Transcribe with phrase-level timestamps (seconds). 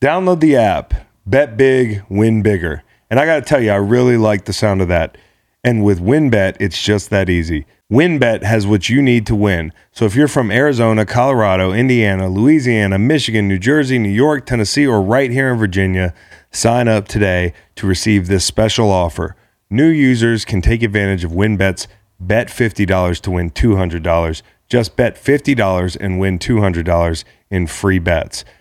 [0.00, 0.94] Download the app,
[1.26, 2.82] bet big, win bigger.
[3.10, 5.18] And I got to tell you, I really like the sound of that.
[5.62, 7.66] And with WynnBET, it's just that easy.
[7.92, 9.74] WynnBET has what you need to win.
[9.92, 15.02] So if you're from Arizona, Colorado, Indiana, Louisiana, Michigan, New Jersey, New York, Tennessee, or
[15.02, 16.14] right here in Virginia,
[16.50, 19.36] sign up today to receive this special offer.
[19.68, 21.88] New users can take advantage of WynnBET's
[22.18, 24.42] bet $50 to win $200.
[24.66, 28.46] Just bet $50 and win $200 in free bets.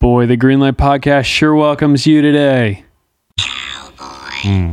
[0.00, 2.84] Boy, the Greenlight Podcast sure welcomes you today.
[3.36, 4.04] Cowboy.
[4.42, 4.72] Hmm.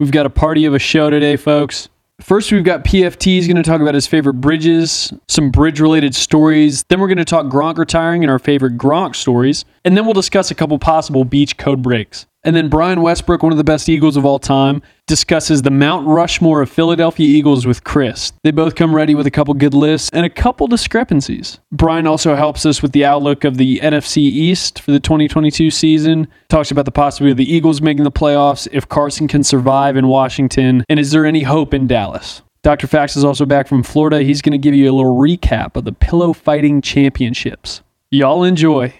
[0.00, 1.88] We've got a party of a show today, folks.
[2.20, 3.22] First, we've got PFT.
[3.26, 6.82] He's going to talk about his favorite bridges, some bridge related stories.
[6.88, 9.64] Then, we're going to talk Gronk retiring and our favorite Gronk stories.
[9.84, 12.26] And then, we'll discuss a couple possible beach code breaks.
[12.46, 16.06] And then, Brian Westbrook, one of the best Eagles of all time, discusses the Mount
[16.06, 18.32] Rushmore of Philadelphia Eagles with Chris.
[18.44, 21.58] They both come ready with a couple good lists and a couple discrepancies.
[21.72, 26.28] Brian also helps us with the outlook of the NFC East for the 2022 season,
[26.48, 30.06] talks about the possibility of the Eagles making the playoffs, if Carson can survive in
[30.06, 32.42] Washington, and is there any hope in Dallas?
[32.62, 32.86] Dr.
[32.86, 34.22] Fax is also back from Florida.
[34.22, 37.82] He's going to give you a little recap of the Pillow Fighting Championships.
[38.10, 38.94] Y'all enjoy.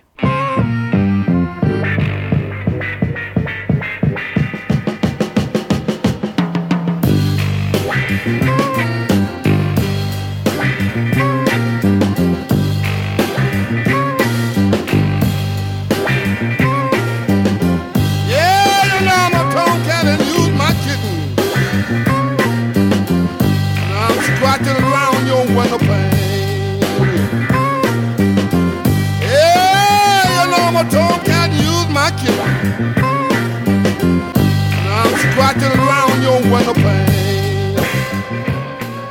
[36.57, 37.83] Around your window.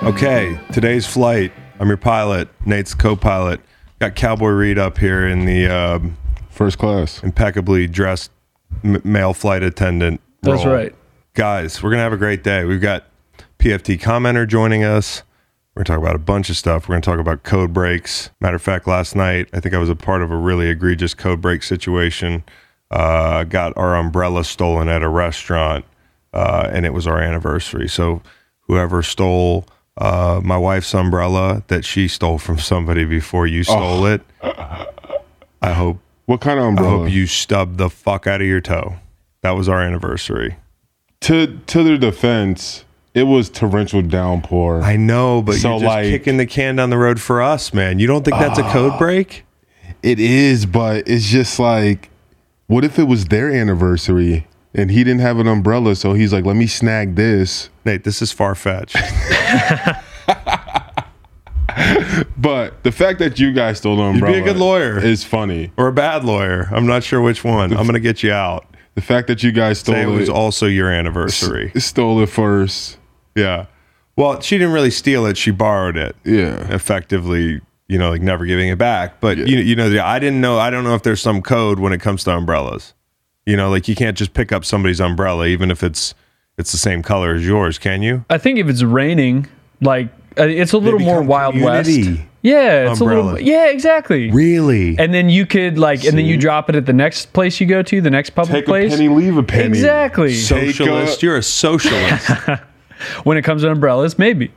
[0.09, 1.51] Okay, today's flight.
[1.79, 3.59] I'm your pilot, Nate's co-pilot.
[3.99, 6.17] Got Cowboy Reed up here in the um,
[6.49, 7.21] First class.
[7.23, 8.31] impeccably dressed
[8.83, 10.21] m- male flight attendant.
[10.41, 10.93] That's right.
[11.33, 11.81] guys.
[11.81, 12.65] We're gonna have a great day.
[12.65, 13.05] We've got
[13.59, 15.23] PFT commenter joining us.
[15.75, 16.87] We're gonna talk about a bunch of stuff.
[16.87, 18.29] We're gonna talk about code breaks.
[18.39, 21.13] Matter of fact, last night I think I was a part of a really egregious
[21.13, 22.43] code break situation.
[22.91, 25.83] Uh, got our umbrella stolen at a restaurant,
[26.35, 27.87] uh, and it was our anniversary.
[27.87, 28.21] So
[28.67, 29.65] whoever stole
[29.97, 34.21] uh, my wife's umbrella that she stole from somebody before you stole it,
[35.61, 36.95] I hope What kind of umbrella?
[36.95, 38.95] I hope you stubbed the fuck out of your toe.
[39.41, 40.57] That was our anniversary.
[41.21, 44.81] to to their defense, it was torrential downpour.
[44.81, 47.73] I know, but So, you're just like- kicking the can down the road for us,
[47.73, 47.99] man.
[47.99, 49.43] You don't think that's a code break?
[50.03, 52.09] it is, but it's just like,
[52.67, 54.45] what if it was their anniversary
[54.75, 55.95] and he didn't have an umbrella?
[55.95, 57.69] So he's like, let me snag this.
[57.85, 58.95] Nate, this is far fetched.
[62.37, 64.99] But the fact that you guys stole the be a umbrella good lawyer.
[65.03, 65.71] is funny.
[65.77, 66.69] or a bad lawyer.
[66.71, 67.71] I'm not sure which one.
[67.71, 68.65] I'm going to get you out.
[68.93, 71.71] The fact that you guys stole Say it it, was also your anniversary.
[71.77, 72.97] stole it first.
[73.35, 73.65] Yeah.
[74.15, 75.37] Well, she didn't really steal it.
[75.37, 76.15] She borrowed it.
[76.23, 76.71] Yeah.
[76.73, 77.59] Effectively,
[77.89, 79.19] you know, like never giving it back.
[79.19, 80.57] But you, you know, I didn't know.
[80.57, 82.93] I don't know if there's some code when it comes to umbrellas.
[83.45, 86.15] You know, like you can't just pick up somebody's umbrella, even if it's
[86.57, 87.77] it's the same color as yours.
[87.77, 88.25] Can you?
[88.29, 89.47] I think if it's raining,
[89.81, 90.07] like
[90.37, 91.89] uh, it's a little more Wild West.
[92.41, 93.39] Yeah, it's a little.
[93.39, 94.29] Yeah, exactly.
[94.29, 94.97] Really?
[94.99, 97.65] And then you could like, and then you drop it at the next place you
[97.65, 98.93] go to, the next public Take place.
[98.93, 99.65] a penny, leave a penny.
[99.65, 100.33] Exactly.
[100.35, 101.23] socialist.
[101.23, 102.29] You're a socialist.
[103.23, 104.51] when it comes to umbrellas, maybe.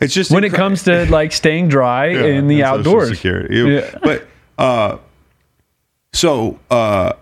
[0.00, 3.10] It's just When it comes to like staying dry in the and outdoors.
[3.10, 3.56] Security.
[3.56, 3.98] Yeah.
[4.02, 4.26] But
[4.58, 4.98] uh,
[6.12, 7.14] so uh,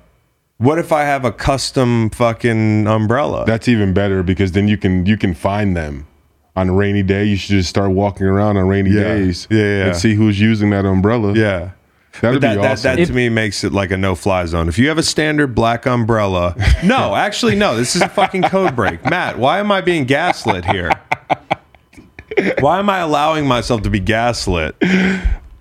[0.59, 3.45] what if I have a custom fucking umbrella?
[3.47, 6.07] That's even better because then you can you can find them
[6.57, 7.25] on a rainy day.
[7.25, 9.03] You should just start walking around on rainy Yeah.
[9.05, 9.87] days Yeah, yeah.
[9.87, 11.33] and see who's using that umbrella.
[11.35, 11.71] yeah.
[12.21, 12.97] that'd that, be that, awesome.
[12.97, 14.69] that to me makes it like a no fly zone.
[14.69, 18.75] If you have a standard black umbrella, no, actually, no, this is a fucking code
[18.75, 19.05] break.
[19.09, 20.91] Matt, why am I being gaslit here?
[22.61, 24.75] Why am I allowing myself to be gaslit?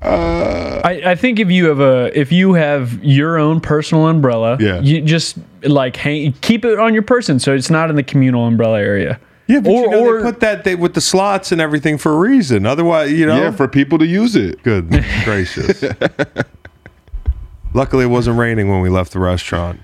[0.01, 4.79] I, I think if you have a if you have your own personal umbrella, Yeah.
[4.79, 8.45] you just like hang keep it on your person so it's not in the communal
[8.45, 9.19] umbrella area.
[9.47, 11.97] Yeah, but Or- you know, or- they put that they, with the slots and everything
[11.97, 12.65] for a reason.
[12.65, 14.61] Otherwise, you know, Yeah, for people to use it.
[14.63, 14.89] good
[15.23, 15.83] gracious.
[17.73, 19.79] Luckily, it wasn't raining when we left the restaurant.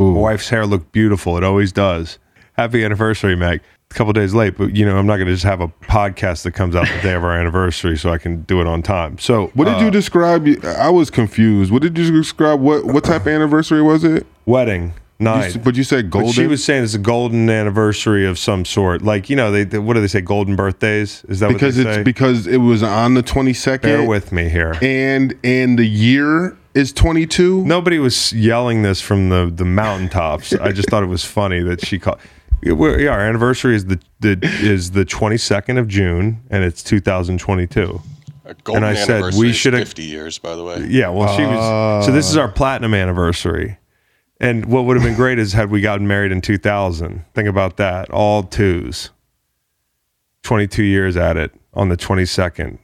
[0.00, 0.12] Ooh.
[0.14, 1.36] My wife's hair looked beautiful.
[1.36, 2.18] It always does.
[2.54, 3.60] Happy anniversary, Meg.
[3.90, 6.42] A couple days late, but you know, I'm not going to just have a podcast
[6.42, 9.16] that comes out the day of our anniversary so I can do it on time.
[9.18, 10.46] So, What did uh, you describe?
[10.64, 11.70] I was confused.
[11.72, 12.60] What did you describe?
[12.60, 14.26] What what type of anniversary was it?
[14.44, 15.58] wedding night?
[15.64, 16.28] but you said golden.
[16.28, 19.02] But she was saying it's a golden anniversary of some sort.
[19.02, 20.20] Like, you know, they, they what do they say?
[20.20, 21.24] Golden birthdays?
[21.28, 22.02] Is that because what they it's say?
[22.02, 23.82] because it was on the 22nd?
[23.82, 24.76] Bear with me here.
[24.82, 27.64] and and the year is twenty two.
[27.64, 30.52] Nobody was yelling this from the the mountaintops.
[30.52, 32.18] I just thought it was funny that she called.
[32.62, 36.82] Yeah, we're- yeah, our anniversary is the, the is the 22nd of June, and it's
[36.82, 38.00] 2022.
[38.68, 40.86] and I said, we shoulda- 50 years, by the way.
[40.88, 42.06] Yeah, well, she was.
[42.06, 43.78] So this is our platinum anniversary,
[44.40, 47.24] and what would have been great is had we gotten married in 2000.
[47.34, 49.10] Think about that, all twos.
[50.42, 52.78] 22 years at it on the 22nd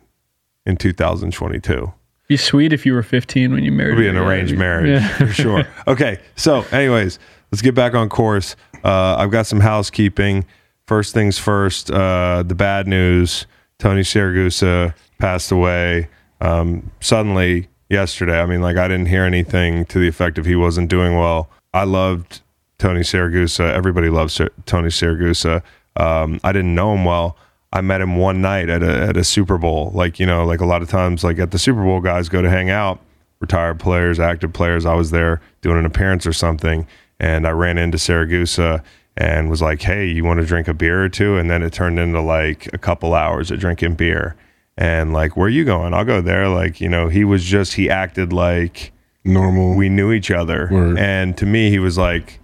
[0.67, 1.93] in 2022.
[2.27, 3.93] Be sweet if you were 15 when you married.
[3.93, 5.09] It'll be an arranged marriage Yeah.
[5.17, 5.65] for sure.
[5.87, 7.21] Okay, so anyways,
[7.53, 8.57] let's get back on course.
[8.83, 10.45] Uh, I've got some housekeeping.
[10.87, 13.47] First things first, uh, the bad news:
[13.79, 16.09] Tony Siragusa passed away
[16.41, 18.41] um, suddenly yesterday.
[18.41, 21.49] I mean, like I didn't hear anything to the effect of he wasn't doing well.
[21.73, 22.41] I loved
[22.79, 23.73] Tony Siragusa.
[23.73, 25.63] Everybody loves Tony Siragusa.
[25.97, 27.37] Um, I didn't know him well.
[27.73, 29.93] I met him one night at a at a Super Bowl.
[29.95, 32.43] Like you know, like a lot of times, like at the Super Bowl, guys go
[32.43, 33.01] to hang out.
[33.41, 34.87] Retired players, active players.
[34.87, 36.87] I was there doing an appearance or something,
[37.23, 38.83] and I ran into Siragusa
[39.17, 41.39] and was like, "Hey, you want to drink a beer or two?
[41.39, 44.37] And then it turned into like a couple hours of drinking beer.
[44.77, 45.95] And like, where are you going?
[45.95, 46.49] I'll go there.
[46.49, 48.93] Like, you know, he was just he acted like
[49.25, 49.77] normal.
[49.77, 50.69] we knew each other.
[50.71, 50.99] Word.
[50.99, 52.41] And to me, he was like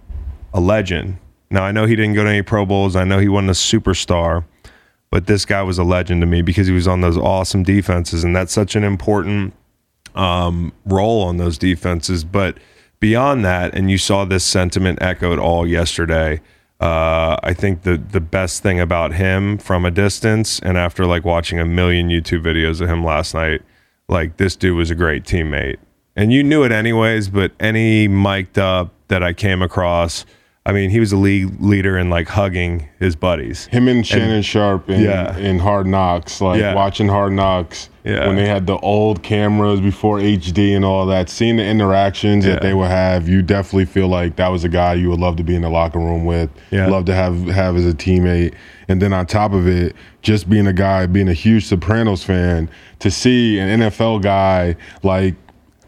[0.53, 1.17] a legend.
[1.49, 2.95] Now I know he didn't go to any Pro Bowls.
[2.95, 4.45] I know he wasn't a superstar,
[5.09, 8.23] but this guy was a legend to me because he was on those awesome defenses,
[8.23, 9.53] and that's such an important
[10.15, 12.23] um, role on those defenses.
[12.23, 12.57] But
[12.99, 16.41] beyond that, and you saw this sentiment echoed all yesterday.
[16.79, 21.25] Uh, I think the the best thing about him from a distance, and after like
[21.25, 23.61] watching a million YouTube videos of him last night,
[24.07, 25.77] like this dude was a great teammate,
[26.15, 27.29] and you knew it anyways.
[27.29, 30.25] But any mic'd up that I came across,
[30.69, 33.65] I mean, he was a league leader in like hugging his buddies.
[33.67, 35.35] Him and Shannon Sharpe in, Yeah.
[35.37, 36.73] in Hard Knocks, like Yeah.
[36.75, 38.27] watching Hard Knocks Yeah.
[38.27, 42.61] when they had the old cameras before HD and all that, seeing the interactions that
[42.61, 45.43] they would have, you definitely feel like that was a guy you would love to
[45.43, 48.53] be in the locker room with, love to have have as a teammate.
[48.87, 52.69] And then on top of it, just being a guy, being a huge Sopranos fan,
[52.99, 55.35] to see an NFL guy like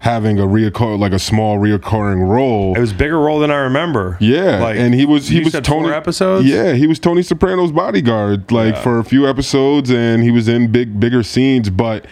[0.01, 2.75] having a reoccur like a small reoccurring role.
[2.75, 4.17] It was a bigger role than I remember.
[4.19, 6.47] Yeah, Like, and he was he was Tony episodes.
[6.47, 10.71] Yeah, he was Tony Soprano's bodyguard like for a few episodes, and he was in
[10.71, 11.69] big bigger scenes.
[11.69, 12.05] But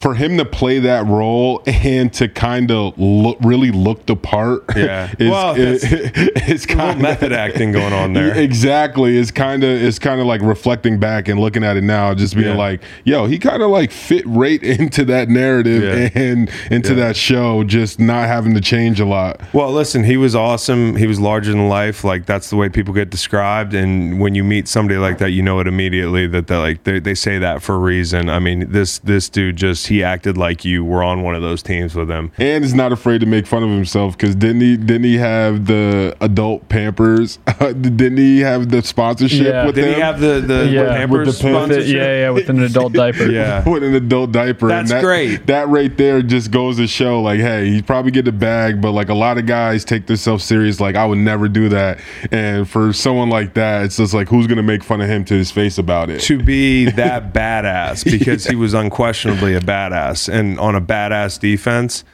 [0.00, 4.62] for him to play that role and to kind of look really look the part,
[4.76, 5.12] Yeah.
[5.18, 8.36] is, Well, is, that's- is a method acting going on there.
[8.48, 12.14] Exactly, it's kind of it's kind of like reflecting back and looking at it now,
[12.14, 12.54] just being Yeah.
[12.56, 16.20] like, yo, he kind of like fit right into that narrative Yeah.
[16.22, 17.06] and into Yeah.
[17.06, 19.40] that show, just not having to change a lot.
[19.52, 20.94] Well, listen, he was awesome.
[20.96, 22.04] He was larger than life.
[22.04, 23.74] Like that's the way people get described.
[23.74, 27.00] And when you meet somebody like that, you know it immediately that they like they,
[27.00, 28.28] they say that for a reason.
[28.28, 31.62] I mean, this this dude just he acted like you were on one of those
[31.62, 32.30] teams with him.
[32.38, 35.66] and is not afraid to make fun of himself because didn't he didn't he have
[35.66, 37.38] the adult Pampers?
[37.58, 39.66] didn't he have the sponsorship Yeah.
[39.66, 39.94] with Did him?
[39.94, 41.68] he have the the Yeah, Pampers the Pampers.
[41.68, 41.96] It- sponsorship?
[41.96, 43.30] yeah, yeah, with an adult diaper.
[43.38, 43.68] Yeah.
[43.68, 44.68] with an adult diaper.
[44.68, 45.46] That's and that, great.
[45.46, 48.92] That right there just goes to show, like, hey, he probably get the bag, but
[48.92, 50.80] like a lot of guys take themselves serious.
[50.80, 52.00] Like, I would never do that.
[52.30, 55.34] And for someone like that, it's just like, who's gonna make fun of him to
[55.34, 56.20] his face about it?
[56.22, 62.04] to be that badass because he was unquestionably a badass and on a badass defense,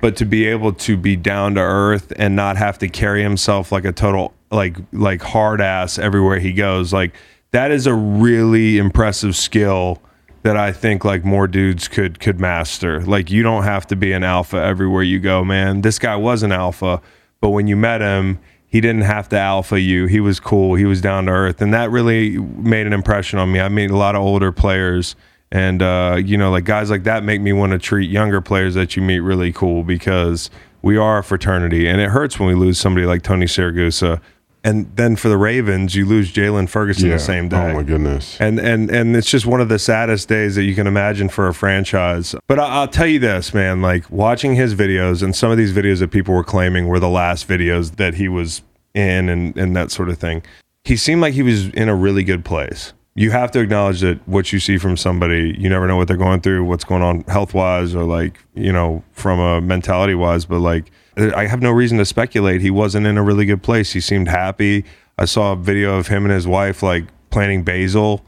[0.00, 3.72] but to be able to be down to earth and not have to carry himself
[3.72, 7.14] like a total like like hard ass everywhere he goes, like
[7.52, 10.00] that is a really impressive skill
[10.42, 13.00] that I think like more dudes could could master.
[13.00, 15.80] Like you don't have to be an alpha everywhere you go, man.
[15.80, 17.00] This guy was an alpha,
[17.40, 20.06] but when you met him, he didn't have to alpha you.
[20.06, 20.74] He was cool.
[20.74, 23.60] He was down to earth, and that really made an impression on me.
[23.60, 25.16] I meet a lot of older players,
[25.52, 28.74] and uh, you know, like guys like that make me want to treat younger players
[28.74, 30.50] that you meet really cool because
[30.82, 34.20] we are a fraternity, and it hurts when we lose somebody like Tony Siragusa.
[34.64, 37.70] And then for the Ravens, you lose Jaylon Ferguson the same day.
[37.70, 38.36] Oh my goodness.
[38.40, 41.46] And and and it's just one of the saddest days that you can imagine for
[41.46, 42.34] a franchise.
[42.48, 43.80] But I, I'll tell you this, man.
[43.80, 47.08] Like watching his videos and some of these videos that people were claiming were the
[47.08, 48.62] last videos that he was
[48.92, 50.42] in, and and that sort of thing.
[50.82, 52.92] he seemed like he was in a really good place.
[53.18, 56.18] You have to acknowledge that what you see from somebody, you never know what they're
[56.18, 60.44] going through, what's going on health wise, or like, you know, from a mentality wise.
[60.44, 62.60] But like, I have no reason to speculate.
[62.60, 63.94] He wasn't in a really good place.
[63.94, 64.84] He seemed happy.
[65.18, 68.22] I saw a video of him and his wife like planting basil.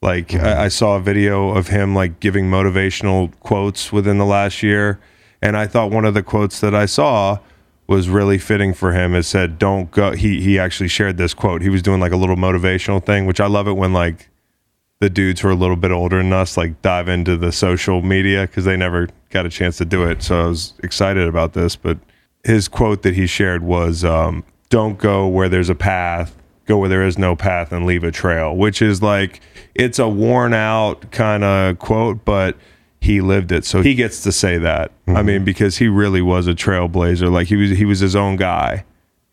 [0.00, 0.46] Like, mm-hmm.
[0.46, 4.98] I, I saw a video of him like giving motivational quotes within the last year.
[5.42, 7.40] And I thought one of the quotes that I saw
[7.90, 9.14] was really fitting for him.
[9.14, 11.60] It said, "Don't go." He he actually shared this quote.
[11.60, 14.29] He was doing like a little motivational thing, which I love it when like
[15.00, 18.02] the dudes who are a little bit older than us like dive into the social
[18.02, 20.22] media because they never got a chance to do it.
[20.22, 21.74] So I was excited about this.
[21.74, 21.98] But
[22.44, 26.88] his quote that he shared was, um, "Don't go where there's a path." Go where
[26.88, 29.40] there is no path and leave a trail, which is like
[29.74, 32.56] it's a worn out kind of quote, but
[33.00, 33.64] he lived it.
[33.64, 34.92] So he gets to say that.
[35.08, 37.32] I mean, because he really was a trailblazer.
[37.32, 38.84] Like he was he was his own guy.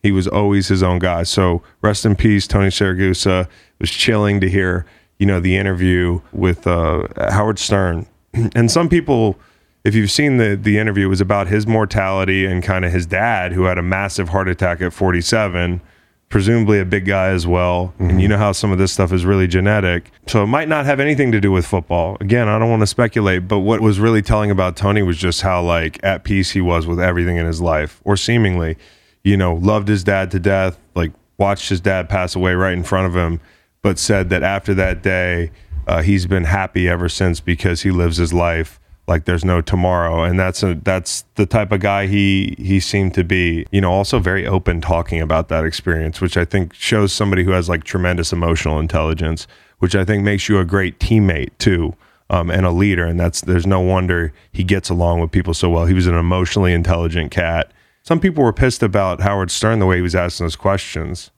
[0.02, 1.22] He was always his own guy.
[1.24, 3.42] So rest in peace, Tony Siragusa.
[3.42, 3.48] It
[3.78, 4.86] was chilling to hear,
[5.18, 8.06] you know, the interview with uh, Howard Stern.
[8.54, 9.38] And some people,
[9.84, 13.06] if you've seen the the interview, it was about his mortality and kind of his
[13.06, 15.80] dad, who had a massive heart attack at 47
[16.28, 17.94] presumably a big guy as well.
[17.98, 20.10] And you know how some of this stuff is really genetic.
[20.26, 22.16] So it might not have anything to do with football.
[22.20, 25.40] Again, I don't want to speculate, but what was really telling about Tony was just
[25.40, 28.76] how like at peace he was with everything in his life, or seemingly,
[29.24, 32.84] you know, loved his dad to death, like watched his dad pass away right in
[32.84, 33.40] front of him,
[33.88, 35.50] but said that after that day,
[35.86, 40.24] uh, he's been happy ever since because he lives his life like there's no tomorrow.
[40.24, 43.64] And that's a that's the type of guy he he seemed to be.
[43.70, 47.52] You know also very open talking about that experience which i think shows somebody who
[47.52, 49.46] has like tremendous emotional intelligence
[49.78, 51.96] which i think makes you a great teammate too
[52.28, 53.06] um, and a leader.
[53.06, 55.86] And that's there's no wonder he gets along with people so well.
[55.86, 57.72] He was an emotionally intelligent cat.
[58.02, 61.30] Some people were pissed about howard stern the way he was asking those questions.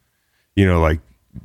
[0.56, 0.98] You know like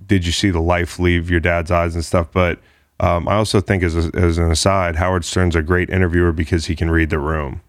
[0.07, 2.59] did you see the life leave your dad's eyes and stuff but
[2.99, 6.67] um, I also think, as, a, as an aside, Howard Stern's a great interviewer because
[6.67, 7.61] he can read the room.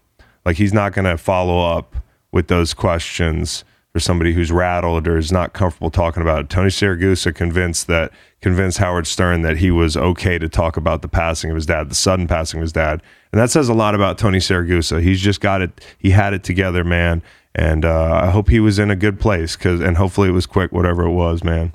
[0.45, 1.95] Like he's not going to follow up
[2.31, 6.49] with those questions for somebody who's rattled or is not comfortable talking about it.
[6.49, 11.07] Tony Siragusa convinced that convinced Howard Stern that he was okay to talk about the
[11.07, 13.95] passing of his dad, the sudden passing of his dad, and that says a lot
[13.95, 15.01] about Tony Siragusa.
[15.01, 15.83] He's just got it.
[15.97, 17.23] He had it together, man.
[17.55, 20.45] And uh, I hope he was in a good place because, and hopefully it was
[20.45, 21.73] quick, whatever it was, man.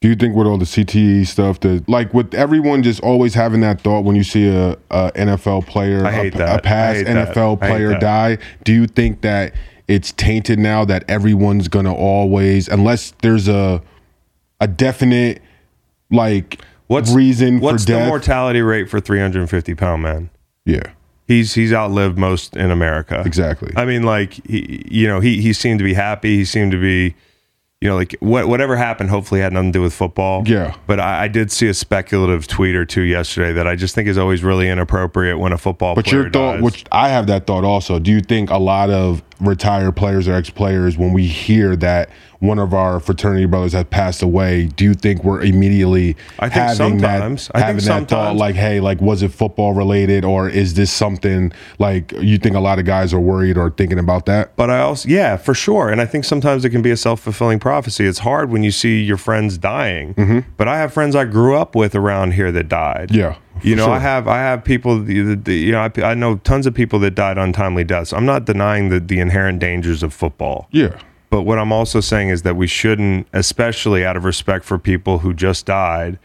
[0.00, 3.62] Do you think with all the CTE stuff that like with everyone just always having
[3.62, 6.58] that thought when you see a, a NFL player, I hate a, that.
[6.60, 7.34] a past that.
[7.34, 9.54] NFL I player die, do you think that
[9.88, 13.82] it's tainted now that everyone's gonna always unless there's a
[14.60, 15.42] a definite
[16.10, 18.08] like What's reason What's the death?
[18.08, 20.30] mortality rate for 350 pound man?
[20.64, 20.92] yeah,
[21.26, 23.22] He's he's outlived most in America.
[23.26, 23.72] exactly.
[23.76, 26.36] I mean, like he, you know, he he seemed to be happy.
[26.36, 27.14] He seemed to be,
[27.80, 29.10] you know, like what whatever happened.
[29.10, 30.42] Hopefully, had nothing to do with football.
[30.46, 30.74] Yeah.
[30.86, 34.08] But I, I did see a speculative tweet or two yesterday that I just think
[34.08, 35.94] is always really inappropriate when a football.
[35.94, 36.62] But your thought, dies.
[36.62, 38.00] which I have that thought also.
[38.00, 42.10] Do you think a lot of retired players or ex players, when we hear that
[42.40, 46.52] one of our fraternity brothers has passed away, do you think we're immediately I think
[46.52, 47.48] having sometimes.
[47.48, 50.74] that I think having that thought like, hey, like was it football related or is
[50.74, 54.54] this something like you think a lot of guys are worried or thinking about that?
[54.56, 55.88] But I also, yeah, for sure.
[55.88, 58.04] And I think sometimes it can be a self fulfilling prophecy.
[58.04, 60.14] It's hard when you see your friends dying.
[60.14, 60.50] Mm-hmm.
[60.56, 63.10] But I have friends I grew up with around here that died.
[63.10, 63.94] Yeah, You know, sure.
[63.94, 65.02] I have I have people.
[65.02, 68.12] The, the, you know, I, I know tons of people that died untimely deaths.
[68.12, 70.68] I'm not denying the the inherent dangers of football.
[70.70, 70.98] Yeah,
[71.30, 75.18] But what I'm also saying is that we shouldn't, especially out of respect for people
[75.18, 76.18] who just died,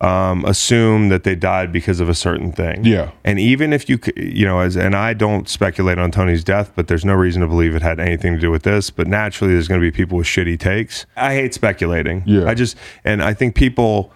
[0.00, 2.84] um, assume that they died because of a certain thing.
[2.84, 3.12] Yeah.
[3.24, 6.88] And even if you, you know, as and I don't speculate on Tony's death, but
[6.88, 8.90] there's no reason to believe it had anything to do with this.
[8.90, 11.06] But naturally, there's going to be people with shitty takes.
[11.16, 12.22] I hate speculating.
[12.26, 12.46] Yeah.
[12.46, 14.12] I just, and I think people.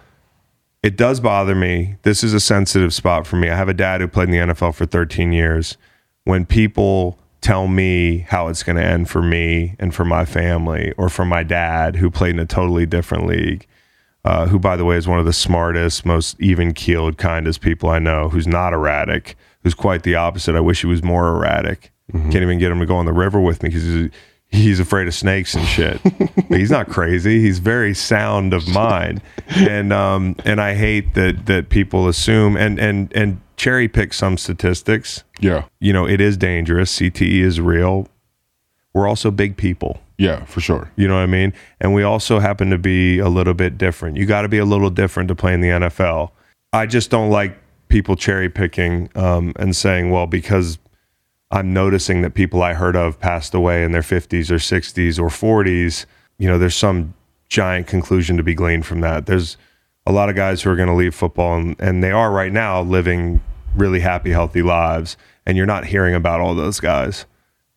[0.81, 1.97] It does bother me.
[2.03, 3.49] This is a sensitive spot for me.
[3.49, 5.75] I have a dad who played in the NFL for 13 years.
[6.23, 10.93] When people tell me how it's going to end for me and for my family,
[10.97, 13.65] or for my dad who played in a totally different league,
[14.25, 17.89] uh, who, by the way, is one of the smartest, most even keeled, kindest people
[17.89, 20.55] I know, who's not erratic, who's quite the opposite.
[20.55, 21.91] I wish he was more erratic.
[22.11, 24.09] Can't even get him to go on the river with me because he's,
[24.47, 26.01] he's afraid of snakes and shit.
[26.49, 27.39] but he's not crazy.
[27.39, 32.79] He's very sound of mind, and um, and I hate that that people assume and
[32.79, 35.23] and and cherry pick some statistics.
[35.39, 36.97] yeah, You know, it is dangerous.
[36.97, 38.07] CTE is real.
[38.93, 39.99] We're also big people.
[40.17, 40.91] yeah, for sure.
[40.95, 41.53] You know what I mean?
[41.79, 44.17] And we also happen to be a little bit different.
[44.17, 46.31] You got to be a little different to play in the NFL.
[46.73, 47.57] I just don't like
[47.89, 50.79] people cherry picking um, and saying, well, because
[51.51, 55.29] I'm noticing that people I heard of passed away in their 50s or 60s or
[55.29, 56.05] 40s,
[56.37, 57.13] you know, there's some
[57.49, 59.25] giant conclusion to be gleaned from that.
[59.25, 59.57] There's
[60.09, 62.51] a lot of guys who are going to leave football, and, and they are right
[62.51, 63.41] now living
[63.75, 67.27] really happy, healthy lives, and you're not hearing about all those guys.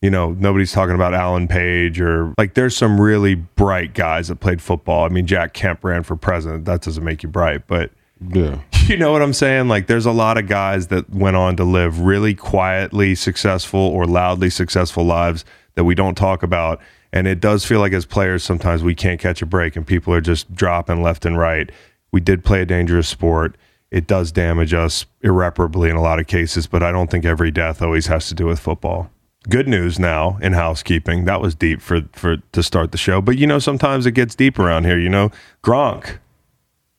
[0.00, 4.40] You know, nobody's talking about Alan Page or like there's some really bright guys that
[4.40, 5.04] played football.
[5.04, 6.64] I mean, Jack Kemp ran for president.
[6.64, 8.62] That doesn't make you bright, but Yeah.
[8.86, 9.68] you know what I'm saying?
[9.68, 14.06] Like, there's a lot of guys that went on to live really quietly successful or
[14.06, 16.80] loudly successful lives that we don't talk about.
[17.12, 20.14] And it does feel like as players, sometimes we can't catch a break and people
[20.14, 21.70] are just dropping left and right.
[22.12, 23.56] We did play a dangerous sport.
[23.90, 27.50] It does damage us irreparably in a lot of cases, but I don't think every
[27.50, 29.10] death always has to do with football.
[29.48, 31.24] Good news now in housekeeping.
[31.24, 33.20] That was deep for, for to start the show.
[33.20, 34.98] But you know, sometimes it gets deep around here.
[34.98, 35.30] You know,
[35.64, 36.18] Gronk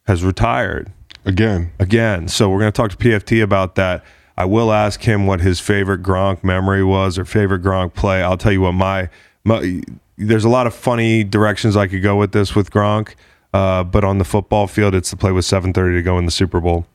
[0.08, 0.92] has retired
[1.26, 1.72] Again.
[1.80, 2.28] again.
[2.28, 4.04] So we're going to talk to PFT about that.
[4.36, 8.22] I will ask him what his favorite Gronk memory was or favorite Gronk play.
[8.22, 9.10] I'll tell you what my,
[9.44, 9.82] my
[10.18, 13.16] there's a lot of funny directions I could go with this with Gronk.
[13.54, 16.32] Uh, but on the football field, it's the play with 7:30 to go in the
[16.32, 16.88] Super Bowl.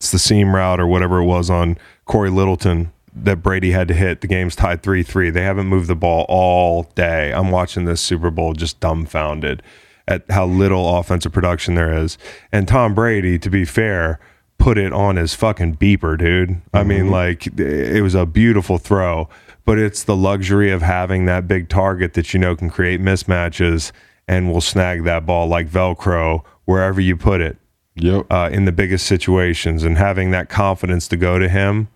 [0.00, 3.94] It's the seam route or whatever it was on Cory Littleton that Brady had to
[3.94, 4.20] hit.
[4.20, 5.30] The game's tied 3 3.
[5.30, 7.32] They haven't moved the ball all day.
[7.32, 9.62] I'm watching this Super Bowl just dumbfounded
[10.08, 12.16] at how little offensive production there is.
[12.52, 14.20] And Tom Brady, to be fair,
[14.58, 16.60] put it on his fucking beeper, dude.
[16.72, 19.28] I mean, like, it was a beautiful throw,
[19.64, 23.92] but it's the luxury of having that big target that you know can create mismatches
[24.28, 27.56] and will snag that ball like Velcro wherever you put it
[27.94, 28.26] Yep.
[28.30, 31.88] uh, in the biggest situations and having that confidence to go to him.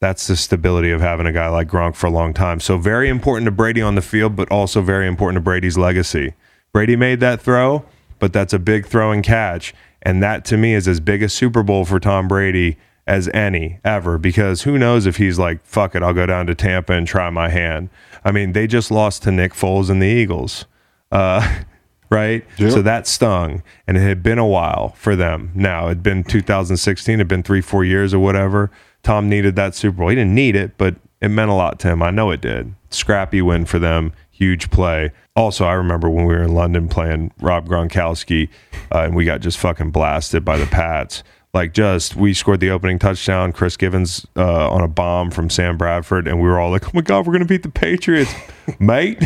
[0.00, 2.60] That's the stability of having a guy like Gronk for a long time.
[2.60, 6.34] So very important to Brady on the field, but also very important to Brady's legacy.
[6.72, 7.84] Brady made that throw,
[8.20, 11.28] but that's a big throw and catch, and that to me is as big a
[11.28, 12.76] Super Bowl for Tom Brady
[13.08, 14.18] as any ever.
[14.18, 17.28] Because who knows if he's like, "Fuck it, I'll go down to Tampa and try
[17.30, 17.88] my hand."
[18.24, 20.66] I mean, they just lost to Nick Foles and the Eagles.
[21.10, 21.60] Uh,
[22.10, 22.44] right?
[22.58, 22.72] Yep.
[22.72, 25.50] So that stung, and it had been a while for them.
[25.54, 28.70] Now it'd been 2016, it'd been three, four years or whatever.
[29.02, 30.08] Tom needed that Super Bowl.
[30.08, 32.02] He didn't need it, but it meant a lot to him.
[32.02, 32.74] I know it did.
[32.90, 35.12] Scrappy win for them, huge play.
[35.36, 38.48] Also, I remember when we were in London playing Rob Gronkowski,
[38.92, 41.22] uh, and we got just fucking blasted by the Pats.
[41.54, 43.52] Like, just we scored the opening touchdown.
[43.52, 46.90] Chris Givens uh, on a bomb from Sam Bradford, and we were all like, "Oh
[46.92, 48.32] my god, we're gonna beat the Patriots,
[48.78, 49.22] mate!"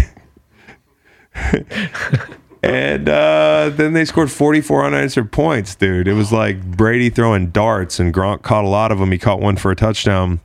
[2.65, 6.07] And uh, then they scored 44 unanswered points, dude.
[6.07, 9.11] It was like Brady throwing darts, and Gronk caught a lot of them.
[9.11, 10.39] He caught one for a touchdown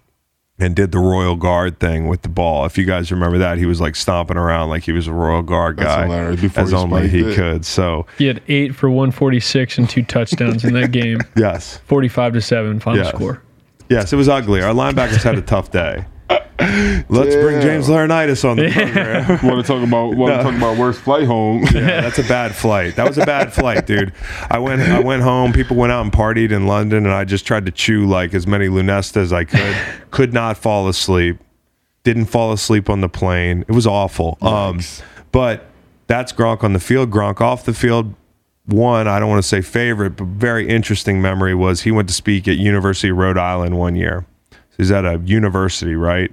[0.58, 2.66] and did the Royal Guard thing with the ball.
[2.66, 5.44] If you guys remember that, he was like stomping around like he was a Royal
[5.44, 6.42] Guard guy, hilarious.
[6.42, 7.36] Before as he only he it.
[7.36, 7.64] could.
[7.64, 11.20] So, He had eight for 146 and two touchdowns in that game.
[11.36, 13.14] yes, 45 to 7 final Yes.
[13.14, 13.44] score.
[13.90, 14.64] yes, it was ugly.
[14.64, 16.06] Our linebackers had a tough day.
[16.30, 19.28] Let's bring James Laurinaitis on the program.
[19.50, 21.64] want to talk about want to talk about worst flight home?
[21.74, 22.96] Yeah, that's a bad flight.
[22.96, 24.14] That was a bad flight, dude.
[24.50, 25.54] I went I went home.
[25.54, 28.48] People went out and partied in London, and I just tried to chew like as
[28.48, 29.76] many Lunesta as I could.
[30.12, 31.38] Could not fall asleep.
[32.04, 33.64] Didn't fall asleep on the plane.
[33.68, 34.38] It was awful.
[34.42, 34.80] Um,
[35.32, 35.68] but
[36.08, 37.12] that's Gronk on the field.
[37.12, 38.14] Gronk off the field.
[38.66, 42.14] One, I don't want to say favorite, but very interesting memory was he went to
[42.14, 44.26] speak at University of Rhode Island one year.
[44.78, 46.32] He's at a university, right?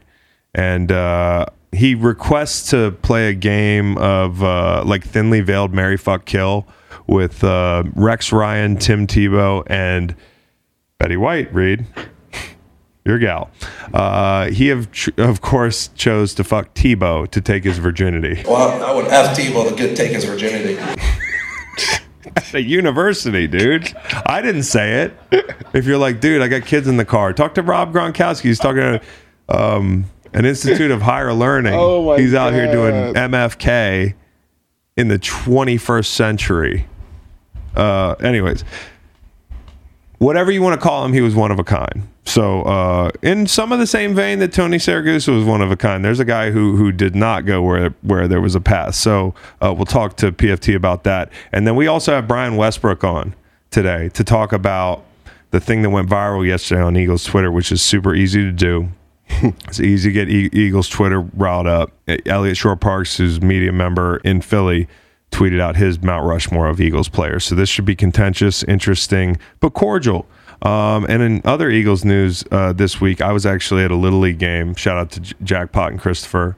[0.54, 6.24] And uh, he requests to play a game of uh, like thinly veiled Mary Fuck
[6.24, 6.66] Kill
[7.07, 10.14] with uh, Rex Ryan, Tim Tebow, and
[10.98, 11.52] Betty White.
[11.52, 11.87] Reed,
[13.04, 13.50] your gal.
[13.92, 18.42] Uh, he of of course chose to fuck Tebow to take his virginity.
[18.46, 20.78] Well, I would F Tebow to get take his virginity.
[22.37, 23.94] at a university, dude.
[24.26, 25.56] I didn't say it.
[25.72, 28.42] If you're like, dude, I got kids in the car, talk to Rob Gronkowski.
[28.42, 29.00] He's talking to
[29.48, 31.74] um, an Institute of Higher Learning.
[31.74, 34.14] Oh my He's out here doing MFK
[34.96, 36.87] in the 21st century.
[37.74, 38.64] Uh, anyways,
[40.18, 42.08] whatever you want to call him, he was one of a kind.
[42.26, 45.76] So, uh, in some of the same vein that Tony Siragusa was one of a
[45.76, 48.94] kind, there's a guy who who did not go where where there was a path.
[48.94, 53.04] So, uh, we'll talk to PFT about that, and then we also have Brian Westbrook
[53.04, 53.34] on
[53.70, 55.04] today to talk about
[55.50, 58.88] the thing that went viral yesterday on Eagles Twitter, which is super easy to do.
[59.28, 61.92] it's easy to get e- Eagles Twitter riled up.
[62.26, 64.88] Eliot Shorr-Parks, who's media member in Philly,
[65.30, 67.44] tweeted out his Mount Rushmore of Eagles players.
[67.44, 70.26] So this should be contentious, interesting, but cordial.
[70.64, 74.20] Um, and in other Eagles news uh, this week, I was actually at a Little
[74.20, 74.74] League game.
[74.74, 76.57] Shout out to J- Jackpot and Christopher.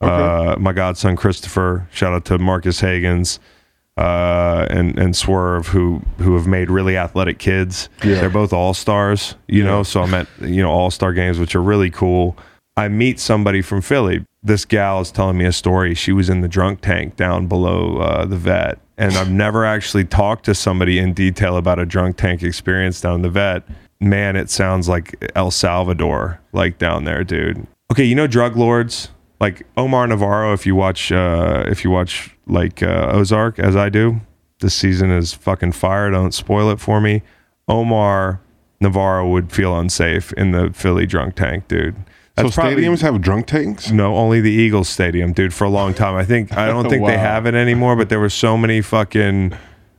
[0.00, 1.88] Uh, my godson Christopher.
[1.90, 3.38] Shout out to Marcus Hagens
[3.98, 7.88] uh, and and Swerve, who who have made really athletic kids.
[8.04, 8.20] Yeah.
[8.20, 9.82] They're both all stars, you know.
[9.82, 12.36] So I'm at you know all star games, which are really cool.
[12.76, 14.24] I meet somebody from Philly.
[14.40, 15.94] This gal is telling me a story.
[15.94, 20.04] She was in the drunk tank down below uh, the vet, and I've never actually
[20.04, 23.62] talked to somebody in detail about a drunk tank experience down the vet.
[24.00, 27.66] Man, it sounds like El Salvador, like down there, dude.
[27.90, 29.08] Okay, you know drug lords
[29.40, 30.52] like Omar Navarro.
[30.52, 34.20] If you watch, uh, if you watch like uh, Ozark, as I do,
[34.60, 36.10] this season is fucking fire.
[36.10, 37.22] Don't spoil it for me.
[37.68, 38.40] Omar
[38.80, 41.96] Navarro would feel unsafe in the Philly drunk tank, dude.
[42.38, 43.90] So That's probably- stadiums have drunk tanks.
[43.90, 46.14] no, only the Eagles Stadium, dude, for a long time.
[46.14, 49.52] I think I don't think they have it anymore, but there were so many fucking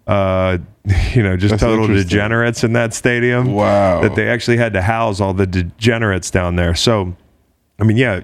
[0.08, 0.58] uh
[1.14, 3.54] you know, just That's total degenerates in that stadium.
[3.54, 4.02] Wow.
[4.02, 6.74] That they actually had to house all the degenerates down there.
[6.76, 7.16] So
[7.80, 8.22] I mean, yeah,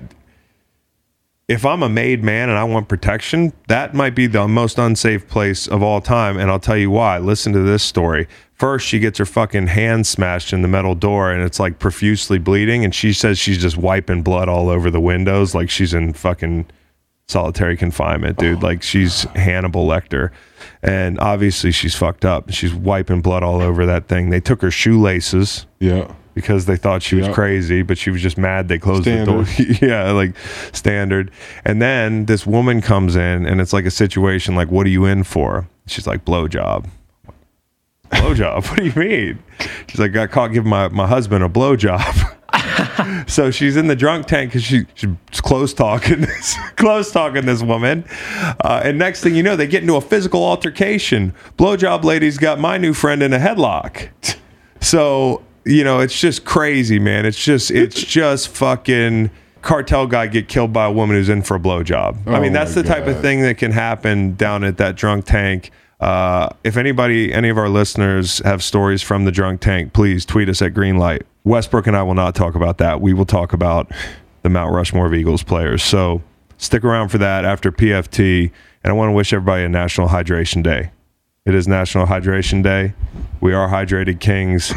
[1.48, 5.28] if I'm a made man and I want protection, that might be the most unsafe
[5.28, 6.38] place of all time.
[6.38, 7.20] And I'll tell you why.
[7.20, 8.28] Listen to this story.
[8.54, 12.40] First, she gets her fucking hand smashed in the metal door and it's like profusely
[12.40, 12.84] bleeding.
[12.84, 16.66] And she says she's just wiping blood all over the windows like she's in fucking
[17.28, 18.64] solitary confinement, dude.
[18.64, 20.32] Like she's Hannibal Lecter.
[20.82, 22.52] And obviously she's fucked up.
[22.52, 24.32] She's wiping blood all over that thing.
[24.32, 26.12] They took her shoelaces Yeah.
[26.36, 27.34] Because they thought she was Yeah.
[27.34, 29.46] crazy, but she was just mad they closed Standard.
[29.48, 29.78] the door.
[29.90, 30.36] yeah, like
[30.74, 31.32] standard.
[31.64, 35.06] And then this woman comes in and it's like a situation like, what are you
[35.06, 35.68] in for?
[35.88, 36.86] She's like, blowjob.
[38.12, 38.66] Blowjob?
[38.70, 39.40] what do you mean?
[39.88, 42.34] She's like, got caught giving my, my husband a blowjob.
[43.28, 47.62] so she's in the drunk tank because she, she's close talking this close talking this
[47.62, 48.06] woman
[48.64, 52.58] uh, and next thing you know they get into a physical altercation blowjob lady's got
[52.60, 54.10] my new friend in a headlock
[54.80, 57.26] so you know it's just crazy man.
[57.26, 61.56] It's just it's just fucking cartel guy get killed by a woman who's in for
[61.56, 62.28] a blowjob.
[62.28, 64.96] I Oh mean that's my the type of thing that can happen down at that
[64.96, 65.72] drunk tank.
[66.00, 70.50] Uh, if anybody any of our listeners have stories from the drunk tank please tweet
[70.50, 71.24] us at greenlight.
[71.44, 73.02] Westbrook and i will not talk about that.
[73.02, 73.92] We will talk about
[74.44, 75.84] the mount rushmore of eagles players.
[75.84, 76.22] So
[76.58, 78.52] stick around for that after pft
[78.84, 80.92] and i want to wish everybody a national hydration day.
[81.46, 82.96] It is National Hydration Day.
[83.40, 84.74] We are Hydrated Kings.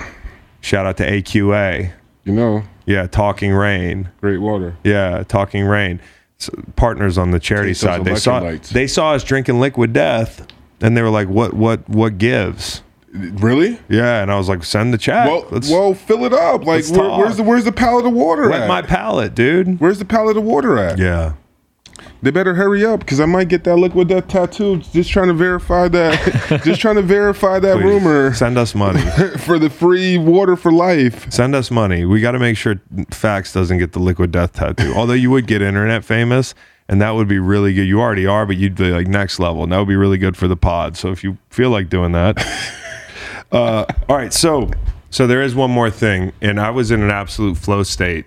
[0.61, 1.92] Shout out to AQA.
[2.25, 4.09] You know, Yeah, Talking Rain.
[4.21, 4.77] great water.
[4.85, 6.01] Yeah, Talking Rain.
[6.77, 8.05] Partners on the charity those side.
[8.05, 8.68] They saw electrolytes.
[8.68, 10.47] they saw us drinking Liquid Death,
[10.81, 11.55] and they were like, "What?
[11.55, 11.88] What?
[11.88, 13.81] What gives?" Really?
[13.88, 15.27] Yeah, and I was like, "Send the chat.
[15.27, 16.64] Well, Let's well, fill it up.
[16.64, 18.68] Like, where, where's the where's the pallet of water wet at?
[18.68, 20.99] my palate, dude." where's the pallet of water at?
[20.99, 21.33] Yeah.
[22.23, 24.79] They better hurry up because I might get that liquid death tattoo.
[24.79, 26.63] Just trying to verify that.
[26.65, 29.01] just trying to verify that Please, rumor Send us money.
[29.39, 31.31] for the free water for life.
[31.33, 32.05] Send us money.
[32.05, 32.81] We got to make sure
[33.11, 34.93] Fax doesn't get the liquid death tattoo.
[34.95, 36.55] Although you would get internet famous,
[36.89, 37.85] and that would be really good.
[37.85, 40.37] You already are, but you'd be like next level, and that would be really good
[40.37, 40.97] for the pod.
[40.97, 42.39] So if you feel like doing that,
[43.53, 44.33] uh, all right.
[44.33, 44.71] So
[45.11, 48.27] so there is one more thing, and I was in an absolute flow state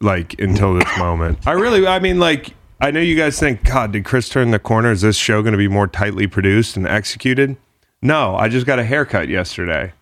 [0.00, 1.46] like until this moment.
[1.46, 2.54] I really, I mean, like.
[2.82, 4.90] I know you guys think, God, did Chris turn the corner?
[4.90, 7.58] Is this show going to be more tightly produced and executed?
[8.00, 9.92] No, I just got a haircut yesterday.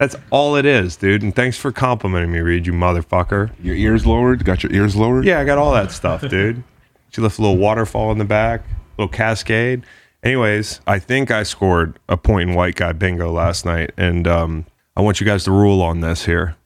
[0.00, 1.22] That's all it is, dude.
[1.22, 3.52] And thanks for complimenting me, Reed, you motherfucker.
[3.62, 4.44] Your ears lowered.
[4.44, 5.24] Got your ears lowered.
[5.24, 6.62] Yeah, I got all that stuff, dude.
[7.10, 8.64] She left a little waterfall in the back,
[8.98, 9.84] little cascade.
[10.24, 14.66] Anyways, I think I scored a point in white guy bingo last night, and um,
[14.96, 16.56] I want you guys to rule on this here.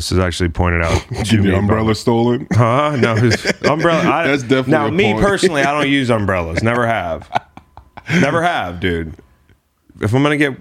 [0.00, 1.06] This is actually pointed out.
[1.10, 2.46] Get your by- umbrella stolen.
[2.52, 2.96] Huh?
[2.96, 4.00] No, it's umbrella.
[4.10, 5.26] I, That's definitely now me point.
[5.26, 5.60] personally.
[5.60, 6.62] I don't use umbrellas.
[6.62, 7.28] Never have.
[8.08, 9.12] Never have, dude.
[10.00, 10.56] If I'm gonna get a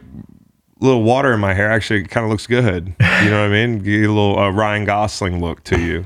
[0.81, 2.87] little water in my hair, actually, it kind of looks good.
[2.99, 3.79] You know what I mean?
[3.79, 6.05] Get a little uh, Ryan Gosling look to you,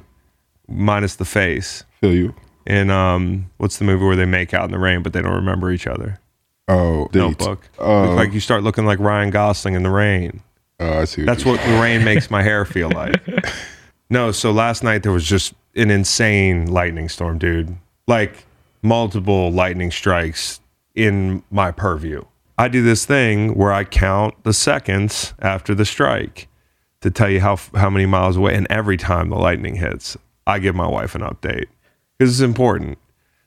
[0.68, 1.86] minus the face.
[2.02, 2.36] Feel you.
[2.68, 5.34] And um, what's the movie where they make out in the rain but they don't
[5.34, 6.20] remember each other?
[6.68, 7.10] Oh.
[7.16, 7.68] Notebook.
[7.80, 8.04] Oh.
[8.10, 10.44] Look like you start looking like Ryan Gosling in the rain.
[10.80, 11.24] Oh, I see.
[11.24, 13.22] That's what the rain makes my hair feel like.
[14.10, 17.76] No, so last night there was just an insane lightning storm, dude.
[18.08, 18.46] Like
[18.82, 20.60] multiple lightning strikes
[20.96, 22.24] in my purview.
[22.58, 26.48] I do this thing where I count the seconds after the strike
[27.02, 30.60] to tell you how how many miles away and every time the lightning hits, I
[30.60, 31.66] give my wife an update
[32.18, 32.98] because it's important.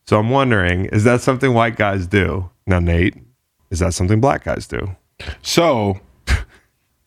[0.06, 2.50] So I'm wondering, is that something white guys do?
[2.66, 3.14] Now, Nate,
[3.70, 4.96] is that something black guys do?
[5.42, 6.00] So,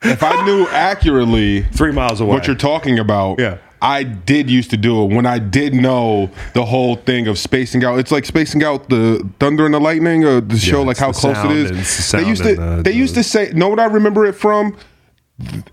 [0.04, 2.34] if I knew accurately Three miles away.
[2.34, 3.58] what you're talking about, Yeah.
[3.82, 7.84] I did used to do it when I did know the whole thing of spacing
[7.86, 7.98] out.
[7.98, 11.38] It's like spacing out the thunder and the lightning, or the show like how close
[11.46, 13.52] it it's the They used to the- uh, they used to say.
[13.54, 14.76] Know what I remember it from?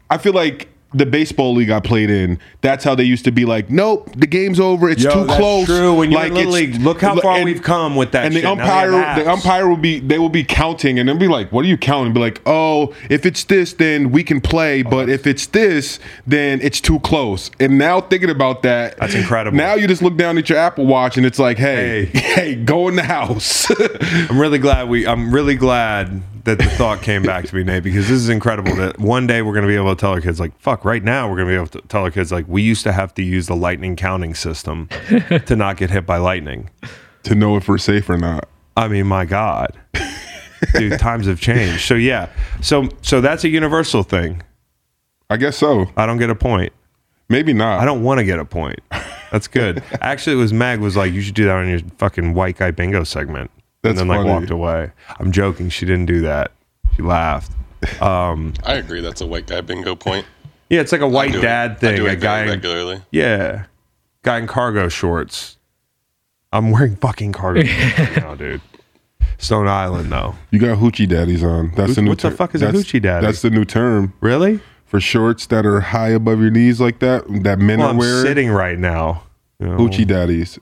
[0.09, 3.44] I feel like the baseball league I played in, that's how they used to be
[3.44, 4.88] like, nope, the game's over.
[4.88, 5.66] It's Yo, too that's close.
[5.66, 5.94] true.
[5.94, 8.44] When you're in Little League, look how far and- we've come with that And shit.
[8.44, 11.16] the Now they have umpire, the umpire will be, they will be counting, and they'll
[11.18, 14.40] be like, "What are you counting?" Be like, "Oh, if it's this, then we can
[14.40, 14.83] play.
[14.87, 19.14] Oh, but if it's this, then it's too close." And now thinking about that, That's
[19.14, 19.57] incredible.
[19.59, 22.18] Now you just look down at your Apple Watch, and it's like, "Hey, Hey.
[22.35, 23.70] hey, go in the house."
[24.31, 25.07] I'm really glad we.
[25.07, 28.75] I'm really glad that the thought came back to me, Nate, because this is incredible.
[28.75, 31.05] That one day we're going to be able to tell our kids, like, "Fuck!" Right
[31.05, 33.13] now, we're going to be able to tell our kids, like, we used to have
[33.15, 34.89] to use the lightning counting system
[35.47, 36.71] to not get hit by lightning.
[37.25, 38.49] to know if we're safe or not.
[38.77, 39.77] I mean, my God,
[40.75, 41.83] dude, times have changed.
[41.83, 42.29] So yeah,
[42.61, 44.43] so so that's a universal thing.
[45.29, 45.87] I guess so.
[45.97, 46.73] I don't get a point.
[47.29, 47.81] Maybe not.
[47.81, 48.79] I don't want to get a point.
[49.33, 49.83] That's good.
[50.01, 52.71] Actually, it was Meg was like, you should do that on your fucking white guy
[52.71, 53.51] bingo segment,
[53.88, 54.90] That's and then like walked away.
[55.18, 55.68] I'm joking.
[55.68, 56.53] She didn't do that.
[56.96, 57.53] She laughed.
[58.01, 59.01] Um, I agree.
[59.01, 60.27] That's a white guy bingo point.
[60.70, 61.96] yeah, it's like a white do it- dad I thing.
[61.96, 63.03] do A guy, very in, regularly.
[63.11, 63.64] yeah,
[64.22, 65.57] guy in cargo shorts.
[66.53, 68.61] I'm wearing fucking cargo shorts right now, dude.
[69.38, 70.35] Stone Island, though.
[70.51, 71.72] You got hoochie daddies on.
[71.77, 73.27] That's Hooch- the new what the fuck is a hoochie daddy?
[73.27, 74.61] That's the new term Really?
[74.87, 77.25] for shorts that are high above your knees like that.
[77.42, 78.22] That men Well, are I'm wearing.
[78.25, 79.25] sitting right now.
[79.59, 80.59] You know, Hoochie daddies.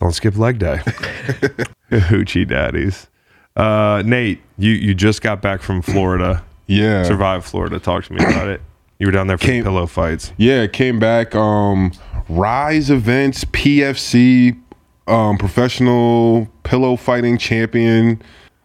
[0.00, 0.76] Don't skip leg day.
[1.90, 3.08] Hoochie daddies.
[3.56, 6.44] Uh, Nate, you you just got back from Florida.
[6.66, 7.04] Yeah.
[7.04, 7.78] Survived Florida.
[7.78, 8.60] Talk to me about it.
[8.98, 10.32] You were down there for Came- the pillow fights.
[10.36, 11.34] Yeah, came back.
[11.34, 11.92] Um,
[12.28, 14.58] Rise Events, PFC,
[15.06, 18.20] um, professional pillow fighting champion.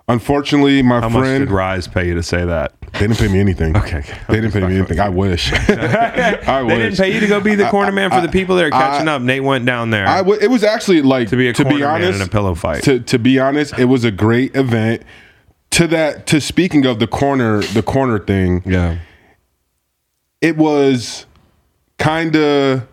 [0.07, 2.73] Unfortunately, my How much friend, did Rise pay you to say that?
[2.93, 3.77] they didn't pay me anything.
[3.77, 4.03] Okay.
[4.27, 4.99] They didn't pay me anything.
[4.99, 5.51] I wish.
[5.53, 6.73] I wish.
[6.73, 8.69] They didn't pay you to go be the corner man for the people that are
[8.71, 9.21] catching up.
[9.21, 11.77] Nate went down there I w- it was actually like to be a to corner
[11.77, 12.83] be man honest in a pillow fight.
[12.83, 15.03] To to be honest, it was a great event.
[15.71, 18.97] To that to speaking of the corner the corner thing, yeah.
[20.41, 21.25] it was
[21.97, 22.85] kind of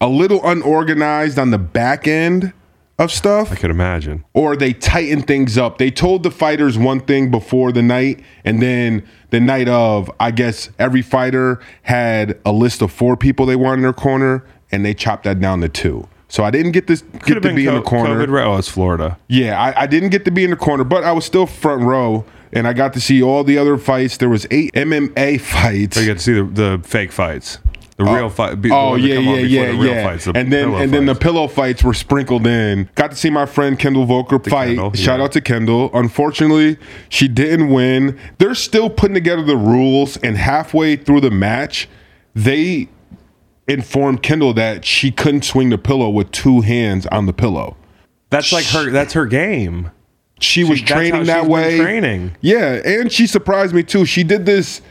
[0.00, 2.52] a little unorganized on the back end
[2.98, 3.52] of stuff.
[3.52, 4.24] I could imagine.
[4.32, 5.78] or they tightened things up.
[5.78, 10.30] They told the fighters one thing before the night, and then the night of, I
[10.30, 14.84] guess every fighter had a list of four people they want in their corner, and
[14.84, 16.08] they chopped that down to two.
[16.28, 18.16] So I didn't get this Could get to been be in the corner.
[18.26, 18.32] COVID.
[18.32, 19.16] Re- oh, it's Florida.
[19.28, 21.82] Yeah, I, I didn't get to be in the corner, but I was still front
[21.82, 24.16] row, and I got to see all the other fights.
[24.16, 25.94] There was eight MMA fights.
[25.96, 27.58] So you get to see the, the fake fights,
[27.96, 28.14] the oh.
[28.14, 28.60] real fight.
[28.60, 30.04] be- Oh yeah, yeah, yeah, the real yeah.
[30.04, 32.90] Fights, the and then and then the pillow fights were sprinkled in.
[32.94, 34.68] Got to see my friend Kendall Volker fight.
[34.68, 35.24] Kendall, Shout yeah.
[35.24, 35.90] out to Kendall.
[35.94, 36.78] Unfortunately,
[37.08, 38.18] she didn't win.
[38.38, 41.88] They're still putting together the rules, and halfway through the match,
[42.34, 42.88] they
[43.66, 47.76] informed Kendall that she couldn't swing the pillow with two hands on the pillow.
[48.30, 48.90] that's like her.
[48.90, 49.90] That's her game.
[50.38, 51.78] She was that's how training that way.
[51.78, 52.36] training.
[52.42, 54.04] Yeah, and she surprised me too.
[54.04, 54.82] She did this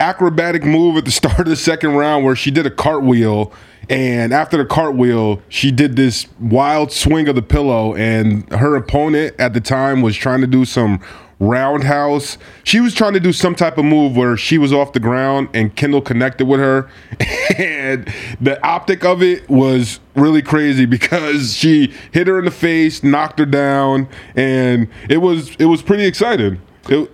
[0.00, 3.52] acrobatic move at the start of the second round where she did a cartwheel,
[3.88, 9.34] and after the cartwheel, she did this wild swing of the pillow, and her opponent
[9.38, 11.00] at the time was trying to do some
[11.40, 12.38] roundhouse.
[12.62, 15.48] She was trying to do some type of move where she was off the ground
[15.54, 16.88] and Kendall connected with her.
[17.58, 18.10] And
[18.40, 23.38] the optic of it was really crazy because she hit her in the face, knocked
[23.38, 26.62] her down, and it was it was pretty exciting.
[26.88, 27.10] It,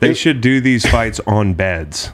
[0.00, 2.12] They should do these fights on beds.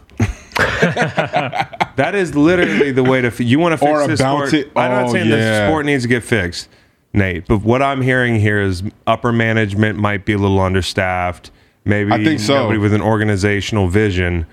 [1.96, 3.28] that is literally the way to.
[3.28, 4.52] F- you want to fix this sport?
[4.54, 5.68] it- I'm not oh, saying the yeah.
[5.68, 6.68] sport needs to get fixed,
[7.12, 7.46] Nate.
[7.46, 11.50] But what I'm hearing here is upper management might be a little understaffed.
[11.84, 12.54] Maybe I think so.
[12.54, 14.46] nobody with an organizational vision.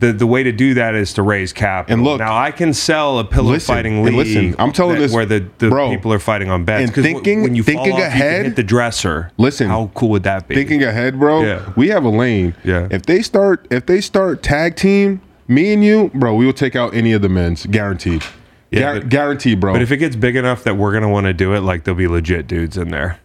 [0.00, 1.92] The, the way to do that is to raise capital.
[1.92, 4.14] And look- now I can sell a pillow Listen, fighting league.
[4.14, 6.84] listen, I'm telling that- this- where the, the bro, people are fighting on beds.
[6.96, 9.32] and thinking- when you fall thinking off, you ahead- hit the dresser.
[9.38, 10.54] Listen, how cool would that be?
[10.54, 11.42] thinking ahead, bro.
[11.42, 11.72] Yeah.
[11.74, 12.54] We have a lane.
[12.62, 12.86] Yeah.
[12.92, 16.76] If they start if they start tag team, me and you, bro, we will take
[16.76, 18.22] out any of the men's, guaranteed.
[18.70, 19.72] Yeah, Guar- but- guaranteed, bro.
[19.72, 21.98] But if it gets big enough that we're gonna want to do it, like there'll
[21.98, 23.18] be legit dudes in there.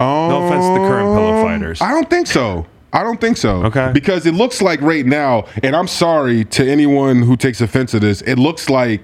[0.00, 1.80] Oh no offense to the current pillow um, fighters.
[1.80, 2.66] I don't think so.
[2.92, 3.64] I don't think so.
[3.64, 3.90] Okay.
[3.94, 8.00] Because it looks like right now, and I'm sorry to anyone who takes offense to
[8.00, 9.02] this, it looks like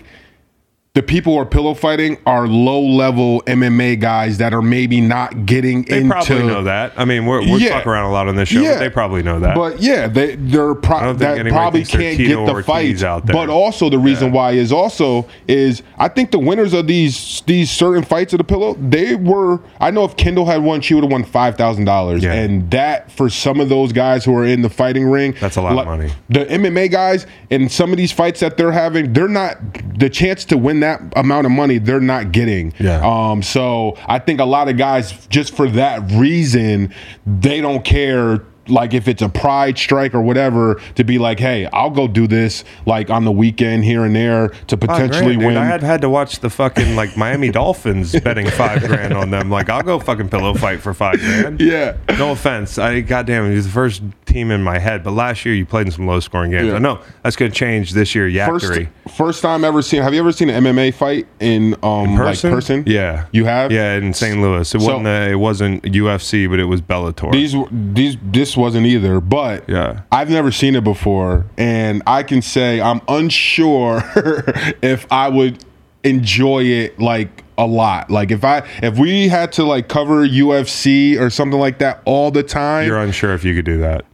[0.94, 5.46] the people who are pillow fighting are low level MMA guys that are maybe not
[5.46, 6.08] getting They into.
[6.08, 6.92] They probably know that.
[6.96, 7.74] I mean, we're, we're Yeah.
[7.74, 9.54] talking around a lot on this show, but they probably know that.
[9.54, 13.02] But yeah, they they're pro- that probably can't get the fights.
[13.04, 13.34] out there.
[13.34, 14.34] But also the reason Yeah.
[14.34, 18.44] why is also is I think the winners of these these certain fights of the
[18.44, 21.84] pillow they were I know if Kendall had won she would have won five thousand
[21.84, 22.32] dollars Yeah.
[22.32, 25.62] and that for some of those guys who are in the fighting ring That's a
[25.62, 26.10] lot of money.
[26.28, 29.58] The MMA guys in some of these fights that they're having they're not
[29.98, 32.72] the chance to win that amount of money they're not getting.
[32.78, 33.00] Yeah.
[33.04, 33.42] Um.
[33.42, 36.94] So I think a lot of guys just for that reason
[37.26, 41.66] they don't care like if it's a pride strike or whatever to be like hey
[41.72, 45.46] i'll go do this like on the weekend here and there to Five potentially grand,
[45.54, 49.30] win I had had to watch the fucking like Miami Dolphins betting five grand on
[49.30, 49.50] them.
[49.50, 51.60] Like I'll go fucking pillow fight for five grand.
[51.60, 55.02] yeah No offense, I goddamn, he was the first team in my head.
[55.02, 56.66] But last year you played in some low scoring games.
[56.68, 56.74] Yeah.
[56.74, 58.30] I know that's gonna change this year.
[58.46, 58.88] first Yackery.
[59.16, 62.50] first time ever seen have you ever seen an mma fight in um person?
[62.50, 64.40] like person Yeah, you have Yeah, in St.
[64.40, 64.60] Louis.
[64.62, 65.06] It So- wasn't.
[65.06, 67.32] A, it wasn't UFC, but it was Bellator.
[67.32, 70.02] these these this wasn't either but Yeah.
[70.12, 74.02] i've never seen it before and i can say i'm unsure
[74.82, 75.64] if i would
[76.04, 81.18] enjoy it like a lot like if i if we had to like cover ufc
[81.20, 84.04] or something like that all the time You're unsure if you could do that.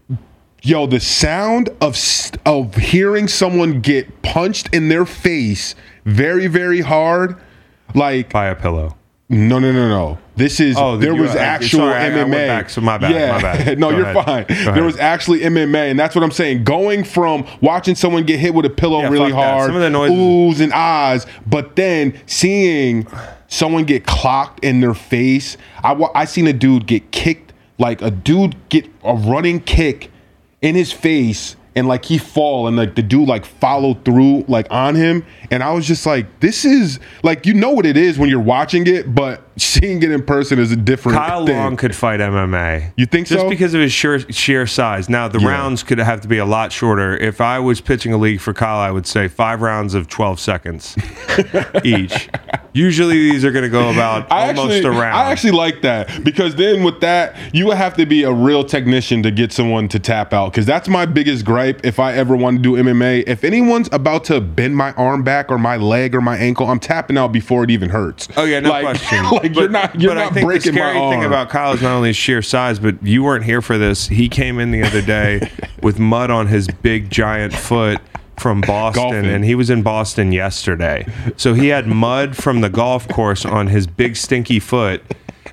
[0.63, 1.99] yo the sound of
[2.47, 5.75] of hearing someone get punched in their face
[6.07, 7.37] very very hard
[7.95, 8.97] like by a pillow.
[9.35, 10.19] No, no, no, no.
[10.37, 12.19] This is Oh, there was I- actual sorry, I- I MMA.
[12.31, 13.79] went back, so my bad, Yeah, my bad.
[13.79, 14.49] no, Go you're ahead.
[14.49, 14.75] fine.
[14.75, 16.65] There was actually MMA, and that's what I'm saying.
[16.65, 19.91] Going from watching someone get hit with a pillow Yeah, really hard, Some of the
[19.91, 23.07] noises- oohs and ahs, but then seeing
[23.49, 25.57] someone get clocked in their face.
[25.83, 30.11] I I seen a dude get kicked, like a dude get a running kick
[30.63, 34.67] in his face and like he fall and like the dude like followed through like
[34.71, 38.19] on him and I was just like this is like you know what it is
[38.19, 41.27] when you're watching it but seeing it in person is a different thing.
[41.27, 41.57] Kyle thing.
[41.57, 42.93] Long could fight MMA.
[42.97, 43.37] You think so?
[43.37, 43.51] Just so?
[43.51, 45.09] because of his sheer, sheer size.
[45.09, 45.49] Now the Yeah.
[45.49, 47.17] rounds could have to be a lot shorter.
[47.17, 50.41] If I was pitching a league for Kyle, I would say five rounds of twelve
[50.41, 50.97] seconds
[51.85, 52.29] each.
[52.73, 55.15] Usually these are going to go about I almost actually, a round.
[55.17, 58.65] I actually like that because then with that, you would have to be a real
[58.65, 60.51] technician to get someone to tap out.
[60.51, 63.25] Because that's my biggest gripe if I ever want to do MMA.
[63.27, 66.81] If anyone's about to bend my arm back or my leg or my ankle, I'm
[66.81, 68.29] tapping out before it even hurts.
[68.37, 69.25] Oh yeah, no like, question.
[69.33, 71.13] like you're not, you're but not I think breaking the scary my arm.
[71.13, 74.09] thing about Kyle is not only his sheer size, but you weren't here for this.
[74.09, 75.51] He came in the other day
[75.83, 78.01] with mud on his big giant foot
[78.39, 79.27] from Boston, Golfing.
[79.27, 81.07] and he was in Boston yesterday.
[81.37, 85.03] So he had mud from the golf course on his big stinky foot.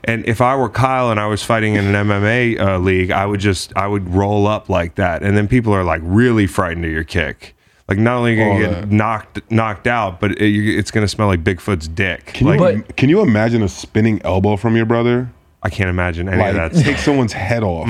[0.04, 3.26] And if I were Kyle and I was fighting in an MMA uh, league, I
[3.26, 6.86] would just I would roll up like that, and then people are like really frightened
[6.86, 7.56] of your kick.
[7.88, 8.92] Like not only All gonna get that.
[8.92, 12.26] knocked knocked out, but it, you- it's gonna smell like Bigfoot's dick.
[12.28, 15.30] Can like you, can you imagine a spinning elbow from your brother?
[15.64, 16.84] I can't imagine any Like of that.
[16.84, 17.88] take someone's head off.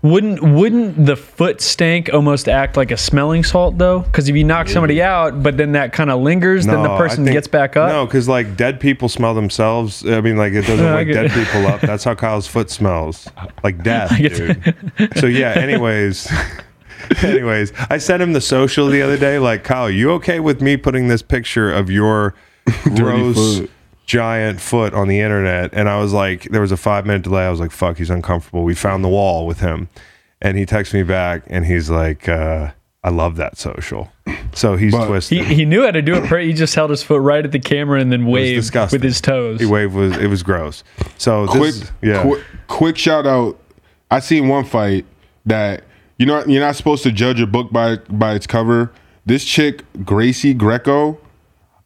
[0.00, 3.98] Wouldn't wouldn't the foot stank almost act like a smelling salt though?
[4.00, 6.94] Because if you knock somebody out, but then that kind of lingers, then the No,
[6.94, 7.88] I person think- gets back up.
[7.88, 10.06] No, because like dead people smell themselves.
[10.06, 11.32] I mean, like it doesn't No, I wake get dead it.
[11.46, 11.80] people up.
[11.80, 13.28] That's how Kyle's foot smells,
[13.64, 15.12] like death, get dude.
[15.16, 15.50] so yeah.
[15.50, 16.30] Anyways,
[17.22, 19.40] anyways, I sent him the social the other day.
[19.40, 22.34] Like Kyle, you okay with me putting this picture of your
[22.84, 23.70] gross foot.
[24.08, 25.70] Giant foot on the internet?
[25.74, 27.46] And I was like, there was a five minute delay.
[27.46, 28.64] I was like, fuck, he's uncomfortable.
[28.64, 29.88] We found the wall with him,
[30.42, 32.28] and he texts me back, and he's like.
[32.28, 32.72] uh
[33.04, 34.10] I love that social.
[34.52, 35.38] So he's But- twisted.
[35.46, 36.24] He, he knew how to do it.
[36.24, 39.20] per- He just held his foot right at the camera and then waved with his
[39.20, 39.60] toes.
[39.60, 40.82] He waved was it was gross.
[41.16, 43.56] So quick, this, yeah, quick, quick shout out.
[44.10, 45.06] I seen one fight
[45.46, 45.84] that
[46.18, 48.92] you know you're not supposed to judge a book by by its cover.
[49.24, 51.18] This chick, Gracie Greco,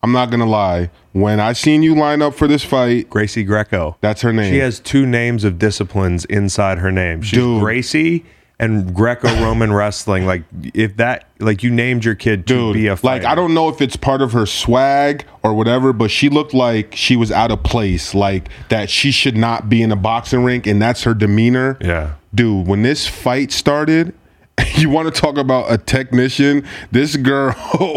[0.03, 0.91] I'm not gonna lie.
[1.12, 3.97] When I seen you line up for this fight, Gracie Greco.
[4.01, 4.53] that's her name.
[4.53, 7.23] She has two names of disciplines inside her name.
[7.23, 7.61] She's Dude.
[7.61, 8.25] Gracie
[8.59, 10.25] and Greco-Roman wrestling.
[10.27, 10.43] Like
[10.75, 13.25] if that, like you named your kid to Dude, be a like.
[13.25, 16.95] I don't know if it's part of her swag or whatever, but she looked like
[16.97, 20.67] she was out of place, like that she should not be in a boxing rink,
[20.67, 21.77] and that's her demeanor.
[21.81, 22.15] Yeah.
[22.35, 24.15] dude, when this fight started,
[24.77, 26.67] you want to talk about a technician?
[26.91, 27.55] This girl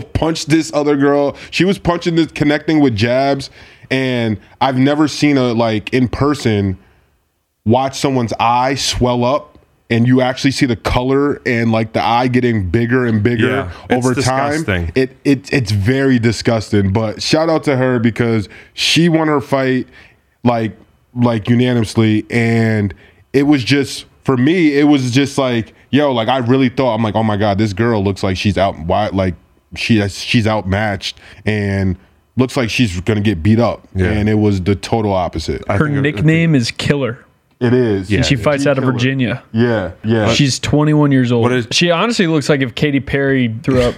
[0.13, 1.35] punched this other girl.
[1.51, 3.49] She was punching this, connecting with jabs,
[3.91, 6.77] and I've never seen a like in person
[7.65, 9.51] watch someone's eye swell up.
[9.87, 13.71] And you actually see the color and like the eye getting bigger and bigger Yeah,
[13.91, 14.63] over time.
[14.63, 14.91] disgusting.
[14.95, 16.91] It, it it's very disgusting.
[16.91, 19.87] But shout out to her because she won her fight
[20.43, 20.75] like
[21.13, 22.95] like unanimously, and
[23.31, 24.75] it was just for me.
[24.75, 27.73] It was just like yo, like I really thought I'm like, oh my god, this
[27.73, 28.77] girl looks like she's out.
[28.79, 29.35] Why like
[29.75, 31.97] she she's outmatched and
[32.37, 33.87] looks like she's gonna get beat up.
[33.95, 34.07] Yeah.
[34.11, 35.67] And it was the total opposite.
[35.67, 37.25] Her think- I think- nickname is Killer.
[37.59, 38.11] it is.
[38.11, 38.21] Yeah.
[38.21, 39.43] She fights out of Virginia.
[39.53, 40.33] Yeah, yeah.
[40.33, 41.43] She's 21 years old.
[41.43, 43.95] What is- she honestly looks like if Katy Perry threw up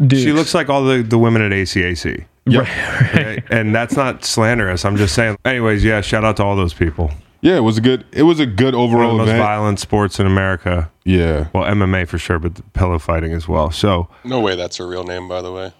[0.00, 0.22] dudes.
[0.24, 2.24] She looks like all the, the women at ACAC.
[2.46, 2.62] Yep.
[2.62, 3.42] Okay?
[3.50, 4.84] and that's not slanderous.
[4.84, 5.36] I'm just saying.
[5.44, 7.10] Anyways, yeah, shout out to all those people.
[7.40, 8.04] Yeah, it was a good.
[8.12, 9.42] It was a good One of overall the most event.
[9.42, 10.90] violent sports in America.
[11.04, 11.48] Yeah.
[11.52, 13.70] Well, MMA for sure, but the pillow fighting as well.
[13.70, 15.72] So, No way that's her real name, by the way.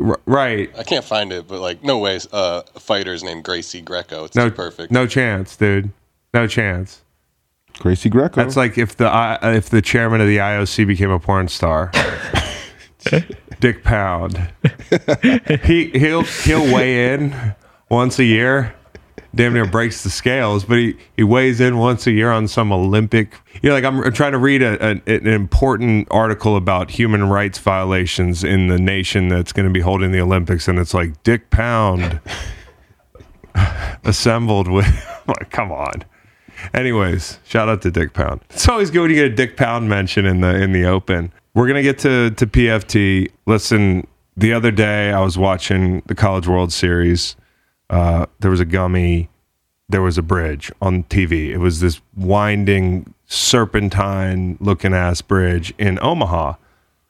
[0.00, 0.70] r- right.
[0.78, 2.18] I can't find it, but like, no way.
[2.32, 4.24] Uh, a fighter's named Gracie Greco.
[4.24, 4.90] It's No, too perfect.
[4.92, 5.90] No chance, dude.
[6.32, 7.02] No chance.
[7.78, 8.36] Gracie Greco.
[8.42, 11.90] That's like if the I if the chairman of the IOC became a porn star.
[13.60, 14.50] Dick Pound.
[15.64, 17.54] he he'll he'll weigh in
[17.90, 18.74] once a year.
[19.34, 22.72] Damn near breaks the scales, but he, he weighs in once a year on some
[22.72, 23.40] Olympic.
[23.62, 27.58] You know, like I'm trying to read a, an an important article about human rights
[27.58, 31.50] violations in the nation that's going to be holding the Olympics, and it's like Dick
[31.50, 32.20] Pound
[34.04, 34.86] assembled with.
[35.26, 36.04] like, come on.
[36.72, 38.40] Anyways, shout out to Dick Pound.
[38.50, 41.32] It's always good when you get a Dick Pound mention in the in the open.
[41.54, 43.30] We're gonna get to to PFT.
[43.46, 44.06] Listen,
[44.36, 47.36] the other day I was watching the College World Series.
[47.90, 49.28] Uh, there was a gummy.
[49.88, 51.48] There was a bridge on TV.
[51.50, 56.54] It was this winding serpentine looking ass bridge in Omaha,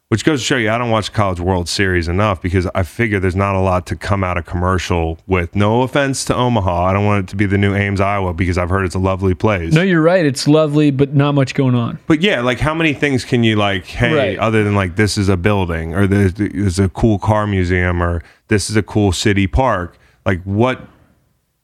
[0.09, 3.21] which goes to show you I don't watch College World Series enough because I figure
[3.21, 5.55] there's not a lot to come out of commercial with.
[5.55, 6.87] No offense to Omaha.
[6.87, 9.01] I don't want it to be the new Ames, Iowa, because I've heard it's a
[9.01, 9.73] lovely place.
[9.73, 10.25] No, you're right.
[10.27, 11.99] It's lovely, but not much going on.
[12.07, 13.87] But yeah, like how many things can you like?
[13.87, 14.39] Hey, Right.
[14.39, 18.23] other than like this is a building, or there's, there's a cool car museum, or
[18.49, 19.97] this is a cool city park.
[20.25, 20.81] Like what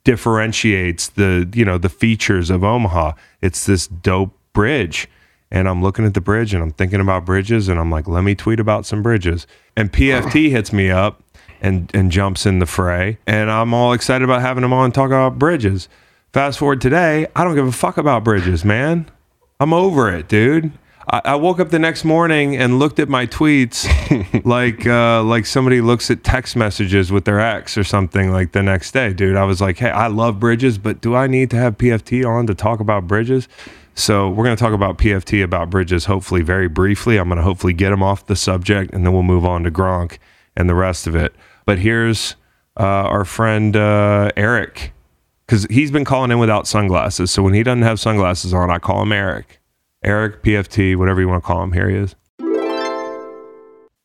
[0.05, 3.13] differentiates the you know the features of Omaha?
[3.41, 5.09] It's this dope bridge,
[5.51, 8.23] and I'm looking at the bridge and I'm thinking about bridges, and I'm like, let
[8.23, 9.47] me tweet about some bridges.
[9.77, 11.23] And PFT hits me up
[11.61, 14.95] and and jumps in the fray, and I'm all excited about having him on and
[14.95, 15.89] talk about bridges.
[16.33, 19.11] Fast forward today, I don't give a fuck about bridges, man.
[19.59, 20.73] I'm over it, dude.
[21.11, 23.85] I, I woke up the next morning and looked at my tweets
[24.45, 28.63] like uh, like somebody looks at text messages with their ex or something like the
[28.63, 29.37] next day, dude.
[29.37, 32.47] I was like, hey, I love bridges, but do I need to have PFT on
[32.47, 33.49] to talk about bridges?
[33.95, 37.19] So we're going to talk about PFT about bridges, hopefully very briefly.
[37.19, 39.71] I'm going to hopefully get him off the subject, and then we'll move on to
[39.71, 40.19] Gronk
[40.57, 41.35] and the rest of it.
[41.67, 42.37] But here's
[42.79, 44.93] uh, our friend uh, Eric
[45.45, 47.33] because he's been calling in without sunglasses.
[47.33, 49.60] So when he doesn't have sunglasses on, I call him Eric.
[50.03, 51.73] Eric, PFT, whatever you want to call him.
[51.73, 52.17] Here he is.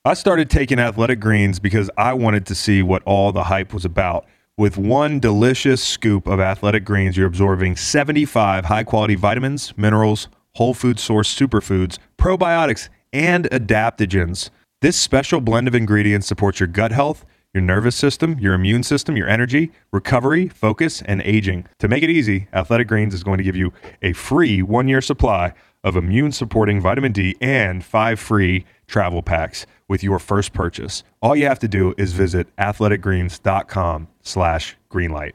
[0.04, 3.86] I started taking athletic greens because I wanted to see what all the hype was
[3.86, 4.26] about.
[4.58, 10.74] With one delicious scoop of athletic greens, you're absorbing 75 high quality vitamins, minerals, whole
[10.74, 14.50] food source superfoods, probiotics, and adaptogens.
[14.82, 19.16] This special blend of ingredients supports your gut health, your nervous system, your immune system,
[19.16, 21.66] your energy, recovery, focus, and aging.
[21.80, 23.72] To make it easy, Athletic Greens is going to give you
[24.02, 25.54] a free one year supply
[25.86, 31.04] of immune supporting vitamin D and five free travel packs with your first purchase.
[31.22, 35.34] All you have to do is visit athleticgreens.com slash greenlight.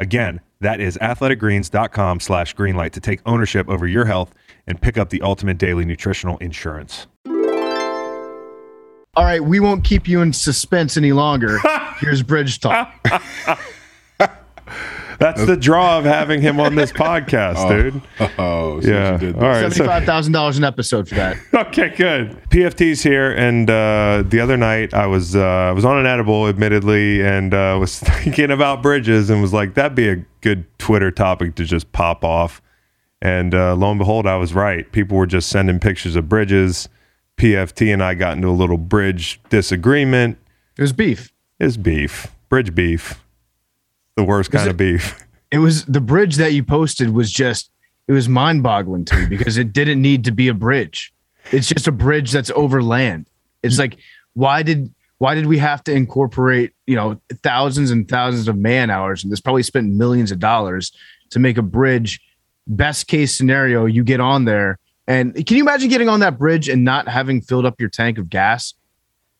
[0.00, 4.34] Again, that is athleticgreens.com slash greenlight to take ownership over your health
[4.66, 7.06] and pick up the ultimate daily nutritional insurance.
[9.14, 11.58] All right, we won't keep you in suspense any longer.
[11.98, 12.92] Here's Bridge Talk.
[15.22, 18.02] That's the draw of having him on this podcast, dude.
[18.38, 19.12] oh, so Yeah.
[19.12, 19.40] you did that.
[19.42, 19.62] right.
[19.62, 21.36] so- Seventy-five thousand dollars an episode for that.
[21.54, 22.30] okay, good.
[22.50, 26.48] PFT's here, and uh, the other night I was uh, I was on an edible,
[26.48, 31.10] admittedly, and uh, was thinking about bridges, and was like, that'd be a good Twitter
[31.10, 32.60] topic to just pop off.
[33.20, 34.90] And uh, lo and behold, I was right.
[34.90, 36.88] People were just sending pictures of bridges.
[37.36, 40.38] PFT and I got into a little bridge disagreement.
[40.76, 41.32] It was beef.
[41.60, 43.24] It's beef, bridge beef,
[44.16, 45.18] the worst kind of beef.
[45.52, 47.70] It was the bridge that you posted was just
[48.08, 51.12] it was mind-boggling to me because it didn't need to be a bridge.
[51.50, 53.28] It's just a bridge that's over land.
[53.62, 53.98] It's like
[54.32, 58.90] why did why did we have to incorporate you know thousands and thousands of man
[58.90, 60.90] hours and this probably spent millions of dollars
[61.30, 62.20] to make a bridge
[62.66, 66.68] best case scenario you get on there and can you imagine getting on that bridge
[66.68, 68.74] and not having filled up your tank of gas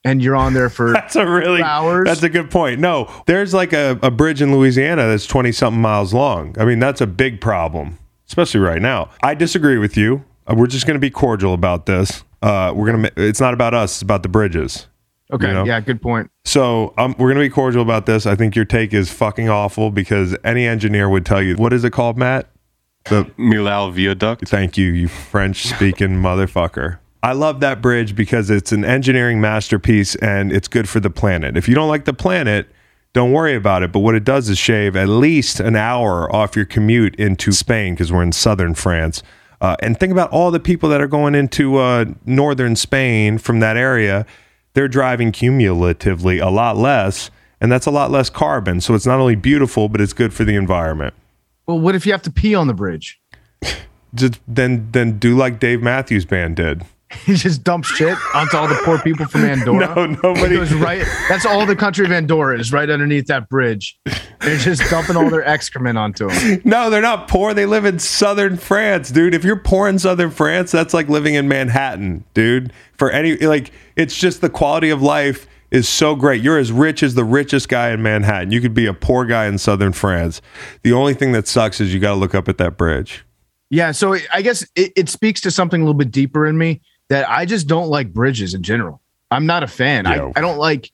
[0.04, 2.06] and you're on there for That's a really Hours.
[2.06, 2.80] that's a good point.
[2.80, 6.54] No, there's like a, a bridge in Louisiana that's 20 something miles long.
[6.58, 7.98] I mean, that's a big problem,
[8.28, 9.10] especially right now.
[9.22, 10.24] I disagree with you.
[10.46, 12.24] Uh, We're just going to be cordial about this.
[12.42, 12.98] Uh, we're gonna.
[12.98, 13.92] ma- It's not about us.
[13.94, 14.88] It's about the bridges.
[15.32, 15.64] okay you know?
[15.64, 18.26] yeah good point So um, we're going to be cordial about this.
[18.26, 21.84] I think your take is fucking awful because any engineer would tell you what is
[21.84, 22.48] it called, Matt?
[23.04, 24.48] The Millau Viaduct.
[24.48, 26.98] Thank you, you French speaking motherfucker.
[27.22, 31.56] I love that bridge because it's an engineering masterpiece and it's good for the planet.
[31.56, 32.68] If you don't like the planet,
[33.12, 33.92] don't worry about it.
[33.92, 37.94] But what it does is shave at least an hour off your commute into Spain
[37.94, 39.22] because we're in southern France.
[39.60, 43.60] Uh, and think about all the people that are going into uh, northern Spain from
[43.60, 44.26] that area.
[44.74, 48.80] They're driving cumulatively a lot less, and that's a lot less carbon.
[48.80, 51.14] So it's not only beautiful, but it's good for the environment
[51.66, 53.20] well what if you have to pee on the bridge
[54.14, 56.84] just then then do like Dave Matthews Band did.
[57.26, 59.94] He just dumps shit onto all the poor people from Andorra.
[59.94, 61.06] No, nobody- It goes right.
[61.28, 63.98] That's all the country of Andorra is right underneath that bridge.
[64.40, 66.60] They're just dumping all their excrement onto them.
[66.64, 67.54] No, they're not poor.
[67.54, 69.34] They live in southern France, dude.
[69.34, 72.72] If you're poor in southern France, that's like living in Manhattan, dude.
[72.94, 76.42] For any like it's just the quality of life is so great.
[76.42, 78.50] You're as rich as the richest guy in Manhattan.
[78.50, 80.42] You could be a poor guy in southern France.
[80.82, 83.24] The only thing that sucks is you got to look up at that bridge.
[83.70, 86.82] Yeah, so I guess it, it speaks to something a little bit deeper in me
[87.12, 89.02] that I just don't like bridges in general.
[89.30, 90.06] I'm not a fan.
[90.06, 90.30] Yeah.
[90.34, 90.90] I, I don't like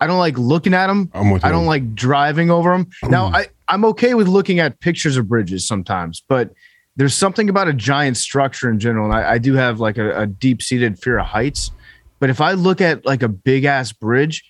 [0.00, 1.08] I don't like looking at them.
[1.14, 2.88] I'm with I don't like driving over them.
[3.08, 6.50] Now I I'm okay with looking at pictures of bridges sometimes, but
[6.96, 10.22] there's something about a giant structure in general, and I, I do have like a,
[10.22, 11.70] a deep seated fear of heights.
[12.18, 14.42] But if I look at like a big ass bridge,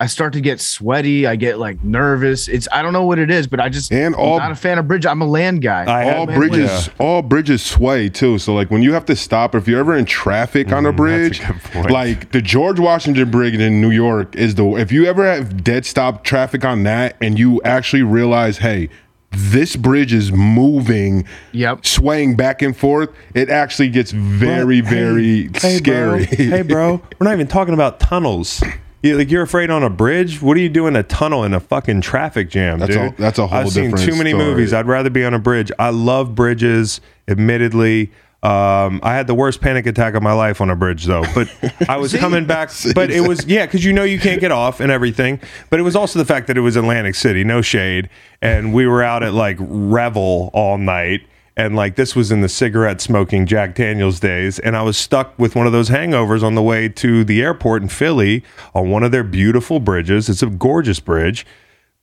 [0.00, 1.26] I start to get sweaty.
[1.26, 2.46] I get like nervous.
[2.46, 4.78] It's I don't know what it is, but I just And I'm not a fan
[4.78, 5.04] of bridge.
[5.04, 5.84] I'm a land guy.
[5.86, 9.56] I all have- bridges all bridges sway too so like when you have to stop
[9.56, 11.90] if you're ever in traffic on a bridge Mm, good point.
[11.90, 15.84] like the george washington bridge in new york is the if you ever have dead
[15.84, 18.88] stop traffic on that and you actually realize hey
[19.32, 21.84] this bridge is moving Yep.
[21.86, 26.92] swaying back and forth it actually gets very But, very hey, scary Bro, hey, bro,
[27.18, 28.62] we're not even talking about tunnels.
[29.02, 30.42] You, like you're afraid on a bridge?
[30.42, 33.12] What are you doing a tunnel in a fucking traffic jam, That's dude?
[33.12, 34.44] a- that's a whole I've seen too many story.
[34.44, 34.72] movies.
[34.72, 35.70] I'd rather be on a bridge.
[35.78, 37.00] I love bridges.
[37.28, 38.10] Admittedly,
[38.42, 41.24] um, I had the worst panic attack of my life on a bridge, though.
[41.34, 41.48] But
[41.88, 42.70] I was coming back.
[42.94, 45.40] But it was yeah, because you know you can't get off and everything.
[45.70, 48.08] But it was also the fact that it was Atlantic City, no shade,
[48.42, 51.20] and we were out at like Revel all night
[51.58, 55.36] and like this was in the cigarette smoking Jack Daniels days, and I was stuck
[55.38, 58.44] with one of those hangovers on the way to the airport in Philly
[58.74, 60.28] on one of their beautiful bridges.
[60.28, 61.44] It's a gorgeous bridge,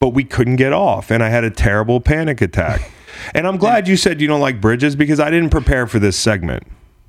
[0.02, 2.92] but we couldn't get off, and I had a terrible panic attack.
[3.34, 6.18] and I'm glad you said you don't like bridges because I didn't prepare for this
[6.18, 6.64] segment.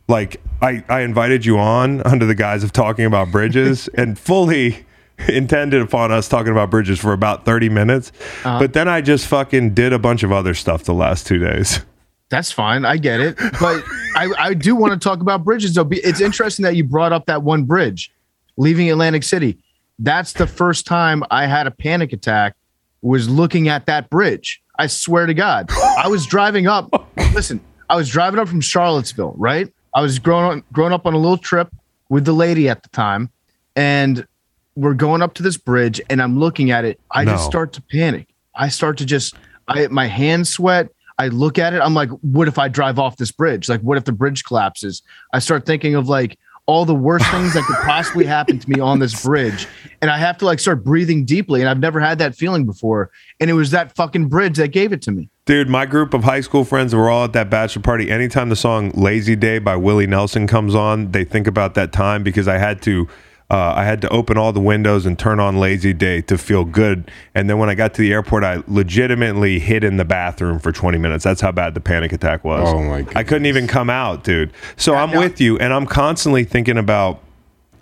[0.07, 4.87] Like I, I invited you on under the guise of talking about bridges and fully
[5.29, 8.13] intended upon us talking about bridges for about 30 minutes.
[8.45, 8.61] Uh-huh.
[8.61, 11.81] But then I just fucking did a bunch of other stuff the last two days.
[12.29, 12.85] That's fine.
[12.85, 13.37] I get it.
[13.61, 13.85] But
[14.17, 15.89] I, I do want to talk about bridges, though.
[15.91, 18.11] It's interesting that you brought up that one bridge
[18.57, 19.59] leaving Atlantic City.
[19.99, 22.55] That's the first time I had a panic attack
[23.03, 24.63] was looking at that bridge.
[24.79, 25.71] I swear to God.
[25.99, 27.09] I was driving up.
[27.33, 29.73] Listen, I was driving up from Charlottesville, right?
[29.95, 31.73] I was growing up, growing up on a little trip
[32.09, 33.31] with the lady at the time.
[33.75, 34.27] And
[34.75, 37.01] we're going up to this bridge and I'm looking at it.
[37.11, 38.29] I just start to panic.
[38.55, 39.35] I start to just
[39.69, 40.91] I my hands sweat.
[41.19, 41.81] I look at it.
[41.81, 43.69] I'm like, what if I drive off this bridge?
[43.69, 45.03] Like, what if the bridge collapses?
[45.33, 48.81] I start thinking of like all the worst things that could possibly happen to me
[48.81, 49.67] on this bridge.
[50.03, 51.61] And I have to like start breathing deeply.
[51.61, 53.11] And I've never had that feeling before.
[53.41, 55.31] And it was that fucking bridge that gave it to me.
[55.47, 58.11] Dude, my group of high school friends were all at that bachelor party.
[58.11, 62.25] Anytime the song "Lazy Day" by Willie Nelson comes on, they think about that time
[62.25, 63.07] because I had to,
[63.49, 66.65] uh, I had to open all the windows and turn on "Lazy Day" to feel
[66.65, 67.11] good.
[67.35, 70.73] And then when I got to the airport, I legitimately hid in the bathroom for
[70.73, 71.23] 20 minutes.
[71.23, 72.69] That's how bad the panic attack was.
[72.69, 74.53] Oh, my I couldn't even come out, dude.
[74.77, 77.23] So I'm with you, and I'm constantly thinking about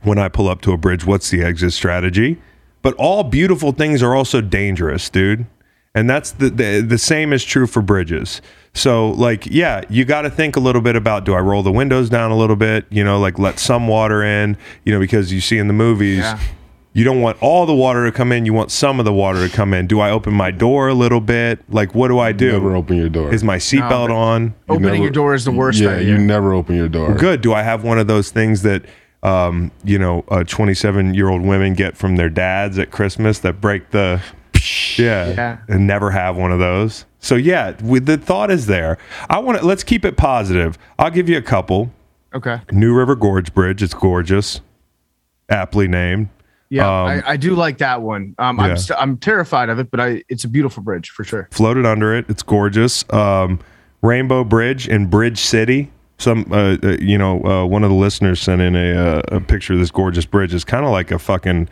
[0.03, 2.41] when I pull up to a bridge, what's the exit strategy?
[2.83, 5.47] But all beautiful things are also dangerous, dude.
[5.95, 8.43] And that's the the, the same is true for bridges.
[8.75, 11.73] So like, yeah, you got to think a little bit about do I roll the
[11.73, 15.33] windows down a little bit, you know, like let some water in, you know, because
[15.33, 16.39] you see in the movies Yeah.
[16.93, 19.47] you don't want all the water to come in, you want some of the water
[19.49, 19.87] to come in.
[19.87, 21.61] Do I open my door a little bit?
[21.73, 22.51] Like what do I do?
[22.53, 24.55] never open your door Is my seatbelt but- on?
[24.69, 26.09] Opening never- your door is the worst yeah idea.
[26.09, 27.43] you never open your door Good.
[27.43, 28.83] Do I have one of those things that
[29.23, 33.59] um, you know, uh, 27 year old women get from their dads at Christmas that
[33.59, 34.21] break the
[34.99, 35.59] yeah, Yeah.
[35.69, 37.05] and never have one of those.
[37.19, 38.99] So yeah, with the thought is there.
[39.31, 40.79] I want to let's keep it positive.
[40.99, 41.91] I'll give you a couple.
[42.35, 42.61] okay.
[42.73, 43.83] New River Gorge Bridge.
[43.83, 44.61] It's gorgeous,
[45.49, 46.29] aptly named.
[46.71, 48.35] Yeah, Um, I, I do like that one.
[48.39, 48.65] Um, yeah.
[48.65, 51.49] I'm st- I'm terrified of it, but I it's a beautiful bridge for sure.
[51.53, 52.27] floated under it.
[52.29, 53.05] It's gorgeous.
[53.13, 53.61] Um,
[54.03, 55.91] Rainbow Bridge in Bridge City.
[56.19, 59.41] Some, uh, uh, you know, uh, one of the listeners sent in a, uh, a
[59.41, 60.55] picture of this gorgeous bridge.
[60.55, 61.69] It's kind of like a fucking.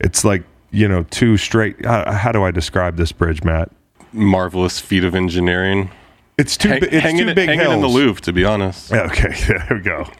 [0.00, 0.42] It's like
[0.72, 1.84] you know two straight.
[1.84, 3.70] How, how do I describe this bridge, Matt?
[4.12, 5.90] Marvelous feat of engineering.
[6.38, 6.70] It's too.
[6.70, 7.74] Hang, it's hanging two big hanging hills.
[7.74, 8.92] in the Louvre, to be honest.
[8.92, 10.10] Okay, there we go.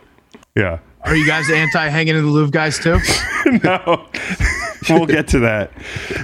[0.54, 0.78] Yeah.
[1.04, 2.98] Are you guys anti hanging in the Louvre guys too?
[3.64, 4.06] no,
[4.88, 5.72] we'll get to that.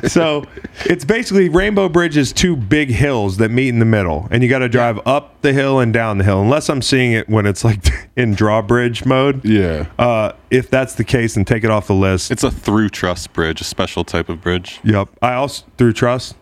[0.08, 0.44] So
[0.84, 4.48] it's basically Rainbow Bridge is two big hills that meet in the middle, and you
[4.48, 6.40] got to drive up the hill and down the hill.
[6.40, 9.44] Unless I'm seeing it when it's like in drawbridge mode.
[9.44, 12.30] yeah Uh, if that's the case, then take it off the list.
[12.30, 14.80] It's a through truss bridge, a special type of bridge.
[14.84, 15.08] Yep.
[15.20, 16.34] I also through truss.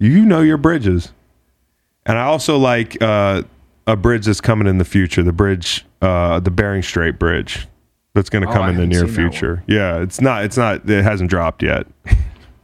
[0.00, 1.12] You know your bridges,
[2.06, 3.42] and I also like uh,
[3.88, 5.24] a bridge that's coming in the future.
[5.24, 7.66] The bridge, uh, the Bering Strait Bridge.
[8.14, 9.30] that's going to Oh, come I in the near seen that one.
[9.32, 9.64] future.
[9.66, 10.44] Yeah, it's not.
[10.44, 10.88] It's not.
[10.88, 11.86] It hasn't dropped yet.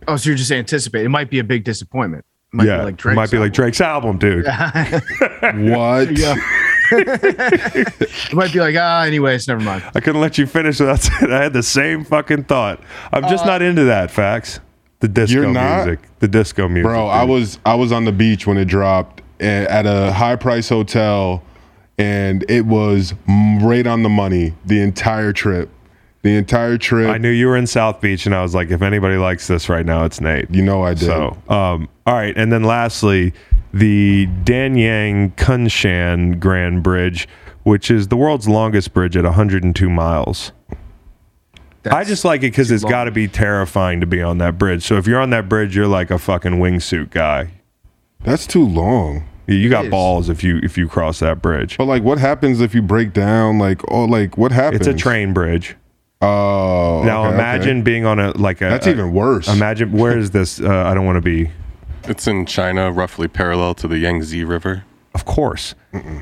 [0.07, 1.07] Oh, so you're just anticipating.
[1.07, 2.27] It might be a big disappointment.
[2.53, 3.63] It might yeah, be like it Drake's might be like album.
[3.63, 4.45] Drake's album, dude.
[5.73, 6.19] What?
[6.19, 6.35] Yeah.
[6.93, 9.83] it might be like, ah, anyways, never mind.
[9.95, 12.83] I couldn't let you finish without saying I had the same fucking thought.
[13.13, 14.11] I'm just not into that.
[14.11, 14.61] Facts.
[15.01, 15.87] The disco You're not?
[15.87, 16.01] music.
[16.19, 16.85] The disco music.
[16.85, 20.37] Bro, I was I was on the beach when it dropped a- at a high
[20.37, 21.43] price hotel,
[21.99, 23.15] and it was
[23.63, 25.71] right on the money the entire trip.
[26.23, 27.11] The entire trip.
[27.11, 29.69] I knew you were in South Beach, and I was like, if anybody likes this
[29.69, 30.51] right now, it's Nate.
[30.51, 31.05] You know I did.
[31.05, 33.35] So, um, all right, and then lastly,
[33.75, 37.29] the Danyang Kunshan Grand Bridge,
[37.65, 40.53] which is the world's longest bridge at 102 miles.
[41.91, 44.83] I just like it because it's got to be terrifying to be on that bridge.
[44.85, 47.51] So if you're on that bridge, you're like a fucking wingsuit guy.
[48.25, 49.25] That's too long.
[49.47, 51.77] You- You got balls if you if you cross that bridge.
[51.77, 53.59] But like, what happens if you break down?
[53.59, 54.81] Like, oh, like what happens?
[54.81, 55.77] It's a train bridge.
[56.23, 57.83] Oh, Now okay, imagine okay.
[57.83, 58.65] being on a like a.
[58.71, 59.47] That's a- even worse.
[59.49, 60.61] Imagine where is this?
[60.61, 61.51] Uh, I don't want to be.
[62.05, 64.85] It's in China, roughly parallel to the Yangtze River.
[65.15, 65.75] Of course.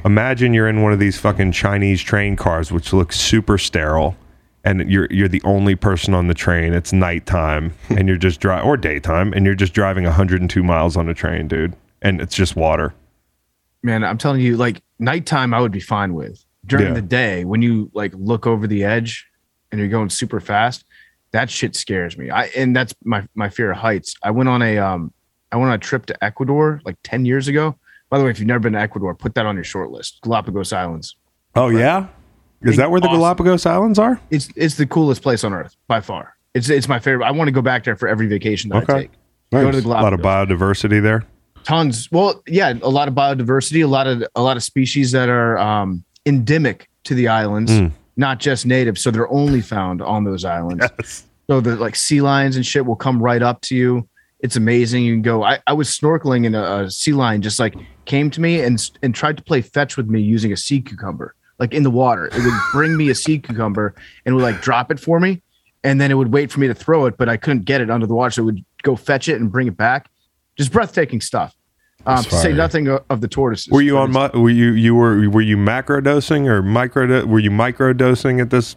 [0.05, 4.17] Imagine you're in one of these fucking Chinese train cars, which looks super sterile,
[4.65, 6.73] and you're you're the only person on the train.
[6.75, 11.09] It's nighttime, and you're just driving or daytime, and you're just driving 102 miles on
[11.09, 12.93] a train, dude, and it's just water.
[13.83, 16.45] Man, I'm telling you, like nighttime, I would be fine with.
[16.67, 16.93] During Yeah.
[16.95, 19.27] the day, when you like look over the edge
[19.71, 20.85] and you're going super fast,
[21.33, 22.31] that shit scares me.
[22.31, 24.15] I and that's my my fear of heights.
[24.23, 25.13] I went on a um
[25.51, 27.77] I went on a trip to Ecuador like 10 years ago.
[28.11, 30.21] By the way, if you've never been to Ecuador, put that on your short list.
[30.23, 31.17] Galapagos Islands.
[31.57, 32.07] Oh yeah,
[32.63, 33.19] is that where the Awesome.
[33.19, 34.21] Galapagos Islands are?
[34.31, 36.37] It's it's the coolest place on earth by far.
[36.55, 37.25] It's it's my favorite.
[37.27, 38.93] I want to go back there for every vacation that Okay.
[38.93, 39.11] I take.
[39.51, 40.01] Go to the Nice.
[40.01, 41.25] A lot of biodiversity there.
[41.65, 45.29] Tons well yeah a lot of biodiversity a lot of a lot of species that
[45.29, 47.91] are um endemic to the islands Mm.
[48.17, 48.99] not just native.
[48.99, 50.87] So they're only found on those islands.
[51.49, 54.09] So the like sea lions and shit will come right up to you.
[54.41, 55.05] It's amazing.
[55.05, 58.31] You can go i, I was snorkeling and a, a sea lion just like came
[58.31, 61.75] to me and and tried to play fetch with me using a sea cucumber like
[61.75, 62.27] in the water.
[62.27, 63.95] It would bring me a sea cucumber
[64.25, 65.43] and would like drop it for me
[65.85, 67.91] and then it would wait for me to throw it but i couldn't get it
[67.91, 68.31] under the water.
[68.31, 70.09] So it would go fetch it and bring it back
[70.57, 71.55] just breathtaking stuff
[72.07, 74.11] um, to say nothing of, the tortoises Were you on?
[74.13, 77.25] Mi- were you you were were you macro dosing or micro?
[77.27, 78.77] Were you micro dosing at this?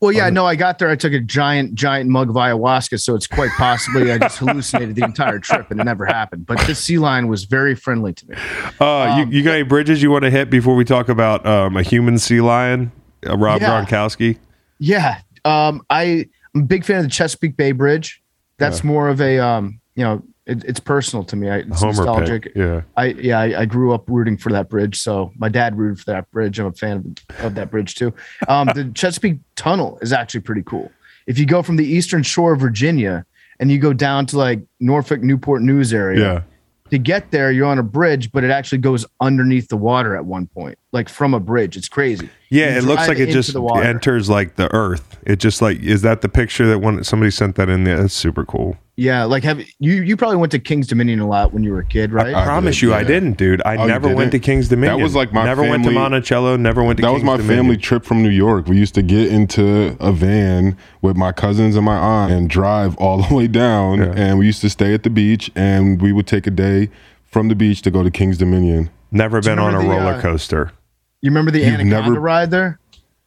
[0.00, 3.14] well yeah no i got there i took a giant giant mug of ayahuasca so
[3.14, 6.80] it's quite possibly i just hallucinated the entire trip and it never happened but this
[6.80, 8.34] sea lion was very friendly to me
[8.80, 11.46] Uh, Um, you, you got any bridges you want to hit before we talk about
[11.46, 12.90] um, a human sea lion,
[13.28, 13.84] uh, Rob Yeah.
[13.84, 14.38] Gronkowski?
[14.80, 15.20] Yeah.
[15.44, 18.20] Um, I, I'm a big fan of the Chesapeake Bay Bridge.
[18.58, 21.48] That's more of a, um, you know, it, it's personal to me.
[21.50, 22.42] I, it's Homer nostalgic.
[22.44, 22.56] pick.
[22.56, 22.82] Yeah.
[22.96, 24.98] I, yeah, I, I grew up rooting for that bridge.
[25.00, 26.58] So my dad rooted for that bridge.
[26.58, 28.12] I'm a fan of, of that bridge too.
[28.48, 30.90] Um, the Chesapeake Tunnel is actually pretty cool.
[31.26, 33.24] If you go from the eastern shore of Virginia
[33.60, 36.42] and you go down to like Norfolk, Newport News area, Yeah.
[36.90, 40.24] to get there, you're on a bridge, but it actually goes underneath the water at
[40.24, 41.76] one point, like from a bridge.
[41.76, 42.28] It's crazy.
[42.50, 45.18] Yeah, You it looks like it just the enters like the earth.
[45.26, 47.96] It just like is that the picture that one somebody sent that in there?
[47.96, 48.76] That's super cool.
[48.96, 51.78] Yeah, like have you you probably went to King's Dominion a lot when you were
[51.80, 52.34] a kid, right?
[52.34, 53.62] I promise did, you, I didn't, dude.
[53.64, 54.38] I Oh, never went to?
[54.38, 54.98] King's Dominion.
[54.98, 56.56] That was like my never went to Monticello.
[56.56, 57.02] Never went to.
[57.06, 57.64] That was my Dominion.
[57.64, 58.66] family trip from New York.
[58.66, 62.94] We used to get into a van with my cousins and my aunt and drive
[62.98, 64.00] all the way down.
[64.00, 64.12] Yeah.
[64.14, 66.90] And we used to stay at the beach and we would take a day
[67.24, 68.90] from the beach to go to King's Dominion.
[69.10, 70.72] Never been on a the, roller uh, coaster.
[71.22, 72.78] You remember the You've Anaconda never- ride there?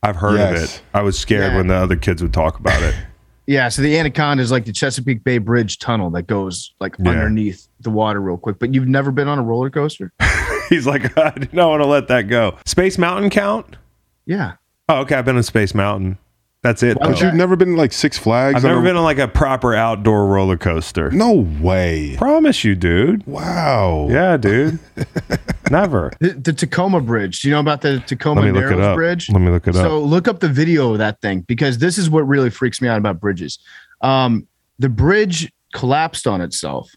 [0.03, 0.81] I've heard of it.
[0.93, 1.57] I was scared Yeah.
[1.57, 2.93] when the other kids would talk about it.
[3.47, 7.11] Yeah, so the Anaconda is like the Chesapeake Bay Bridge tunnel that goes like Yeah.
[7.11, 8.57] underneath the water real quick.
[8.57, 10.11] But you've never been on a roller coaster?
[10.69, 12.57] He's like, I didn't want to let that go.
[12.65, 13.77] Space Mountain count?
[14.25, 14.53] Yeah.
[14.89, 15.13] Oh, okay.
[15.13, 16.17] I've been on Space Mountain.
[16.65, 16.97] That's it.
[16.97, 17.13] Why though.
[17.13, 18.55] But you've never been to like Six Flags?
[18.55, 21.11] I've never a- been on like a proper outdoor roller coaster.
[21.11, 22.15] No way.
[22.17, 23.25] Promise you, dude.
[23.27, 24.07] Wow.
[24.09, 24.79] Yeah, dude.
[25.69, 26.11] never.
[26.19, 27.41] The, the Tacoma Bridge.
[27.41, 28.95] Do you know about the Tacoma Let me look it Narrows up.
[28.95, 29.29] Bridge?
[29.29, 29.83] Let me look it up.
[29.83, 32.87] So look up the video of that thing because this is what really freaks me
[32.87, 33.59] out about bridges.
[34.01, 34.47] Um,
[34.79, 36.91] the bridge collapsed on itself,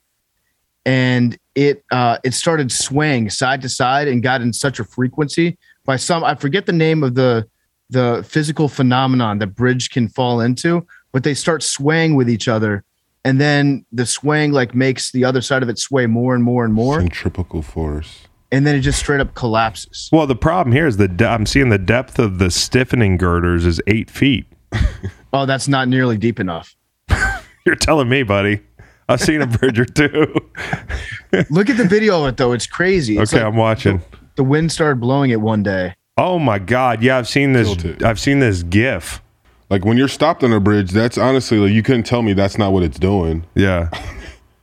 [0.86, 5.58] and it uh, it started swaying side to side and got in such a frequency
[5.84, 7.46] by some I forget the name of the
[7.90, 12.84] the physical phenomenon that bridge can fall into, but they start swaying with each other,
[13.24, 16.64] and then the swaying like makes the other side of it sway more and more
[16.64, 18.26] and more, Centripetal force.
[18.52, 20.08] and then it just straight up collapses.
[20.12, 23.64] Well, the problem here is the de- I'm seeing the depth of the stiffening girders
[23.66, 24.46] is eight feet.
[25.30, 26.74] Oh, that's not nearly deep enough.
[27.66, 28.60] You're telling me, buddy.
[29.10, 30.34] I've seen a bridge or two.
[31.50, 33.18] Look at the video of it though; it's crazy.
[33.18, 34.02] It's okay, like I'm watching.
[34.36, 35.94] the wind started blowing it one day.
[36.18, 37.68] Oh my god, yeah, I've seen this.
[37.68, 38.02] Tilted.
[38.02, 39.22] I've seen this GIF
[39.70, 42.58] Like when you're stopped on a bridge, that's honestly like you couldn't tell me that's
[42.58, 43.44] not what it's doing.
[43.54, 43.88] Yeah.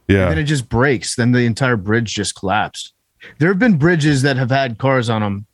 [0.07, 0.23] Yeah.
[0.27, 1.15] and then it just breaks.
[1.15, 2.93] Then the entire bridge just collapsed.
[3.39, 5.47] There have been bridges that have had cars on them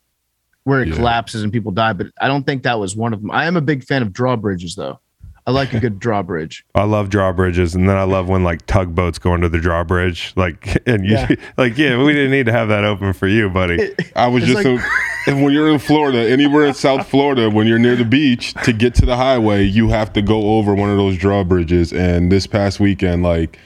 [0.64, 0.96] where it Yeah.
[0.96, 3.30] collapses and people die, but I don't think that was one of them.
[3.30, 5.00] I am a big fan of drawbridges, though.
[5.46, 6.64] I like a good drawbridge.
[6.74, 10.32] I love drawbridges, and then I love when like tugboats go under the drawbridge.
[10.36, 11.34] Like, and you, Yeah.
[11.56, 13.92] like, yeah, we didn't need to have that open for you, buddy.
[14.14, 17.48] I was It's just like- a, and when you're in Florida, anywhere in South Florida,
[17.50, 20.74] when you're near the beach, to get to the highway, you have to go over
[20.74, 21.92] one of those drawbridges.
[21.92, 23.58] And this past weekend, like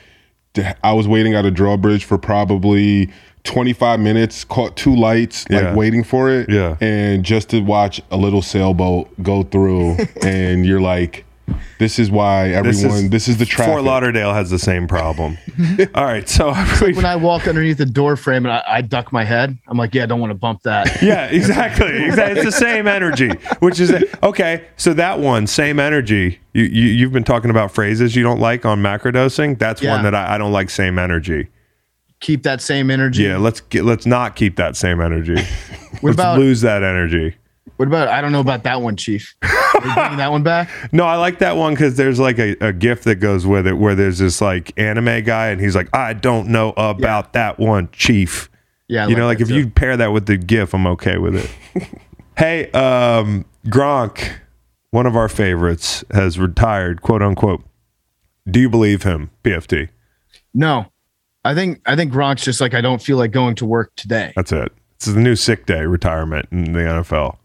[0.82, 3.10] I was waiting at a drawbridge for probably
[3.44, 5.74] 25 minutes, caught two lights, like Yeah.
[5.74, 6.48] waiting for it.
[6.50, 6.76] Yeah.
[6.80, 11.24] And just to watch a little sailboat go through, and you're like,
[11.78, 13.72] this is why everyone, this is, the traffic.
[13.72, 15.36] Fort Lauderdale has the same problem.
[15.94, 19.24] All right, so When I walk underneath the door frame and I, I duck my
[19.24, 21.02] head, I'm like, yeah, I don't want to bump that.
[21.02, 22.04] yeah, exactly.
[22.04, 22.40] Exactly.
[22.40, 23.30] It's the same energy,
[23.60, 24.66] which is okay.
[24.76, 26.40] So that one, same energy.
[26.52, 29.58] You, you you've been talking about phrases you don't like on macrodosing.
[29.58, 29.92] That's Yeah.
[29.92, 30.70] one that I, I don't like.
[30.70, 31.48] Same energy.
[32.20, 33.24] Keep that same energy.
[33.24, 35.36] Yeah, let's get let's not keep that same energy.
[36.00, 37.34] What let's about lose that energy.
[37.76, 38.08] what about?
[38.08, 39.34] I don't know about that one, Chief.
[39.82, 40.70] That one back?
[40.92, 43.74] No, I like that one because there's like a, a gift that goes with it
[43.74, 47.88] where there's this like anime guy and he's like, I don't know about that one,
[47.92, 48.50] Chief.
[48.88, 49.56] Yeah, I you know, like if too.
[49.56, 51.88] you pair that with the GIF, I'm okay with it.
[52.38, 54.38] hey, um, Gronk,
[54.90, 57.62] one of our favorites, has retired, quote unquote.
[58.48, 59.88] Do you believe him, PFT?
[60.54, 60.86] no,
[61.44, 64.32] I think I think Gronk's just like I don't feel like going to work today.
[64.34, 64.72] That's it.
[64.98, 67.36] This is the new sick day retirement in the NFL.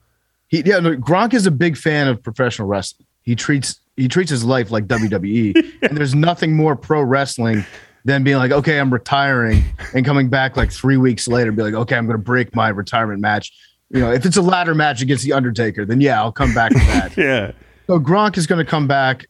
[0.51, 3.07] He yeah, no, Gronk is a big fan of professional wrestling.
[3.23, 7.65] He treats he treats his life like WWE, and there's nothing more pro wrestling
[8.03, 11.73] than being like, okay, I'm retiring, and coming back like three weeks later, be like,
[11.73, 13.51] okay, I'm going to break my retirement match.
[13.89, 16.71] You know, if it's a ladder match against the Undertaker, then yeah, I'll come back
[16.71, 17.17] to that.
[17.17, 17.51] Yeah.
[17.87, 19.25] so Gronk is going to come back.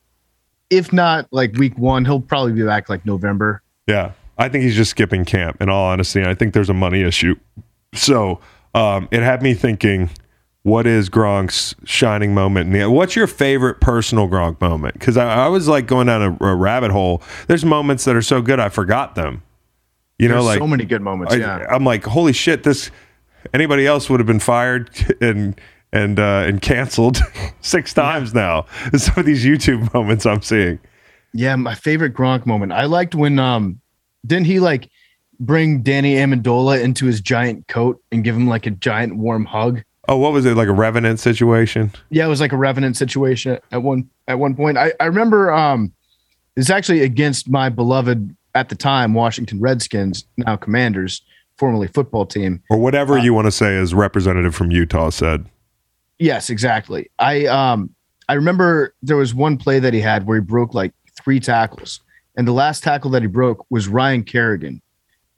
[0.69, 3.61] If not like week one, he'll probably be back like November.
[3.87, 4.11] Yeah.
[4.37, 6.23] I think he's just skipping camp, in all honesty.
[6.23, 7.35] I think there's a money issue.
[7.93, 8.39] So
[8.73, 10.09] um, it had me thinking,
[10.63, 12.71] what is Gronk's shining moment?
[12.71, 14.93] the- What's your favorite personal Gronk moment?
[14.93, 17.21] Because I, I was like going down a, a rabbit hole.
[17.47, 19.43] There's moments that are so good, I forgot them.
[20.19, 21.33] You know, There's like so many good moments.
[21.33, 21.65] I, yeah.
[21.67, 22.61] I'm like, holy shit!
[22.61, 22.91] This
[23.55, 24.91] anybody else would have been fired
[25.21, 25.59] and
[25.91, 27.17] and uh, and canceled
[27.61, 28.67] six times now.
[28.95, 30.79] Some of these YouTube moments I'm seeing.
[31.33, 32.71] Yeah, my favorite Gronk moment.
[32.71, 33.81] I liked when um
[34.23, 34.89] didn't he like
[35.39, 39.81] bring Danny Amendola into his giant coat and give him like a giant warm hug?
[40.11, 41.89] Oh, what was it like a revenant situation?
[42.09, 44.77] Yeah, it was like a revenant situation at one at one point.
[44.77, 45.93] I, I remember um
[46.57, 51.21] it's actually against my beloved at the time Washington Redskins, now Commanders,
[51.55, 52.61] formerly football team.
[52.69, 55.45] or whatever you want to say as representative from Utah said.
[56.19, 57.09] Yes, exactly.
[57.17, 57.95] I um
[58.27, 60.91] I remember there was one play that he had where he broke like
[61.23, 62.01] three tackles,
[62.35, 64.81] and the last tackle that he broke was Ryan Kerrigan,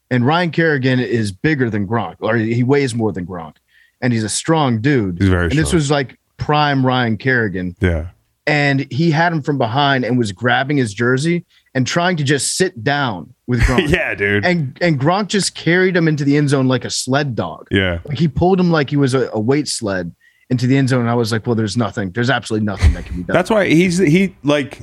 [0.10, 3.58] and Ryan Kerrigan is bigger than Gronk, or he weighs more than Gronk,
[4.04, 5.18] and he's a strong dude.
[5.20, 8.10] He's very and this was like prime Ryan Kerrigan, Yeah.
[8.46, 12.56] and he had him from behind and was grabbing his jersey and trying to just
[12.56, 13.90] sit down with Gronk.
[13.90, 14.46] yeah, dude.
[14.46, 17.68] And and Gronk just carried him into the end zone like a sled dog.
[17.72, 18.00] yeah.
[18.06, 20.14] Like he pulled him like he was a, a weight sled
[20.50, 21.02] into the end zone.
[21.02, 22.12] And I was like, well, there's nothing.
[22.12, 23.34] There's absolutely nothing that can be done.
[23.34, 24.82] That's why he's he like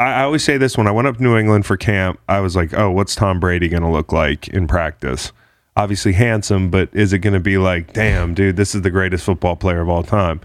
[0.00, 2.40] I, I always say this when I went up to New England for camp, I
[2.40, 5.32] was like, Oh, what's Tom Brady gonna look like in practice?
[5.78, 9.54] Obviously handsome, but is it gonna be like, damn, dude, this is the greatest football
[9.54, 10.40] player of all time?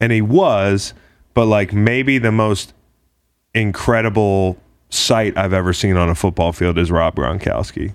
[0.00, 0.94] And he was,
[1.34, 2.72] but like maybe the most
[3.54, 4.56] incredible
[4.88, 7.92] sight I've ever seen on a football field is Rob Gronkowski.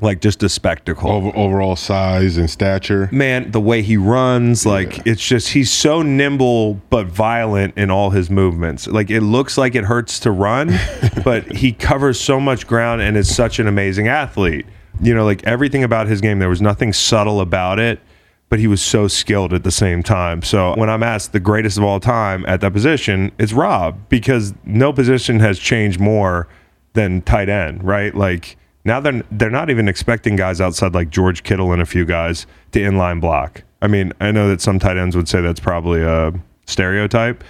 [0.00, 1.10] Like just a spectacle.
[1.10, 3.08] Over, overall size and stature.
[3.12, 8.10] man, the way he runs, like it's just he's so nimble but violent in all
[8.10, 8.86] his movements.
[8.86, 10.78] Like it looks like it hurts to run,
[11.24, 14.66] but he covers so much ground and is such an amazing athlete.
[15.00, 18.00] You know, like everything about his game, there was nothing subtle about it,
[18.48, 20.42] but he was so skilled at the same time.
[20.42, 24.54] So when I'm asked the greatest of all time at that position, it's Rob because
[24.64, 26.48] no position has changed more
[26.94, 28.14] than tight end, right?
[28.14, 32.04] Like now they're they're not even expecting guys outside like George Kittle and a few
[32.04, 33.62] guys to inline block.
[33.82, 36.32] I mean, I know that some tight ends would say that's probably a
[36.66, 37.44] stereotype,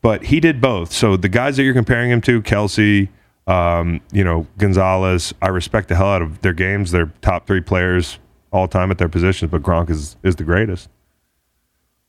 [0.00, 0.92] but he did both.
[0.92, 3.08] So the guys that you're comparing him to, Kelce,
[3.46, 6.90] um, you know, Gonzalez, I respect the hell out of their games.
[6.90, 8.18] They're top three players
[8.52, 10.88] all time at their positions, but Gronk is is the greatest.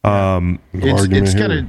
[0.03, 1.65] Um, No it's it's kind of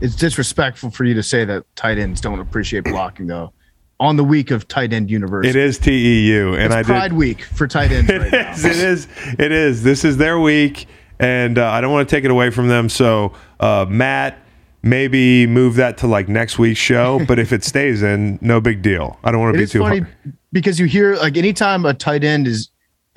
[0.00, 3.52] it's disrespectful for you to say that tight ends don't appreciate blocking though.
[4.00, 6.86] On the week of tight end university, it is TEU, and it's I did.
[6.86, 8.50] Pride Week for tight ends right now.
[8.50, 8.64] It is.
[8.64, 9.08] It is.
[9.38, 9.82] It is.
[9.84, 10.86] This is their week,
[11.20, 12.88] and uh, I don't want to take it away from them.
[12.88, 14.38] So, uh, Matt,
[14.84, 17.24] maybe move that to like next week's show.
[17.26, 19.18] but if it stays in, no big deal.
[19.24, 20.14] I don't want to be too funny hard.
[20.52, 22.70] because you hear like anytime a tight end is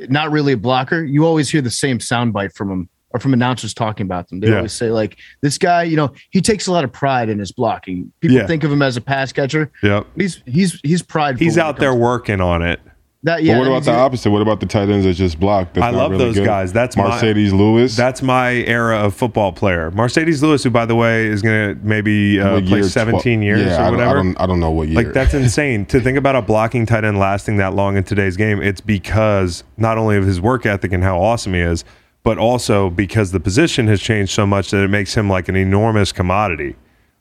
[0.10, 3.74] not really a blocker, you always hear the same soundbite from him or from announcers
[3.74, 4.40] talking about them.
[4.40, 4.58] They Yeah.
[4.58, 7.52] always say like this guy, you know, he takes a lot of pride in his
[7.52, 8.12] blocking.
[8.22, 8.48] People Yeah.
[8.48, 9.72] think of him as a pass catcher.
[9.84, 10.08] Yep.
[10.16, 11.44] He's he's he's prideful.
[11.44, 12.80] He's out there working on it.
[13.28, 13.58] That But yeah.
[13.58, 14.32] what about he's- the opposite?
[14.32, 15.74] What about the tight ends that just block?
[15.74, 16.46] That's I love really those good?
[16.46, 16.72] guys.
[16.72, 17.96] That's my- Marcedes Lewis.
[17.96, 19.92] That's my era of football player.
[19.92, 22.84] Marcedes Lewis, who by the way is going to maybe uh, play year?
[22.84, 24.10] 17 Twe- years Yeah, or I don't, whatever.
[24.10, 24.96] I don't, I don't know what year.
[25.04, 28.38] Like that's insane to think about a blocking tight end lasting that long in today's
[28.38, 28.62] game.
[28.62, 31.84] It's because not only of his work ethic and how awesome he is,
[32.24, 35.56] but also because the position has changed so much that it makes him like an
[35.56, 36.76] enormous commodity.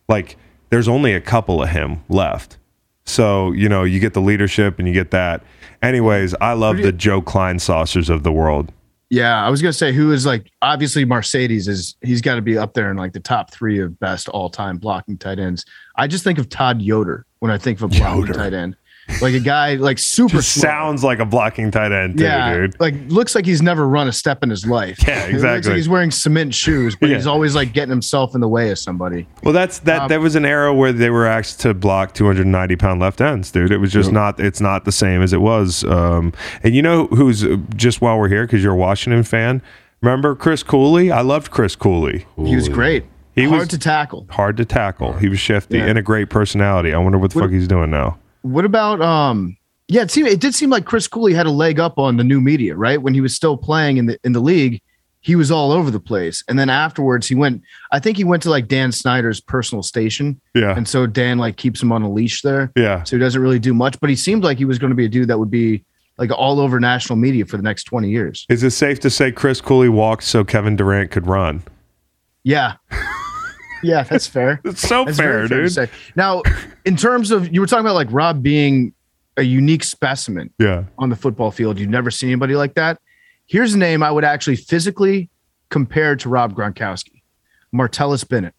[0.09, 0.37] Like
[0.71, 2.59] there's only a couple of him left.
[3.09, 5.43] So, you know, you get the leadership and you get that.
[5.87, 8.73] Anyways, I love the Joe Kleinsassers of the world.
[9.09, 12.59] Yeah, I was gonna say who is like obviously Marcedes is he's got to be
[12.59, 15.65] up there in like the top three of best all time blocking tight ends.
[15.95, 18.33] I just think of Todd Yoder when I think of a blocking Yoder.
[18.33, 18.77] tight end,
[19.23, 20.63] like a guy like super slow.
[20.63, 22.81] sounds like a blocking tight end, too, yeah, dude.
[22.81, 24.99] like looks like he's never run a step in his life.
[25.07, 25.71] Yeah, It looks exactly.
[25.71, 27.17] like he's wearing cement shoes, but Yeah.
[27.17, 29.27] he's always like getting himself in the way of somebody.
[29.43, 30.03] Well, that's that.
[30.03, 33.51] Um, there was an era where they were asked to block 290 pound left ends,
[33.51, 33.71] dude.
[33.73, 34.41] It was just not.
[34.41, 35.85] It's not the same as it was.
[35.85, 36.33] Um,
[36.63, 39.63] and you know who's uh, just while we're here because you're a Washington fan.
[40.03, 41.11] Remember Chris Cooley?
[41.11, 42.27] I loved Chris Cooley.
[42.37, 43.05] He was great.
[43.35, 44.27] He Hard was- hard to tackle.
[44.31, 45.13] Hard to tackle.
[45.15, 45.87] He was shifty Yeah.
[45.87, 46.93] and a great personality.
[46.93, 48.19] I wonder what the fuck he's doing now.
[48.47, 49.57] What about um?
[49.89, 52.25] Yeah, it seemed it did seem like Chris Cooley had a leg up on the
[52.25, 53.01] new media, right?
[53.01, 54.83] When he was still playing in the in the league,
[55.21, 56.43] he was all over the place.
[56.49, 57.63] And then afterwards, he went.
[57.93, 60.77] I think he went to like Dan Snyder's personal station, Yeah.
[60.77, 63.03] and so Dan like keeps him on a leash there, Yeah.
[63.05, 63.99] so he doesn't really do much.
[64.01, 65.85] But he seemed like he was going to be a dude that would be
[66.19, 68.45] like all over national media for the next twenty years.
[68.49, 71.63] Is it safe to say Chris Cooley walked so Kevin Durant could run?
[72.43, 72.75] Yeah,
[73.87, 74.61] yeah, that's fair.
[74.65, 75.73] It's so That's fair, very fair dude.
[75.73, 75.89] say.
[76.17, 76.43] Now,
[76.85, 78.93] in terms of you were talking about like Rob being
[79.39, 80.51] a unique specimen.
[80.59, 80.85] Yeah.
[80.99, 81.79] on the football field.
[81.79, 82.99] You've never seen anybody like that.
[83.47, 85.29] Here's a name I would actually physically
[85.69, 87.23] compare to Rob Gronkowski,
[87.75, 88.55] Martellus Bennett.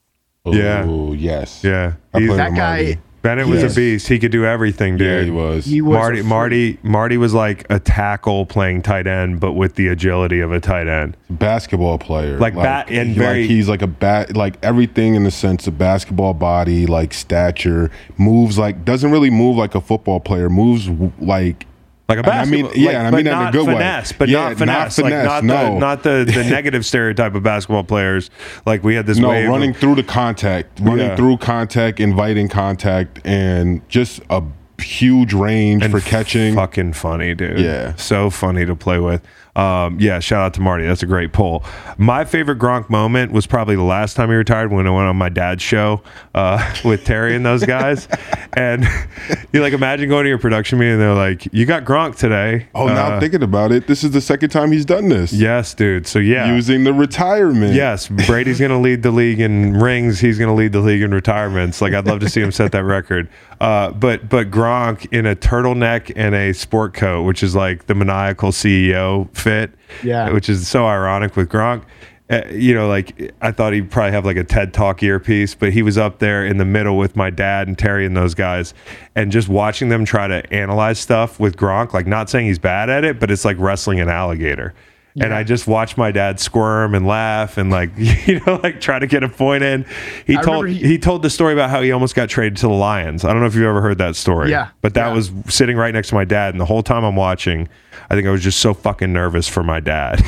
[0.46, 0.86] Yeah.
[0.88, 1.64] Oh yes.
[1.64, 1.94] Yeah.
[2.14, 3.00] He's- played That guy, Marty.
[3.28, 3.74] Bennett was Yes.
[3.74, 4.08] a beast.
[4.08, 5.08] He could do everything, dude.
[5.08, 5.66] Yeah, he was.
[5.66, 6.22] he was Marty.
[6.22, 10.60] Marty Marty was like a tackle playing tight end, but with the agility of a
[10.60, 11.18] tight end.
[11.30, 12.38] basketball player.
[12.40, 15.68] Like bat- and he- very- like he's like a bat like everything in the sense
[15.68, 20.90] of basketball body, like stature, moves like doesn't really move like a football player, moves
[21.20, 21.66] like
[22.10, 23.68] Like a And I mean- yeah, like, and I mean that in a not good
[23.68, 23.74] way.
[23.74, 27.36] finesse, but Yeah, not not finesse, like finesse, not the not the the negative stereotype
[27.36, 28.30] of basketball players.
[28.66, 31.16] Like we had this no wave of- running through the contact, running Yeah.
[31.18, 34.42] through contact, inviting contact, and just a
[34.82, 36.56] huge range and for catching.
[36.56, 37.60] Fucking funny, dude.
[37.60, 37.96] Yeah.
[37.96, 39.22] So funny to play with.
[39.58, 40.86] Um, yeah, shout out to Marty.
[40.86, 41.64] That's a great pull.
[41.98, 45.16] My favorite Gronk moment was probably the last time he retired when I went on
[45.18, 46.04] my dad's show
[46.36, 48.08] uh, with Terry and those guys.
[48.54, 48.86] and
[49.54, 52.68] you like imagine going to your production meeting and they're like, You got Gronk today.
[52.76, 53.88] Oh, now Uh, I'm thinking about it.
[53.88, 55.34] This is the second time he's done this.
[55.34, 56.06] Yes, dude.
[56.06, 56.54] So yeah.
[56.54, 57.74] Using the retirement.
[57.74, 60.20] Yes, Brady's going to lead the league in rings.
[60.20, 61.82] He's going to lead the league in retirements.
[61.82, 63.28] Like I'd love to see him set that record.
[63.60, 67.96] Uh, but but Gronk in a turtleneck and a sport coat, which is like the
[67.96, 69.72] maniacal CEO fit.
[70.04, 70.32] Yeah.
[70.32, 71.84] which is so ironic with Gronk.
[72.30, 75.72] Uh, you know, like I thought he'd probably have like a TED Talk earpiece, but
[75.72, 78.74] he was up there in the middle with my dad and Terry and those guys,
[79.16, 81.94] and just watching them try to analyze stuff with Gronk.
[81.94, 84.74] Like not saying he's bad at it, but it's like wrestling an alligator.
[85.20, 89.00] And I just watched my dad squirm and laugh and like you know like try
[89.00, 89.86] to get a point in.
[90.26, 92.68] He I told he, he- told the story about how he almost got traded to
[92.68, 93.26] the Lions.
[93.26, 94.52] I don't know if you've ever heard that story.
[94.52, 95.14] Yeah, But that yeah.
[95.14, 97.68] was sitting right next to my dad, and the whole time I'm watching,
[98.10, 100.22] I think I was just so fucking nervous for my dad.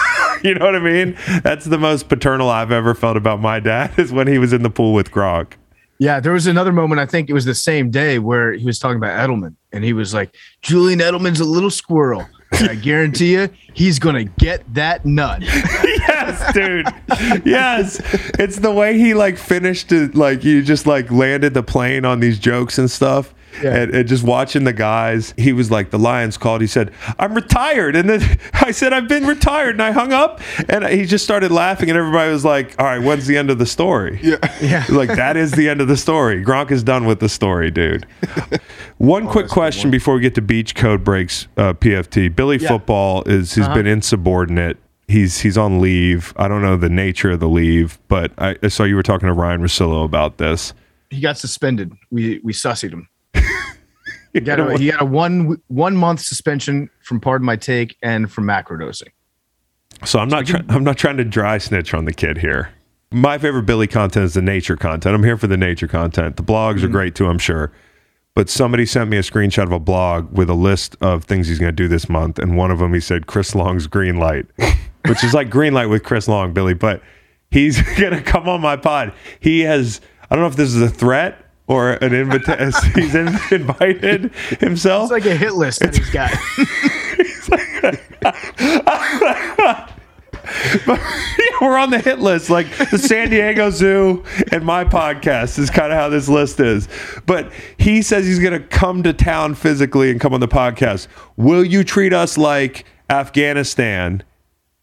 [0.42, 1.16] you know what I mean?
[1.42, 4.62] That's the most paternal I've ever felt about my dad is when he was in
[4.62, 5.52] the pool with Gronk.
[5.98, 7.00] Yeah, there was another moment.
[7.00, 9.92] I think it was the same day where he was talking about Edelman, and he
[9.92, 12.26] was like, "Julian Edelman's a little squirrel.
[12.62, 16.86] I guarantee you, he's gonna get that nut." yes, dude.
[17.44, 18.00] Yes.
[18.38, 22.20] It's the way he like finished it, like you just like landed the plane on
[22.20, 23.34] these jokes and stuff.
[23.62, 23.74] Yeah.
[23.74, 26.60] And, and just watching the guys, he was like, the Lions called.
[26.60, 27.96] He said, I'm retired.
[27.96, 29.74] And then I said, I've been retired.
[29.74, 31.88] And I hung up and he just started laughing.
[31.90, 34.20] And everybody was like, All right, when's the end of the story?
[34.22, 34.36] Yeah.
[34.60, 34.84] Yeah.
[34.90, 36.44] like that is the end of the story.
[36.44, 38.06] Gronk is done with the story, dude.
[38.98, 42.34] One quick question before we get to beach code breaks, uh, PFT.
[42.34, 42.68] Billy Yeah.
[42.68, 44.76] Football is has been insubordinate.
[45.08, 46.32] He's he's on leave.
[46.36, 49.26] I don't know the nature of the leave, but I, I saw you were talking
[49.26, 50.72] to Ryan Russillo about this.
[51.10, 51.92] He got suspended.
[52.10, 53.08] We we sussied him.
[54.34, 58.32] He got a, he got a one one month suspension from Pardon My Take and
[58.32, 59.08] from macrodosing.
[60.06, 62.70] So I'm not try- I'm not trying to dry snitch on the kid here.
[63.10, 65.14] my favorite Billy content is the nature content.
[65.14, 66.36] I'm here for the nature content.
[66.36, 66.92] The blogs are mm-hmm.
[66.92, 67.72] great too, I'm sure.
[68.34, 71.58] But somebody sent me a screenshot of a blog with a list of things he's
[71.58, 74.46] going to do this month, and one of them he said Chris Long's green light,
[75.06, 76.72] which is like green light with Chris Long, Billy.
[76.72, 77.02] But
[77.50, 79.12] he's going to come on my pod.
[79.40, 80.00] He has.
[80.30, 82.90] I don't know if this is a threat or an invitation.
[82.94, 85.04] he's in, invited himself.
[85.04, 86.32] It's like a hit list that he's got.
[91.60, 95.92] we're on the hit list, like the San Diego Zoo and my podcast is kind
[95.92, 96.88] of how this list is.
[97.26, 101.06] But he says he's going to come to town physically and come on the podcast.
[101.36, 104.22] Will you treat us like Afghanistan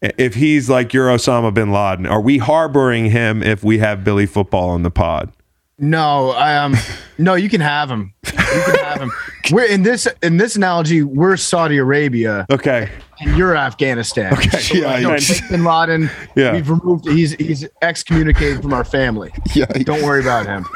[0.00, 2.06] if he's like your Osama bin Laden?
[2.06, 5.32] Are we harboring him if we have Billy Football on the pod?
[5.80, 6.74] No, I, um,
[7.18, 8.12] no, you can have him.
[8.26, 9.10] You can have him.
[9.50, 11.02] We're in this in this analogy.
[11.02, 12.90] We're Saudi Arabia, Okay.
[13.20, 14.32] and you're Afghanistan.
[14.34, 15.48] Okay, Yeah, no, yeah.
[15.50, 16.10] Bin Laden.
[16.36, 16.52] Yeah.
[16.52, 17.08] we've removed.
[17.08, 19.32] He's he's excommunicated from our family.
[19.54, 19.64] Yeah.
[19.66, 20.66] Don't worry about him.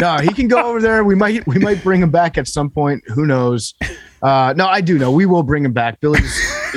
[0.00, 1.04] No, he can go over there.
[1.04, 3.02] We might we might bring him back at some point.
[3.14, 3.74] Who knows?
[4.22, 5.12] Uh, no, I do know.
[5.12, 6.00] We will bring him back.
[6.00, 6.34] Billy's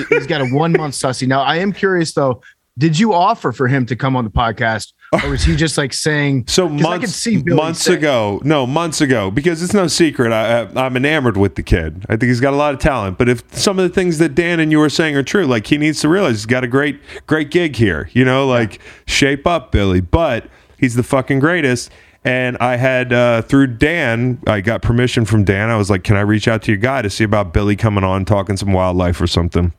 [0.09, 1.27] he's got a one month sussy.
[1.27, 2.41] Now I am curious though.
[2.77, 5.93] Did you offer for him to come on the podcast, or was he just like
[5.93, 6.45] saying?
[6.47, 10.31] So 'cause I could months, see months ago, no, months ago, because it's no secret.
[10.31, 12.05] I, I, I'm enamored with the kid.
[12.07, 13.17] I think he's got a lot of talent.
[13.17, 15.67] But if some of the things that Dan and you were saying are true, like
[15.67, 18.09] he needs to realize he's got a great, great gig here.
[18.13, 20.01] You know, like shape up, Billy.
[20.01, 20.47] But
[20.77, 21.91] he's the fucking greatest.
[22.23, 25.69] And I had uh, through Dan, I got permission from Dan.
[25.69, 28.03] I was like, "Can I reach out to your guy to see about Billy coming
[28.03, 29.71] on, talking some wildlife or something?"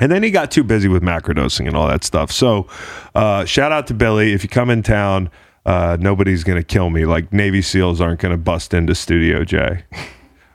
[0.00, 2.32] And then he got too busy with macrodosing and all that stuff.
[2.32, 2.66] So,
[3.14, 4.32] uh, shout out to Billy.
[4.32, 5.30] If you come in town,
[5.66, 7.04] uh, nobody's going to kill me.
[7.04, 9.84] Like Navy SEALs aren't going to bust into Studio J.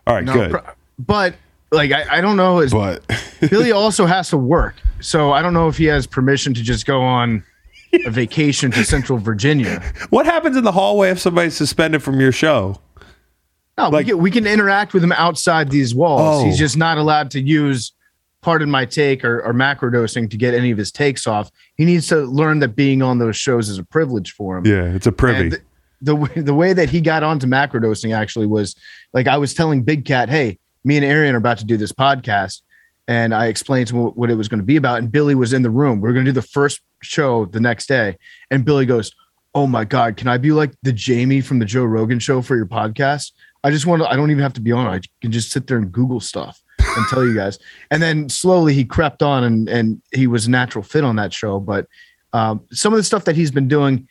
[0.06, 0.52] All right, No, good.
[0.52, 0.64] pro-
[1.00, 1.36] but
[1.72, 2.60] like I, I don't know.
[2.60, 3.04] Is But
[3.50, 6.86] Billy also has to work, so I don't know if he has permission to just
[6.86, 7.44] go on
[8.06, 9.82] a vacation to Central Virginia.
[10.10, 12.80] what happens in the hallway if somebody's suspended from your show?
[13.78, 16.42] No, Like- we, can, we can interact with him outside these walls.
[16.42, 16.46] Oh.
[16.46, 17.92] He's just not allowed to use
[18.48, 21.52] pardon my take or, or macrodosing to get any of his takes off.
[21.76, 24.66] He needs to learn that being on those shows is a privilege for him.
[24.66, 25.48] Yeah, it's a privy.
[25.48, 25.62] And
[26.00, 28.74] the way the way that he got onto macrodosing actually was
[29.12, 31.92] like I was telling Big Cat, "Hey, me and Arian are about to do this
[31.92, 32.62] podcast,"
[33.06, 35.00] and I explained to him what it was going to be about.
[35.00, 36.00] And Billy was in the room.
[36.00, 38.16] We are going to do the first show the next day,
[38.50, 39.12] and Billy goes,
[39.56, 42.56] "Oh my god, can I be like the Jamie from the Joe Rogan show for
[42.56, 43.34] your podcast?
[43.62, 44.10] I just want to.
[44.10, 44.88] I don't even have to be on.
[44.88, 46.64] I can just sit there and Google stuff."
[46.98, 47.60] And tell you guys
[47.92, 51.60] and then slowly he crept on and and he was natural fit on that show
[51.60, 51.88] but
[52.34, 54.08] um, some of the stuff that he's been doing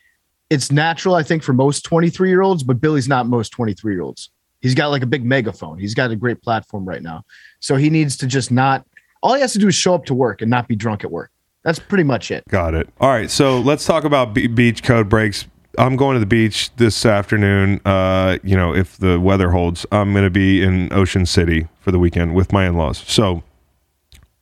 [0.51, 4.03] it's natural, I think, for most 23 year olds, but Billy's not most 23 year
[4.03, 4.31] olds.
[4.61, 5.79] He's got like a big megaphone.
[5.79, 7.25] He's got a great platform right now.
[7.61, 8.87] So he needs to just not,
[9.23, 11.11] all he has to do is show up to work and not be drunk at
[11.11, 11.31] work.
[11.63, 12.45] That's pretty much it.
[12.49, 12.89] Got it.
[13.01, 15.47] All right, so let's talk about be- beach code breaks.
[15.79, 17.81] I'm going to the beach this afternoon.
[17.85, 21.93] Uh, you know, if the weather holds, I'm going to be in Ocean City for
[21.93, 22.99] the weekend with my in-laws.
[23.07, 23.43] So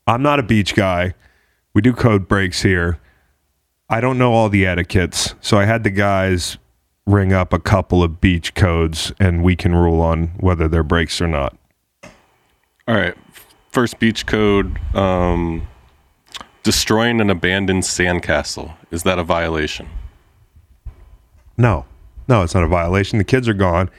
[0.07, 1.15] I'm not a beach guy.
[1.75, 3.01] We do code breaks here.
[3.89, 6.57] I don't know all the etiquettes, so I had the guys
[7.07, 11.21] ring up a couple of beach codes, and we can rule on whether they're breaks
[11.21, 11.57] or not.
[12.87, 13.15] All right.
[13.73, 15.67] First beach code um,
[16.63, 18.75] destroying an abandoned sandcastle.
[18.91, 19.89] Is that a violation?
[21.57, 21.85] No,
[22.29, 23.19] no, it's not a violation.
[23.19, 23.91] The kids are gone.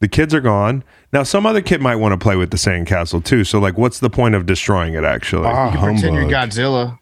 [0.00, 0.84] The kids are gone.
[1.12, 3.44] Now, some other kid might want to play with the sandcastle too.
[3.44, 5.04] So, like, what's the point of destroying it?
[5.04, 6.24] Actually, ah, Pretend you're.
[6.24, 6.98] Godzilla.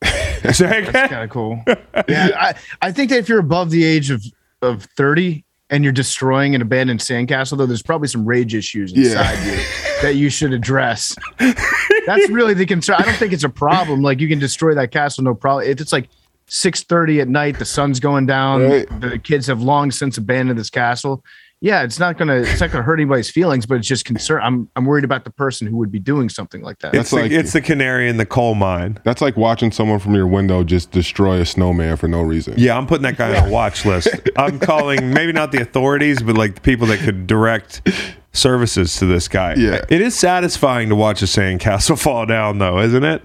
[0.00, 0.60] That's?
[0.60, 1.62] Kind of cool.
[2.08, 2.30] yeah.
[2.38, 4.24] I, I think that if you're above the age of,
[4.62, 9.38] of 30 and you're destroying an abandoned sandcastle, though, there's probably some rage issues inside
[9.44, 9.62] you
[10.02, 11.14] that you should address.
[12.06, 12.96] That's really the concern.
[12.98, 14.00] I don't think it's a problem.
[14.00, 15.66] Like you can destroy that castle, no problem.
[15.66, 16.08] If it's like
[16.50, 19.00] 6:30 at night, the sun's going down, Right.
[19.00, 21.24] the kids have long since abandoned this castle.
[21.62, 24.40] Yeah, it's not gonna it's not gonna hurt anybody's feelings, but it's just concern.
[24.42, 26.94] I'm I'm worried about the person who would be doing something like that.
[26.94, 28.98] It's, That's like- the, it's the canary in the coal mine.
[29.04, 32.54] That's like watching someone from your window just destroy a snowman for no reason.
[32.56, 34.08] Yeah, I'm putting that guy on a watch list.
[34.38, 37.82] I'm calling maybe not the authorities, but like the people that could direct
[38.32, 39.54] services to this guy.
[39.54, 39.84] Yeah.
[39.90, 43.22] It is satisfying to watch a sandcastle fall down, though, isn't it?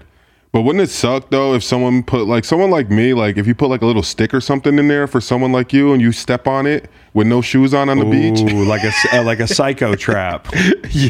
[0.55, 3.53] But wouldn't it suck though if someone put like someone like me, like if you
[3.53, 6.13] put like a little stick or something in there for someone like you and you
[6.13, 8.39] step on it with no shoes on on the beach?
[8.39, 10.47] Like a uh, like a psycho trap.
[10.91, 11.09] yeah,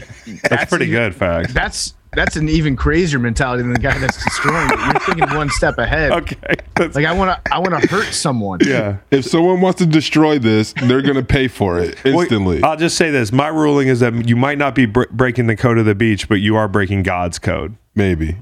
[0.49, 1.53] that's, pretty even- good, facts.
[1.53, 4.79] That's that's an even crazier mentality than the guy that's destroying it.
[4.79, 6.11] You're thinking one step ahead.
[6.23, 8.61] Okay, Like I want to I want to hurt someone.
[8.65, 8.97] yeah.
[9.11, 12.63] If someone wants to destroy this, they're gonna pay for it Well, instantly.
[12.63, 15.55] I'll just say this: my ruling is that you might not be br- breaking the
[15.55, 17.75] code of the beach, but you are breaking God's code.
[17.93, 18.37] Maybe.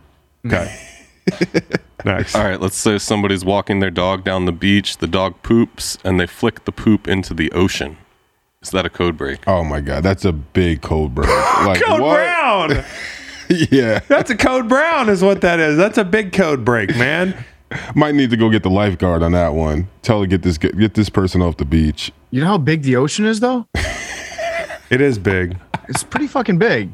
[0.46, 0.74] Okay.
[2.06, 2.36] Next.
[2.36, 6.20] All right, let's say somebody's walking their dog down the beach, the dog poops, and
[6.20, 7.98] they flick the poop into the ocean.
[8.62, 9.48] Is that a code break?
[9.48, 11.30] Oh my god, that's a big code break.
[11.66, 12.16] Like Code what?
[12.16, 12.84] Brown.
[13.72, 15.78] yeah, That's a code brown, is what that is.
[15.78, 17.46] That's a big code break, man.
[17.96, 19.88] might need to go get the lifeguard on that one.
[20.02, 22.12] Tell her get this get, get this person off the beach.
[22.32, 23.66] You know how big the ocean is, though?
[24.90, 25.58] It is big.
[25.88, 26.92] It's pretty fucking big.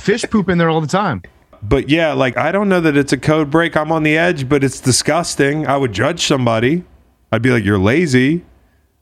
[0.00, 1.22] Fish poop in there all the time.
[1.66, 3.76] But yeah, like I don't know that it's a code break.
[3.76, 5.66] I'm on the edge, but it's disgusting.
[5.66, 6.84] I would judge somebody.
[7.32, 8.44] I'd be like, you're lazy.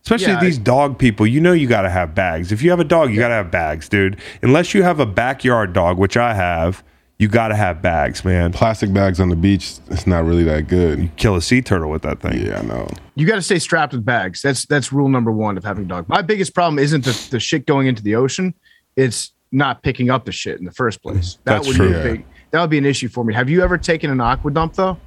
[0.04, 1.26] Especially Yeah, these I- dog people.
[1.26, 2.52] You know you gotta have bags.
[2.52, 4.16] If you have a dog, you gotta have bags, dude.
[4.42, 6.82] Unless you have a backyard dog, which I have,
[7.18, 8.52] you gotta have bags, man.
[8.52, 10.98] Plastic bags on the beach, it's not really that good.
[10.98, 12.44] You kill a sea turtle with that thing.
[12.46, 12.88] Yeah, I know.
[13.14, 14.40] You got to stay strapped with bags.
[14.42, 16.08] That's that's rule number one of having a dog.
[16.08, 18.54] My biggest problem isn't the, the shit going into the ocean.
[18.96, 21.38] It's not picking up the shit in the first place.
[21.44, 21.90] That That's would true.
[21.90, 22.24] be a big.
[22.52, 23.34] That would be an issue for me.
[23.34, 24.98] Have you ever taken an aqua dump though?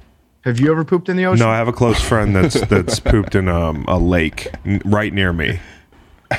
[0.42, 1.44] Have you ever pooped in the ocean?
[1.44, 5.12] No, I have a close friend that's that's pooped in um, a lake n- right
[5.12, 5.60] near me.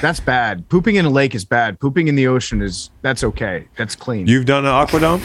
[0.02, 0.68] That's bad.
[0.70, 1.80] Pooping in a lake is bad.
[1.80, 3.68] Pooping in the ocean is that's okay.
[3.78, 4.28] That's clean.
[4.28, 5.24] You've done an aqua dump?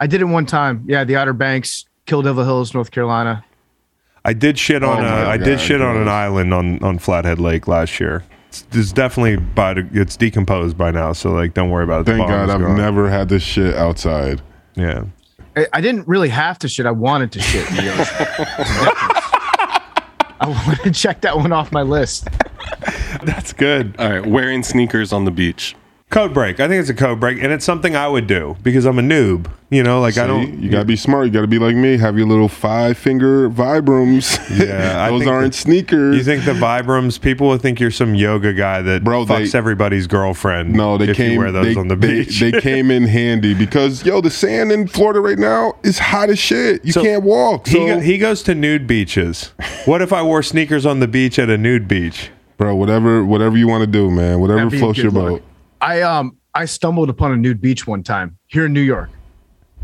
[0.00, 0.84] I did it one time.
[0.86, 3.44] Yeah, the Outer Banks, Kill Devil Hills, North Carolina.
[4.24, 6.82] I did shit on Oh a, my I did God, shit on an island on
[6.82, 8.24] on Flathead Lake last year.
[8.48, 12.06] It's, it's definitely by it's decomposed by now, so like don't worry about it.
[12.06, 12.76] The Thank God I've gone.
[12.76, 14.42] never had this shit outside.
[14.74, 15.04] Yeah.
[15.56, 16.86] I, I didn't really have to shit.
[16.86, 17.96] I wanted to shit in the ocean.
[17.96, 19.24] There's a difference.
[20.42, 22.28] I want to check that one off my list.
[23.22, 23.94] That's good.
[23.98, 25.76] All right, wearing sneakers on the beach.
[26.10, 26.58] Code break.
[26.58, 29.02] I think it's a code break, and it's something I would do because I'm a
[29.02, 29.48] noob.
[29.70, 30.58] You know, like I don't.
[30.60, 31.26] You gotta be smart.
[31.26, 31.96] You gotta be like me.
[31.98, 34.36] Have your little five finger Vibrams.
[34.66, 36.16] Yeah, I those think aren't that- sneakers.
[36.16, 37.20] You think the Vibrams?
[37.20, 40.72] People would think you're some yoga guy that Bro, fucks they- everybody's girlfriend.
[40.72, 41.34] no, they if came.
[41.34, 42.40] You wear those they, on the beach.
[42.40, 46.40] They, came in handy because yo, the sand in Florida right now is hot as
[46.40, 46.84] shit.
[46.84, 47.68] You So, can't walk.
[47.68, 49.52] he, So, go, he goes to nude beaches.
[49.84, 52.30] What if I wore sneakers on the beach at a nude beach?
[52.56, 54.38] bro, whatever, whatever you want to do, man.
[54.40, 55.28] Whatever That'd be a floats your good look.
[55.40, 55.49] boat.
[55.80, 59.10] I um I stumbled upon a nude beach one time here in New York.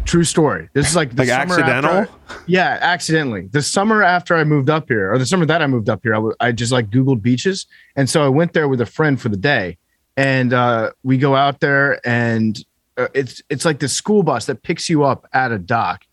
[0.04, 0.68] True story.
[0.72, 1.90] This is like the Like summer accidental?
[1.90, 3.48] after yeah, accidentally.
[3.50, 6.12] The summer after I moved up here, or the summer that I moved up here,
[6.14, 7.66] I, w- I just like Googled beaches,
[7.96, 9.78] and so I went there with a friend for the day,
[10.16, 12.56] and uh, we go out there, and
[12.96, 16.04] uh, it's it's like the school bus that picks you up at a dock,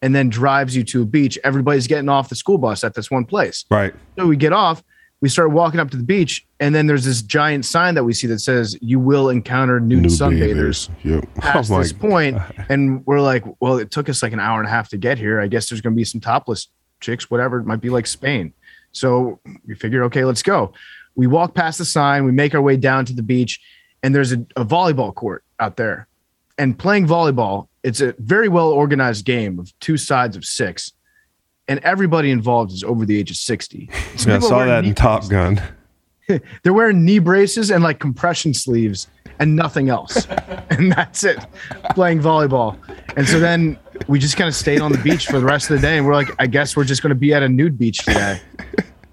[0.00, 1.38] and then drives you to a beach.
[1.44, 3.66] Everybody's getting off the school bus at this one place.
[3.70, 3.92] Right.
[4.18, 4.82] So we get off,
[5.22, 8.12] we start walking up to the beach, and then there's this giant sign that we
[8.12, 10.90] see that says, You will encounter nude, Nude sunbathers bathers.
[11.04, 11.34] Yep.
[11.36, 12.38] past Oh this point.
[12.68, 15.18] And we're like, Well, it took us like an hour and a half to get
[15.18, 15.40] here.
[15.40, 16.68] I guess there's going to be some topless
[17.00, 17.60] chicks, whatever.
[17.60, 18.52] It might be like Spain.
[18.90, 20.72] So we figured, okay, let's go.
[21.14, 23.60] We walk past the sign, we make our way down to the beach,
[24.02, 26.08] and there's a, a volleyball court out there.
[26.58, 30.92] And playing volleyball, it's a very well organized game of two sides of six.
[31.68, 33.88] And everybody involved is over the age of 60.
[34.16, 35.28] So Yeah, I saw that in Top.
[35.28, 35.60] Gun.
[36.62, 39.08] They're wearing knee braces and like compression sleeves
[39.38, 40.26] and nothing else.
[40.70, 41.38] and that's it,
[41.94, 42.76] playing volleyball.
[43.16, 45.76] And so then we just kind of stayed on the beach for the rest of
[45.76, 45.96] the day.
[45.96, 48.40] And we're like, I guess we're just going to be at a nude beach today.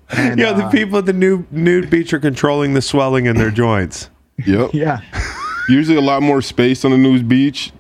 [0.10, 3.38] And, Yeah, the uh, people at the nude, nude beach are controlling the swelling in
[3.38, 4.10] their joints.
[4.46, 4.72] Yep.
[4.74, 5.02] yeah.
[5.70, 7.72] Usually a lot more space on the nude beach.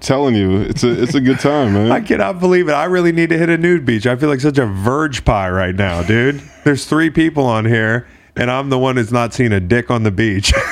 [0.00, 1.92] Telling you, it's a it's a good time, man.
[1.92, 2.72] I cannot believe it.
[2.72, 4.06] I really need to hit a nude beach.
[4.06, 6.42] I feel like such a verge pie right now, dude.
[6.64, 10.02] There's three people on here, and I'm the one who's not seen a dick on
[10.02, 10.52] the beach.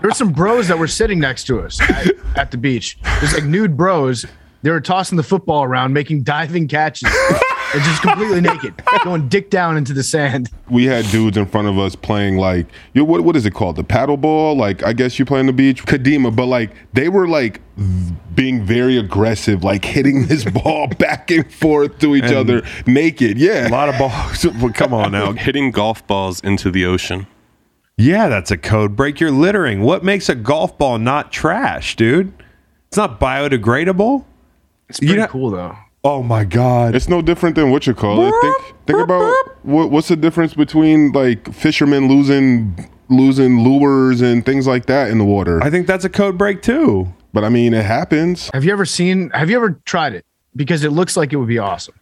[0.00, 2.06] There were some bros that were sitting next to us at,
[2.36, 2.98] at the beach.
[3.20, 4.24] There's like nude bros.
[4.62, 7.12] They were tossing the football around, making diving catches.
[7.72, 10.48] They're just completely naked, going dick down into the sand.
[10.70, 13.52] we had dudes in front of us playing like you know, what what is it
[13.52, 16.70] called the paddle ball like I guess you play on the beach Kadima but like
[16.94, 17.60] they were like
[18.34, 23.38] being very aggressive like hitting this ball back and forth to each And- other naked
[23.38, 23.68] Yeah.
[23.68, 24.44] a lot of balls.
[24.62, 25.32] Well, Come on now.
[25.32, 27.26] Hitting golf balls into the ocean.
[27.96, 29.18] Yeah, that's a code break.
[29.20, 29.82] You're littering.
[29.82, 32.32] What makes a golf ball not trash, dude?
[32.88, 34.24] It's not biodegradable.
[34.88, 35.76] It's pretty know- cool though.
[36.04, 36.94] Oh my god.
[36.94, 40.54] it's no different than what you call it think think about what, what's the difference
[40.54, 45.86] between like fishermen losing losing lures and things like that in the water I think
[45.86, 47.12] that's a code break too.
[47.32, 49.30] but I mean it happens Have you ever seen?
[49.30, 50.24] Have you ever tried it?
[50.54, 51.94] Because it looks like it would be awesome.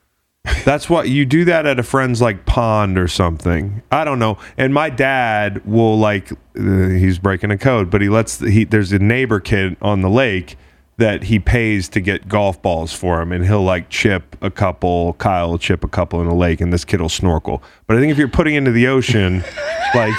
[0.65, 3.83] That's what you do that at a friend's like pond or something.
[3.91, 4.39] I don't know.
[4.57, 8.93] And my dad will like uh, he's breaking a code, but he lets he there's
[8.93, 10.57] a neighbor kid on the lake
[10.99, 15.13] that he pays to get golf balls for him and he'll like chip a couple,
[15.15, 17.63] Kyle will chip a couple in the lake and this kid will snorkel.
[17.87, 19.45] But I think if you're putting into the ocean
[19.95, 20.19] like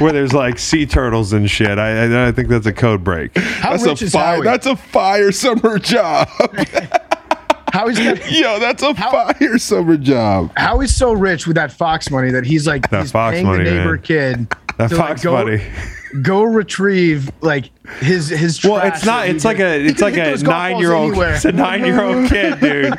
[0.00, 3.36] where there's like sea turtles and shit, I I, I think that's a code break.
[3.36, 4.44] How that's rich a is fire Howie?
[4.44, 6.28] that's a fire summer job
[7.72, 7.98] How he's
[8.40, 10.52] Yo, that's a fire summer job.
[10.56, 13.46] how he's so rich with that Fox money that he's like That he's Fox paying
[13.46, 14.02] money, the neighbor man.
[14.02, 14.48] kid
[14.78, 15.24] That to, like, Fox
[16.22, 17.70] go, retrieve like
[18.00, 18.58] his his.
[18.58, 19.20] Trash Well, it's not.
[19.22, 19.84] that he It's like a.
[19.84, 21.10] It's like a those golf balls nine year old.
[21.10, 21.34] anywhere.
[21.34, 22.94] It's a nine year old kid, dude.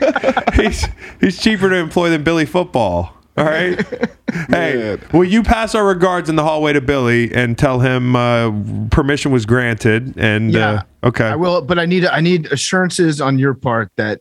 [0.55, 0.85] He's
[1.19, 3.13] he's cheaper to employ than Billy football.
[3.37, 3.79] All right.
[4.49, 5.01] Hey, Man.
[5.13, 8.51] will you pass our regards in the hallway to Billy and tell him uh,
[8.89, 10.17] permission was granted?
[10.17, 10.83] And Yeah.
[11.03, 14.19] uh, okay, I will, but I need I need assurances on your part that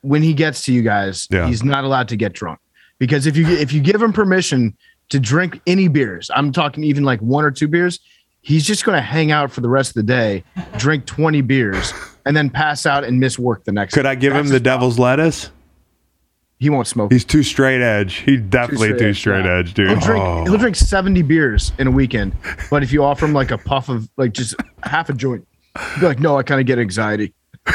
[0.00, 1.46] when he gets to you guys, Yeah.
[1.46, 2.58] he's not allowed to get drunk.
[2.98, 4.76] Because if you if you give him permission
[5.10, 8.00] to drink any beers, I'm talking even like one or two beers,
[8.40, 10.44] he's just going to hang out for the rest of the day,
[10.78, 11.92] drink 20 beers,
[12.26, 13.94] and then pass out and miss work the next.
[13.94, 14.62] could I give him the his problem.
[14.62, 15.50] devil's lettuce?
[16.58, 17.12] He won't smoke.
[17.12, 18.18] He's too straight edge.
[18.18, 19.58] He's definitely straight too straight yeah.
[19.58, 19.88] edge, dude.
[19.88, 20.24] He'll drink.
[20.24, 20.44] Oh.
[20.44, 22.36] He'll drink 70 beers in a weekend,
[22.70, 24.54] but if you offer him like a puff of like just
[24.84, 25.44] half a joint,
[25.76, 27.34] he'll be like, "No, I kind of get anxiety."
[27.66, 27.74] All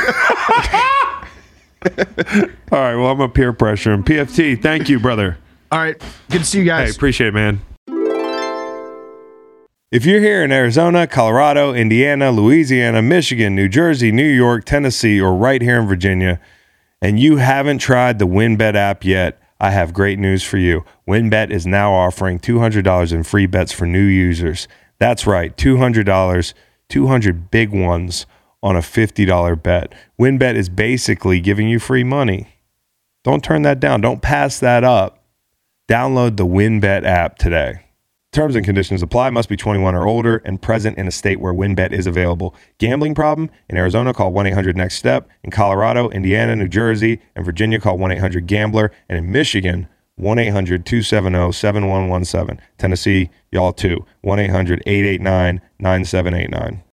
[2.71, 2.95] right.
[2.95, 4.61] Well, I'm a peer pressure and PFT.
[4.61, 5.37] Thank you, brother.
[5.71, 6.95] All right, good to see you Hey, guys.
[6.95, 7.61] appreciate it, man.
[9.91, 15.33] If you're here in Arizona, Colorado, Indiana, Louisiana, Michigan, New Jersey, New York, Tennessee, or
[15.33, 16.39] right here in Virginia,
[17.01, 20.83] and you haven't tried the WynnBET app yet, I have great news for you.
[21.07, 24.67] WynnBET is now offering $200 in free bets for new users.
[24.99, 26.53] That's right, $200,
[26.89, 28.25] 200 big ones
[28.61, 29.93] on a $50 bet.
[30.19, 32.55] WynnBET is basically giving you free money.
[33.23, 34.01] Don't turn that down.
[34.01, 35.16] Don't pass that up.
[35.87, 37.79] Download the WynnBET app today.
[38.33, 39.29] Terms and conditions apply.
[39.29, 42.53] Must be 21 or older and present in a state where WynnBET is available.
[42.77, 43.49] Gambling problem?
[43.69, 45.29] In Arizona, call 1 800 NEXT STEP.
[45.45, 48.91] In Colorado, Indiana, New Jersey, and Virginia, call 1 800 GAMBLER.
[49.07, 49.87] And in Michigan,
[50.17, 52.59] 1 800 270 7117.
[52.77, 54.05] Tennessee, y'all too.
[54.23, 56.83] 1 800 889 9789.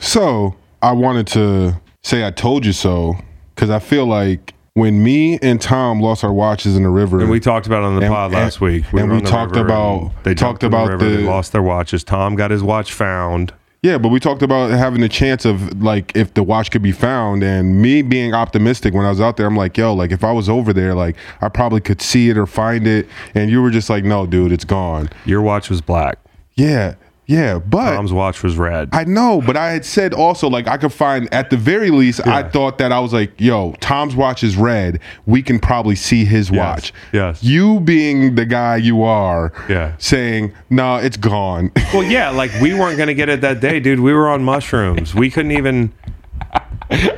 [0.00, 3.16] So I wanted to say I told you so
[3.54, 7.30] because I feel like when me and Tom lost our watches in the river, And
[7.30, 8.84] we talked about it on the And- pod and- last week.
[8.92, 11.62] and we on the talked river about- they talked about river, they the- lost their
[11.62, 12.02] watches.
[12.04, 13.52] Tom got his watch found.
[13.82, 16.92] Yeah, but we talked about having a chance of like if the watch could be
[16.92, 19.46] found, and me being optimistic when I was out there.
[19.46, 22.38] I'm like, yo, like if I was over there, like I probably could see it
[22.38, 23.08] or find it.
[23.34, 25.10] And you were just like, no, dude, it's gone.
[25.26, 26.18] Your watch was black.
[26.54, 26.94] Yeah,
[27.26, 28.88] yeah, but Tom's watch was red.
[28.92, 32.26] I know, but I had said also like I could find at the very least.
[32.26, 34.98] I thought that I was like, yo, Tom's watch is red.
[35.24, 36.92] We can probably see his watch.
[37.12, 37.42] yes.
[37.42, 39.94] You being the guy you are, Yeah.
[39.98, 41.70] saying no, it's gone.
[41.94, 44.00] Well, yeah, like we weren't gonna get it that day, dude.
[44.00, 45.14] We were on mushrooms.
[45.14, 45.92] We couldn't even.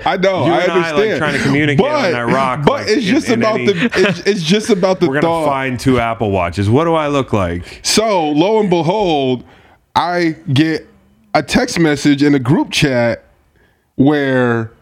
[0.04, 0.46] I know.
[0.46, 1.18] You I and I, like, understand.
[1.18, 3.90] trying to communicate on that rock, But like, it's in- just in about any- the.
[3.94, 5.46] It's, it's just about the We're gonna thought.
[5.46, 6.68] find two Apple watches.
[6.70, 7.80] What do I look like?
[7.82, 9.44] So lo and behold,
[9.94, 10.86] I get
[11.34, 13.24] a text message in a group chat
[13.96, 14.72] where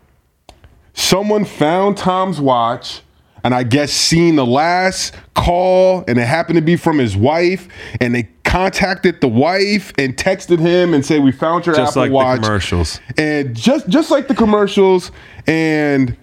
[0.95, 3.03] someone found Tom's watch
[3.45, 7.69] and I guess seen the last call and it happened to be from his wife
[8.01, 12.03] and they contacted the wife and texted him and say we found your Just Apple
[12.03, 13.01] like watch the commercials.
[13.19, 15.11] and just just like the commercials
[15.47, 16.17] and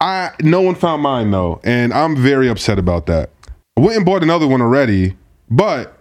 [0.00, 3.30] I no one found mine though and I'm very upset about that.
[3.76, 5.16] I went and bought another one already,
[5.50, 5.93] but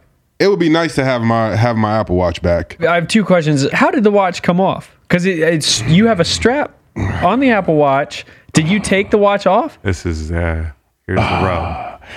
[0.43, 2.83] it would be nice to have my have my Apple Watch back.
[2.83, 3.71] I have two questions.
[3.71, 4.93] How did the watch come off?
[5.03, 8.25] Because it, it's you have a strap on the Apple Watch.
[8.51, 9.81] Did you take the watch off?
[9.83, 10.69] This is uh,
[11.07, 12.01] here's the rub.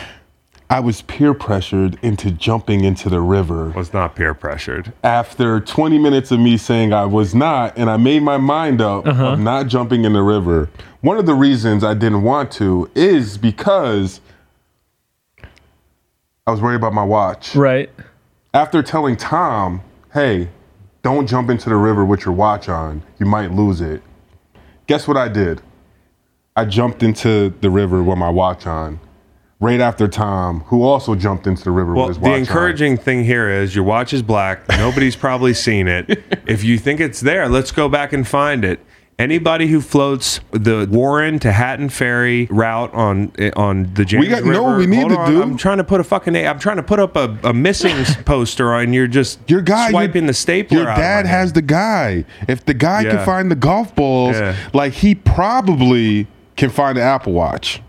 [0.69, 4.93] I was peer pressured into jumping into the river Was not peer pressured.
[5.05, 9.07] after 20 minutes of me saying I was not, and I made my mind up
[9.07, 10.69] of not jumping in the river.
[11.03, 14.21] One of the reasons I didn't want to is because
[16.49, 17.55] I was worried about my watch.
[17.55, 17.89] Right.
[18.57, 19.83] After telling Tom,
[20.15, 20.49] hey,
[21.03, 24.03] don't jump into the river with your watch on, you might lose it.
[24.87, 25.61] Guess what I did?
[26.57, 28.99] I jumped into the river with my watch on.
[29.61, 32.29] Right after Tom, who also jumped into the river Well, with his watch.
[32.29, 32.33] On.
[32.33, 34.67] The encouraging thing here is your watch is black.
[34.71, 36.25] Nobody's probably seen it.
[36.47, 38.81] If you think it's there, let's go back and find it.
[39.19, 44.45] Anybody who floats the Warren to Hatton Ferry route on eh, on the James got-
[44.45, 46.37] no, we need hold to on, do- I'm trying to put a fucking.
[46.37, 50.25] I'm trying to put up a, a missing poster, and you're just Your guy, swiping
[50.25, 50.77] your, the stapler.
[50.79, 51.55] Your dad has hand.
[51.55, 52.25] the guy.
[52.47, 53.17] If the guy Yeah.
[53.17, 54.55] can find the golf balls, Yeah.
[54.75, 56.27] like he probably
[56.57, 57.81] can find the Apple Watch.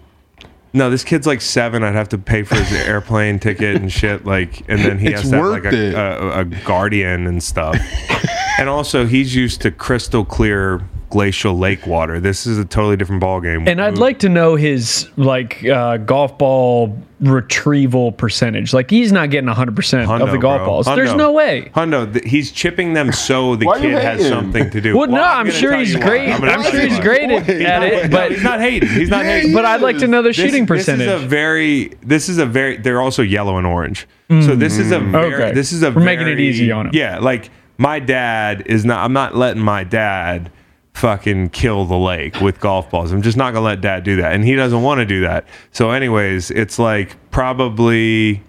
[0.72, 1.84] No, this kid's like seven.
[1.84, 4.26] I'd have to pay for his airplane ticket and shit.
[4.26, 7.76] Like, and then he It's has to have like a, a, a guardian and stuff.
[8.60, 12.20] and also, he's used to crystal clear glacial lake water.
[12.20, 13.68] This is a totally different ball game.
[13.68, 18.74] And I'd like to know his like uh, golf ball retrieval percentage.
[18.74, 20.66] Like he's not getting 100% of the golf bro.
[20.66, 20.86] balls.
[20.86, 21.72] There's no way.
[21.74, 24.98] Hundo, th- he's chipping them so the kid has something to do.
[24.98, 26.28] Well, no, I'm gonna sure he's great.
[26.30, 28.90] gonna I'm sure he's great at, at it, No, but he's not hating.
[28.90, 29.54] He's not hating.
[29.54, 31.08] but I'd like to know the shooting percentage.
[31.08, 31.88] This is a very.
[32.02, 32.78] This is a very.
[32.78, 34.08] They're also yellow and orange.
[34.30, 35.34] So this is a very.
[35.34, 35.54] Okay.
[35.54, 35.92] This is a.
[35.92, 36.92] We're making it easy on him.
[36.94, 39.04] Yeah, like my dad is not.
[39.04, 40.52] I'm not letting my dad
[40.98, 43.12] fucking kill the lake with golf balls.
[43.12, 45.46] I'm just not gonna let dad do that, and he doesn't want to do that.
[45.72, 48.42] So, anyways, it's like probably.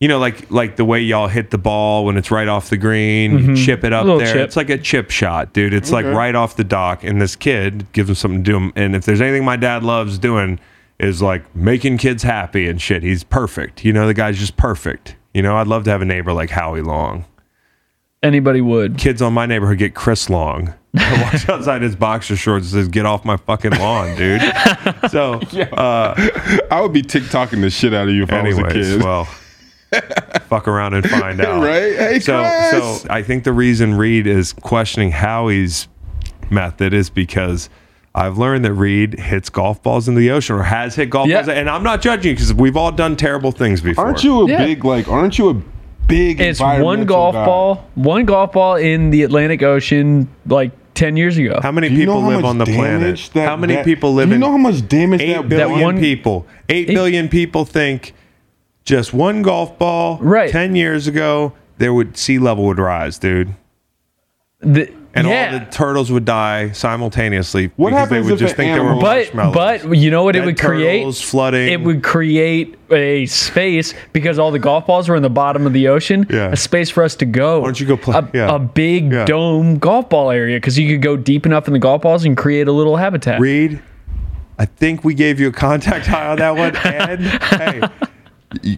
[0.00, 2.76] You know, like like the way y'all hit the ball when it's right off the
[2.76, 4.18] green, you chip it up Mm-hmm.
[4.18, 4.32] there.
[4.34, 4.44] chip.
[4.46, 5.72] It's like a chip shot, dude.
[5.72, 8.72] It's like right off the dock, and this kid gives him something to do.
[8.74, 10.58] And if there's anything my dad loves doing,
[10.98, 13.04] is like making kids happy and shit.
[13.04, 13.84] He's perfect.
[13.84, 15.14] You know, the guy's just perfect.
[15.34, 17.24] You know, I'd love to have a neighbor like Howie Long.
[18.22, 18.98] Anybody would.
[18.98, 20.74] Kids on my neighborhood get Chris Long.
[20.96, 24.42] I watch outside his boxer shorts and says, "Get off my fucking lawn, dude."
[25.10, 25.34] So,
[25.72, 26.14] uh,
[26.70, 29.02] I would be TikToking the shit out of you if I was a kid.
[29.02, 29.24] well,
[30.48, 31.62] fuck around and find out.
[31.62, 31.96] Right?
[31.96, 33.02] Hey, so, Chris!
[33.02, 35.88] so I think the reason Reed is questioning Howie's
[36.50, 37.70] method is because
[38.14, 41.36] I've learned that Reed hits golf balls in the ocean or has hit golf Yeah.
[41.38, 44.04] balls, and I'm not judging because we've all done terrible things before.
[44.04, 44.58] aren't you a Yeah.
[44.58, 45.08] big like?
[45.08, 45.54] Aren't you a
[46.06, 46.40] big?
[46.40, 47.44] It's one golf guy?
[47.44, 51.58] ball, one golf ball in the Atlantic Ocean like 10 years ago.
[51.62, 53.30] How many Do you know people how live on the planet?
[53.34, 54.40] that- how many that- people live you in?
[54.40, 56.46] know how much damage Eight that billion one- people.
[56.68, 58.12] Eight Eight- billion people think
[58.84, 60.18] just one golf ball.
[60.20, 60.50] Right.
[60.50, 63.54] Ten years ago, there would sea level would rise, dude,
[64.60, 65.52] The- and yeah.
[65.52, 68.74] all the turtles would die simultaneously What because they happens would if just an think
[68.74, 69.82] they were animal- but marshmallows.
[69.84, 70.98] but you know what it Dead would create?
[71.00, 71.68] turtles, flooding.
[71.72, 75.72] It would create a space because all the golf balls were in the bottom of
[75.72, 76.26] the ocean.
[76.30, 76.50] Yeah.
[76.52, 77.60] A space for us to go.
[77.60, 78.54] Why don't you go play- A, yeah.
[78.54, 79.24] a big Yeah.
[79.24, 82.36] dome golf ball area because you could go deep enough in the golf balls and
[82.36, 83.40] create a little habitat.
[83.40, 83.80] Reed,
[84.58, 86.76] I think we gave you a contact high on that one.
[86.76, 87.82] And hey,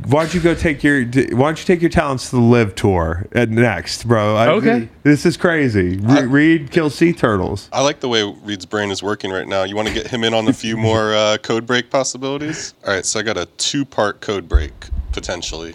[0.07, 2.75] why don't you go take your Why don't you take your talents to the live
[2.75, 4.37] tour at next, bro?
[4.37, 4.89] I- Okay.
[5.03, 5.97] this is crazy.
[5.99, 7.69] Re- Reed kills sea turtles.
[7.73, 9.65] I like the way Reed's brain is working right now.
[9.65, 12.75] You want to get him in on a few more uh, code break possibilities?
[12.87, 14.73] All right, so I got a two part code break
[15.13, 15.75] potentially.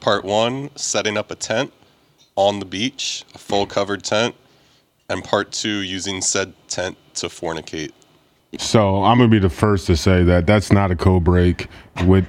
[0.00, 1.72] Part one, setting up a tent
[2.36, 4.34] on the beach, a full covered tent.
[5.08, 7.92] And part two, using said tent to fornicate.
[8.58, 11.68] So I'm gonna be the first to say that that's not a code break
[12.06, 12.26] with.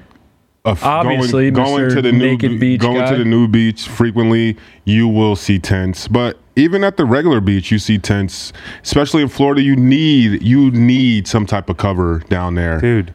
[0.66, 3.12] F- Obviously, going, going to the new Beach going guy.
[3.12, 6.08] to the new beach frequently, you will see tents.
[6.08, 8.52] But even at the regular beach, you see tents.
[8.82, 12.80] Especially in Florida, you need you need some type of cover down there.
[12.82, 13.14] Dude,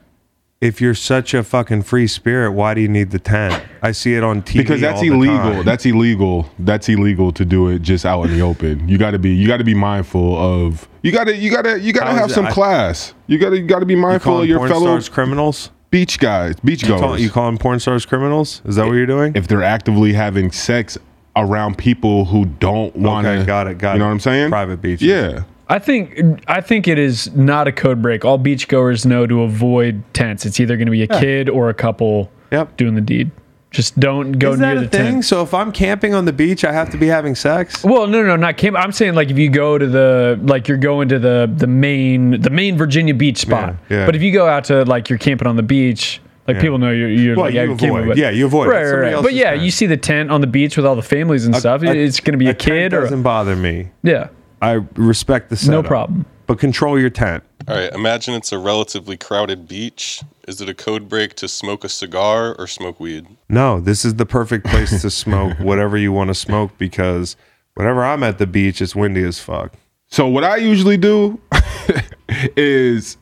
[0.60, 3.64] if you're such a fucking free spirit, why do you need the tent?
[3.82, 5.62] I see it on TV because that's illegal.
[5.64, 6.50] That's illegal.
[6.58, 8.88] That's illegal to do it just out in the open.
[8.88, 11.62] You got to be you got to be mindful of you got to you got
[11.62, 13.14] to you got to have some I- class.
[13.26, 15.70] You got to you got to be mindful of your porn fellow stars criminals.
[15.90, 17.20] Beach guys, beach Call- goers.
[17.22, 18.62] You calling porn stars criminals?
[18.64, 19.32] Is that what you're doing?
[19.34, 20.96] if they're actively having sex
[21.36, 23.94] around people who don't want to okay, got it, got it.
[23.94, 24.50] You know what I'm saying?
[24.50, 25.06] Private beaches.
[25.06, 25.44] Yeah.
[25.68, 28.24] I think I think it is not a code break.
[28.24, 30.44] All beachgoers know to avoid tents.
[30.44, 32.76] It's either going to be a kid or a couple Yep.
[32.76, 33.30] doing the deed.
[33.70, 35.12] Just don't go Is near that the thing?
[35.12, 35.24] tent.
[35.24, 37.84] So if I'm camping on the beach, I have to be having sex?
[37.84, 38.76] Well, no, no, not camp.
[38.76, 42.40] I'm saying like if you go to the like you're going to the the main
[42.40, 43.76] the main Virginia beach spot.
[43.88, 44.06] Yeah, yeah.
[44.06, 46.62] But if you go out to like you're camping on the beach, like Yeah.
[46.62, 48.08] people know you're you're Well, like you yeah, camping, avoid.
[48.08, 48.66] but- Yeah, you avoid.
[48.66, 49.12] Right, right, somebody right.
[49.14, 49.62] else's But yeah, tent.
[49.62, 51.82] you see the tent on the beach with all the families and stuff.
[51.84, 53.90] A- it's going to be a, tent kid or doesn't bother me.
[54.02, 54.28] yeah,
[54.60, 55.84] I respect the setup.
[55.84, 56.26] no problem.
[56.50, 57.44] But control your tent.
[57.68, 60.20] All right, imagine it's a relatively crowded beach.
[60.48, 63.28] Is it a code break to smoke a cigar or smoke weed?
[63.48, 67.36] No, this is the perfect place to smoke whatever you want to smoke because
[67.74, 69.74] whenever I'm at the beach, it's windy as fuck.
[70.08, 71.40] So what I usually do
[72.56, 73.16] is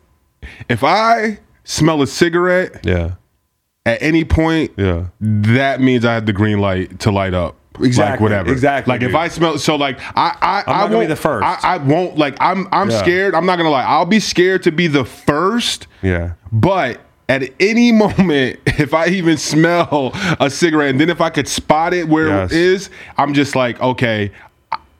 [0.70, 3.16] if I smell a cigarette Yeah.
[3.84, 5.08] at any point, Yeah.
[5.20, 7.56] that means I have the green light to light up.
[7.84, 8.52] Exactly, Like whatever.
[8.52, 9.14] exactly, Like if.
[9.14, 11.44] I smell so like I I, I'm not gonna be won't the first.
[11.44, 12.98] I, I won't like I'm I'm Yeah.
[13.02, 13.34] scared.
[13.34, 13.84] I'm not gonna lie.
[13.84, 15.86] I'll be scared to be the first.
[16.02, 16.32] Yeah.
[16.52, 21.46] But at any moment, if I even smell a cigarette, and then if I could
[21.48, 22.52] spot it where Yes.
[22.52, 24.32] it is, I'm just like, okay,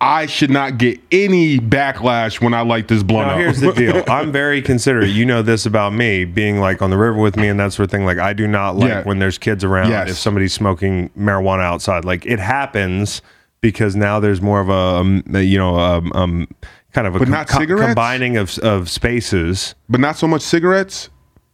[0.01, 3.41] I should not get any backlash when I light this blunt Now up.
[3.41, 4.05] here's the deal.
[4.09, 5.11] I'm very considerate.
[5.11, 7.85] You know this about me, being like on the river with me and that sort
[7.87, 8.05] of thing.
[8.05, 9.03] Like I do not like Yeah.
[9.03, 9.91] when there's kids around.
[9.91, 10.11] Yes.
[10.11, 13.23] If somebody's smoking marijuana outside, like it happens
[13.61, 16.49] because now there's more of a, um, you know, um, um
[16.93, 17.87] kind of a cigarettes?
[17.87, 19.75] combining of of spaces.
[19.89, 21.09] but not so much cigarettes.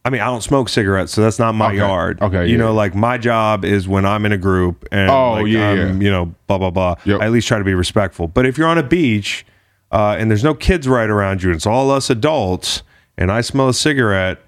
[0.05, 1.77] I mean, I don't smoke cigarettes, so that's not my Okay.
[1.77, 2.21] yard.
[2.21, 2.57] Okay, you yeah.
[2.57, 5.77] know, like my job is when I'm in a group and Oh, like, yeah, I'm,
[5.99, 6.05] yeah.
[6.05, 6.95] you know, blah blah blah.
[7.05, 7.21] Yep.
[7.21, 8.27] I at least try to be respectful.
[8.27, 9.45] But if you're on a beach,
[9.91, 12.83] uh, and there's no kids right around you, and it's all us adults,
[13.17, 14.39] and I smell a cigarette,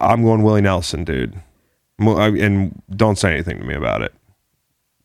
[0.00, 1.34] I'm going Willie Nelson, dude.
[1.98, 4.12] Mo- I- And don't say anything to me about it.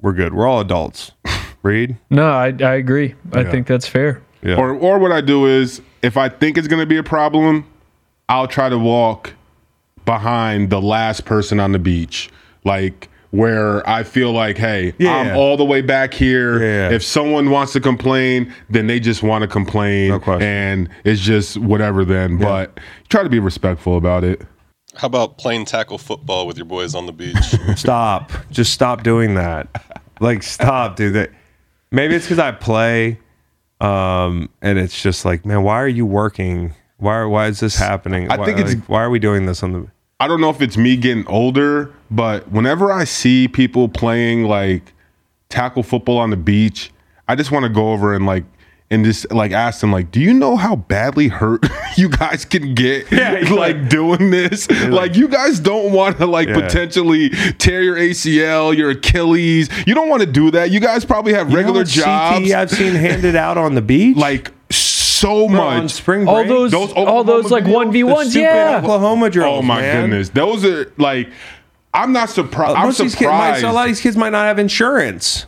[0.02, 0.34] We're good.
[0.34, 1.12] We're all adults.
[1.64, 1.98] Reed?
[2.10, 3.16] No, I, I agree.
[3.34, 4.22] I think that's fair.
[4.44, 4.58] Yeah.
[4.58, 7.66] Or or what I do is if I think it's gonna be a problem,
[8.30, 9.34] I'll try to walk
[10.06, 12.30] behind the last person on the beach.
[12.64, 15.16] Like where I feel like, hey, Yeah.
[15.18, 16.62] I'm all the way back here.
[16.64, 16.90] Yeah.
[16.92, 20.10] If someone wants to complain, then they just want to complain.
[20.26, 20.38] No.
[20.40, 22.38] And it's just whatever then.
[22.38, 22.80] But
[23.10, 24.42] try to be respectful about it.
[24.96, 27.36] How about playing tackle football with your boys on the beach?
[27.76, 28.32] stop.
[28.50, 29.68] Just stop doing that.
[30.22, 31.30] Like, stop, dude.
[31.92, 33.20] Maybe it's because I play,
[33.82, 36.74] um, and it's just like, man, why are you working?
[36.98, 38.32] Why why is this happening?
[38.32, 39.88] I why, think it's- like, why are we doing this on the?
[40.20, 44.94] I don't know if it's me getting older, but whenever I see people playing like
[45.50, 46.92] tackle football on the beach,
[47.28, 48.46] I just want to go over and like
[48.90, 51.66] and just like ask them like, "Do you know how badly hurt
[51.98, 53.12] you guys can get
[53.52, 54.70] like, doing this?
[54.72, 56.62] Like, you guys don't want to like Yeah.
[56.62, 59.70] potentially tear your ACL, your Achilles.
[59.86, 60.72] You don't want to do that.
[60.72, 62.48] You guys probably have You know regular what jobs.
[62.48, 64.52] CTE I've seen handed out on the beach, like
[65.20, 65.92] so Bro, on much.
[65.94, 66.48] spring All break.
[66.50, 68.36] those, Those all those like one v ones.
[68.36, 68.80] yeah.
[68.84, 69.60] Oklahoma drills.
[69.60, 70.10] Oh my man.
[70.10, 71.30] goodness, those are like.
[71.94, 72.76] I'm not surprised.
[72.76, 73.62] I'm Uh, Most of these kids, might, surprised.
[73.62, 75.46] so a lot of these kids might not have insurance.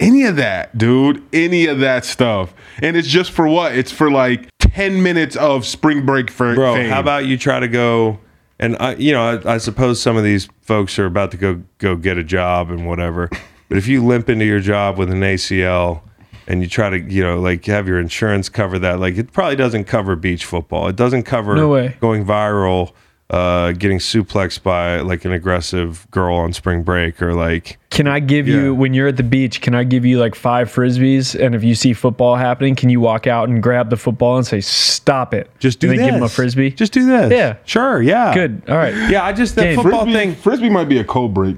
[0.00, 1.22] any of that, dude.
[1.32, 2.52] Any of that stuff.
[2.82, 3.76] And it's just for what?
[3.76, 6.90] It's for like 10 minutes of spring break for Bro, fame.
[6.90, 8.18] how about you try to go
[8.58, 11.62] and I, you know, I, I suppose some of these folks are about to go
[11.78, 13.28] go get a job and whatever.
[13.68, 16.00] But if you limp into your job with an ACL
[16.46, 19.56] and you try to, you know, like have your insurance cover that, like it probably
[19.56, 20.88] doesn't cover beach football.
[20.88, 21.96] It doesn't cover No way.
[22.00, 22.92] going viral,
[23.30, 28.20] uh, getting suplexed by like an aggressive girl on spring break or like Can I
[28.20, 28.56] give Yeah.
[28.56, 29.60] you when you're at the beach?
[29.62, 31.34] Can I give you like five frisbees?
[31.38, 34.46] And if you see football happening, can you walk out and grab the football and
[34.46, 35.48] say, "Stop it"?
[35.58, 36.00] just do and this.
[36.00, 36.70] then give them a frisbee.
[36.70, 37.32] Just do this.
[37.32, 37.54] Yeah.
[37.64, 38.02] Sure.
[38.02, 38.34] Yeah.
[38.34, 38.62] good.
[38.68, 38.94] All right.
[39.08, 39.24] Yeah.
[39.24, 39.76] I just that Game.
[39.76, 40.34] football Frisbee, thing.
[40.34, 41.56] Frisbee might be a cold break.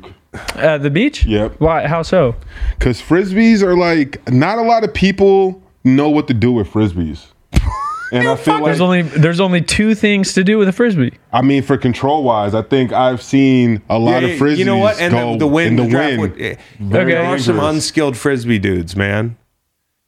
[0.54, 1.24] Uh, the beach.
[1.26, 1.56] Yep.
[1.60, 1.86] Why?
[1.86, 2.34] How so?
[2.78, 7.26] Because Frisbees are like, not a lot of people know what to do with Frisbees.
[8.12, 11.12] And I feel like, There's only there's only two things to do with a frisbee.
[11.32, 14.64] I mean, for control wise, I think I've seen a lot Yeah, of Frisbees You
[14.64, 15.00] know what?
[15.00, 16.20] And go the, the wind, in the wind.
[16.20, 19.36] would- eh, Very there are some unskilled frisbee dudes, man.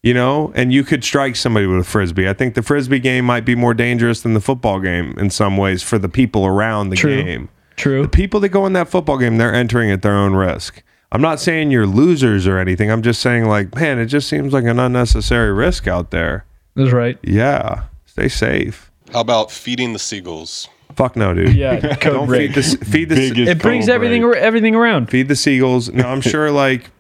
[0.04, 2.28] You know, and you could strike somebody with a frisbee.
[2.28, 5.56] I think the frisbee game might be more dangerous than the football game in some
[5.56, 7.20] ways for the people around the True.
[7.20, 7.48] game.
[7.78, 8.02] True.
[8.02, 10.82] The people that go in that football game, they're entering at their own risk.
[11.10, 12.90] I'm not saying you're losers or anything.
[12.90, 16.44] I'm just saying, like, man, it just seems like an unnecessary risk out there.
[16.74, 17.18] That's right.
[17.22, 18.90] Yeah, stay safe.
[19.12, 20.68] How about feeding the seagulls?
[20.94, 21.54] Fuck no, dude.
[21.54, 21.80] Yeah.
[21.96, 22.52] Code Don't break.
[22.52, 24.42] feed the feed the Biggest It brings everything break.
[24.42, 25.08] everything around.
[25.08, 25.88] feed the seagulls.
[25.90, 26.90] No, I'm sure like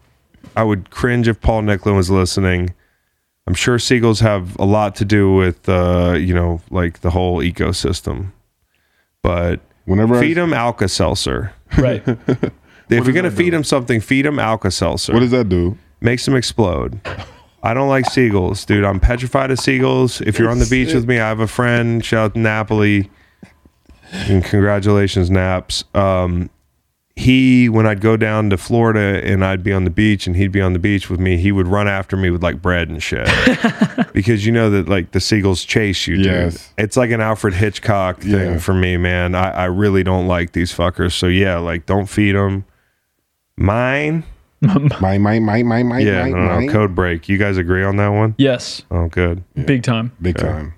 [0.56, 2.72] I would cringe if Paul Nicklen was listening.
[3.46, 7.38] I'm sure seagulls have a lot to do with uh, you know, like the whole
[7.42, 8.32] ecosystem.
[9.22, 11.52] But Whenever I- feed them Alka Seltzer.
[11.76, 12.02] Right.
[12.90, 15.12] If you're gonna feed them something, feed them Alka Seltzer.
[15.12, 15.76] What does that do?
[16.00, 16.98] Makes them explode.
[17.62, 18.82] I don't like seagulls, dude.
[18.82, 20.22] I'm petrified of seagulls.
[20.22, 22.02] If you're on the beach with me, I have a friend.
[22.02, 23.10] Shout out to Napoli.
[24.10, 25.84] And congratulations, Naps.
[25.94, 26.48] Um,
[27.18, 30.52] he, when I'd go down to Florida and I'd be on the beach and he'd
[30.52, 33.02] be on the beach with me, he would run after me with like bread and
[33.02, 33.28] shit.
[34.12, 36.26] because you know that like the seagulls chase you, dude.
[36.26, 36.72] Yes.
[36.78, 38.58] It's like an Alfred Hitchcock thing Yeah.
[38.58, 39.34] for me, man.
[39.34, 41.12] I, I really don't like these fuckers.
[41.12, 42.64] So yeah, like don't feed them.
[43.56, 44.22] Mine,
[44.60, 46.66] My, my, my, my, my, yeah, my, no, no, my.
[46.72, 47.28] code break.
[47.28, 48.34] You guys agree on that one?
[48.38, 48.82] yes.
[48.90, 49.42] Oh, good.
[49.66, 50.12] Big time.
[50.22, 50.74] Big time.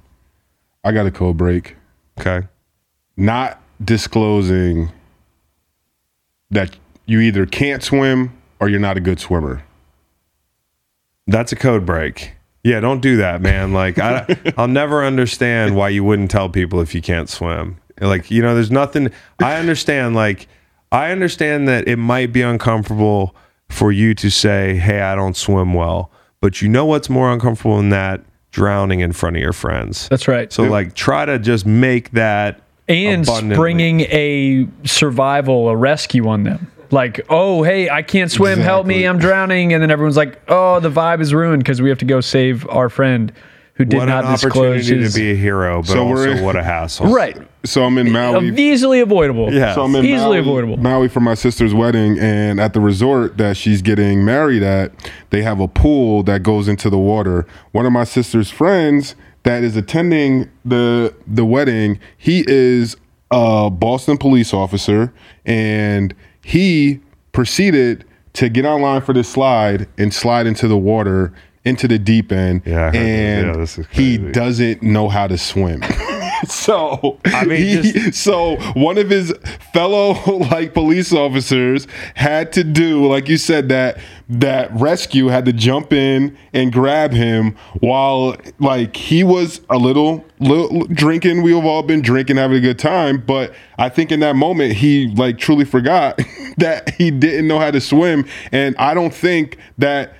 [0.84, 1.76] I got a code break.
[2.18, 2.46] Okay.
[3.16, 4.90] Not disclosing
[6.50, 9.64] that you either can't swim or you're not a good swimmer.
[11.26, 12.32] That's a code break.
[12.62, 13.72] Yeah, don't do that, man.
[13.72, 17.78] Like I I'll never understand why you wouldn't tell people if you can't swim.
[18.00, 20.48] Like, you know, there's nothing I understand like
[20.92, 23.34] I understand that it might be uncomfortable
[23.68, 26.10] for you to say, "Hey, I don't swim well."
[26.40, 28.22] But you know what's more uncomfortable than that?
[28.50, 30.08] Drowning in front of your friends.
[30.08, 30.52] That's right.
[30.52, 32.60] So like try to just make that
[32.90, 36.70] and abundantly- springing a survival, a rescue on them.
[36.92, 38.58] Like, oh, hey, I can't swim.
[38.58, 39.04] Help me.
[39.04, 39.72] I'm drowning.
[39.72, 42.68] And then everyone's like, oh, the vibe is ruined because we have to go save
[42.68, 43.32] our friend
[43.74, 45.14] who did what not an disclose opportunity his.
[45.14, 47.06] to be a hero, but So we're- also what a hassle.
[47.12, 47.36] right.
[47.64, 48.48] So I'm in Maui.
[48.58, 49.52] Easily avoidable.
[49.52, 49.74] Yeah.
[49.74, 50.76] So I'm in Easily Maui, avoidable.
[50.78, 54.92] Maui for my sister's wedding, and at the resort that she's getting married at,
[55.28, 57.46] they have a pool that goes into the water.
[57.72, 62.96] One of my sister's friends that is attending the the wedding, he is
[63.30, 65.12] a Boston police officer,
[65.44, 67.00] and he
[67.32, 71.32] proceeded to get online for this slide and slide into the water
[71.64, 75.82] into the deep end, Yeah, and Yeah, he doesn't know how to swim.
[76.54, 79.32] so I mean, he- just- so one of his
[79.72, 80.12] fellow
[80.50, 83.98] like police officers had to do, like you said, that
[84.28, 90.24] that rescue had to jump in and grab him while like he was a little,
[90.38, 91.42] little drinking.
[91.42, 95.08] We've all been drinking, having a good time, but I think in that moment he
[95.16, 96.20] like truly forgot
[96.58, 100.14] that he didn't know how to swim, and I don't think that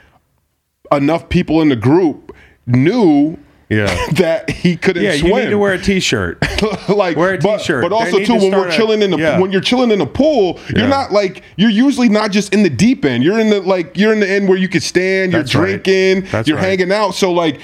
[0.92, 2.34] enough people in the group
[2.66, 3.38] knew
[3.70, 3.86] Yeah.
[4.14, 6.38] that he couldn't Yeah, swim you need to wear a t-shirt.
[6.88, 7.82] like Wear a but, t-shirt.
[7.82, 9.38] but also too to when we're a- chilling in the yeah.
[9.38, 12.68] when you're chilling in a pool you're not like you're usually not just in the
[12.70, 15.40] deep end you're in the like you're in the end where you can stand you're
[15.42, 15.82] That's right.
[15.82, 16.66] drinking That's you're right.
[16.80, 17.60] hanging out so like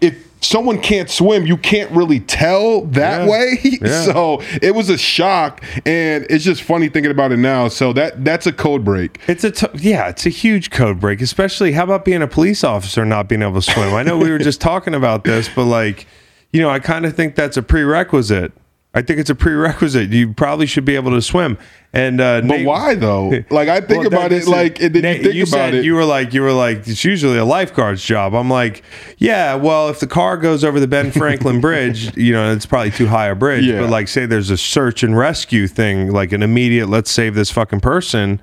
[0.00, 3.28] if someone can't swim you can't really tell that Yeah.
[3.30, 4.02] way Yeah.
[4.02, 8.24] so it was a shock and it's just funny thinking about it now so that
[8.24, 11.20] that's a code break It's a t- yeah, it's a huge code break.
[11.20, 13.94] Especially how about being a police officer not being able to swim?
[13.94, 16.06] I know we were just talking about this, but like,
[16.52, 18.52] you know, I kind of think that's a prerequisite.
[18.92, 20.10] I think it's a prerequisite.
[20.10, 21.58] You probably should be able to swim.
[21.92, 25.02] And uh, but Nate- why though like i think Well, about it like and then
[25.02, 27.44] Nate, you think about said it You were like, you were like, it's usually a
[27.44, 28.34] lifeguard's job.
[28.34, 28.82] I'm like,
[29.18, 32.90] yeah, well, if the car goes over the Ben Franklin Bridge, you know, it's probably
[32.90, 33.64] too high a bridge.
[33.64, 33.80] Yeah.
[33.80, 37.50] But like, say there's a search and rescue thing, like an immediate, let's save this
[37.50, 38.40] fucking person.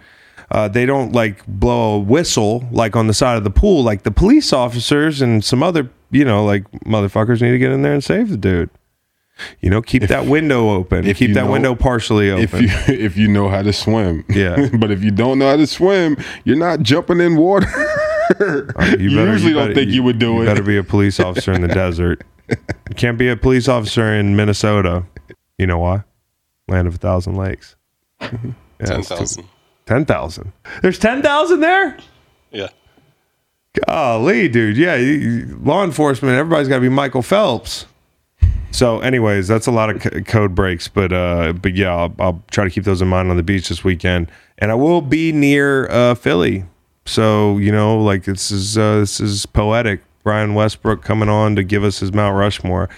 [0.49, 3.83] Uh, they don't like blow a whistle like on the side of the pool.
[3.83, 7.81] Like the police officers and some other, you know, like motherfuckers need to get in
[7.81, 8.69] there and save the dude.
[9.61, 11.05] You know, keep that window open.
[11.05, 12.43] if Keep that know- window partially open.
[12.43, 12.69] if you
[13.05, 14.25] if you know how to swim.
[14.29, 14.69] Yeah.
[14.79, 17.67] but if you don't know how to swim, you're not jumping in water.
[17.67, 18.43] Uh,
[18.99, 20.35] you, better- usually don't better- think you, would do it.
[20.37, 20.45] you it.
[20.45, 22.23] better be a police officer in the desert.
[22.49, 25.03] You can't be a police officer in Minnesota.
[25.57, 26.03] You know why?
[26.67, 27.75] Land of a thousand lakes.
[28.21, 28.55] Yeah, Ten
[28.99, 29.47] it's too- thousand.
[29.85, 30.51] 10,000.
[30.81, 31.97] There's 10,000 there?
[32.51, 32.67] Yeah.
[33.87, 34.75] Golly, dude.
[34.77, 34.97] Yeah,
[35.61, 37.85] law enforcement, everybody's got to be Michael Phelps.
[38.71, 42.43] So, anyways, that's a lot of c- code breaks, but uh, but yeah, I'll, I'll
[42.51, 45.31] try to keep those in mind on the beach this weekend, and I will be
[45.31, 46.65] near uh, Philly.
[47.05, 50.01] So you know, like this is uh, this is poetic.
[50.23, 52.89] Brian Westbrook coming on to give us his Mount Rushmore.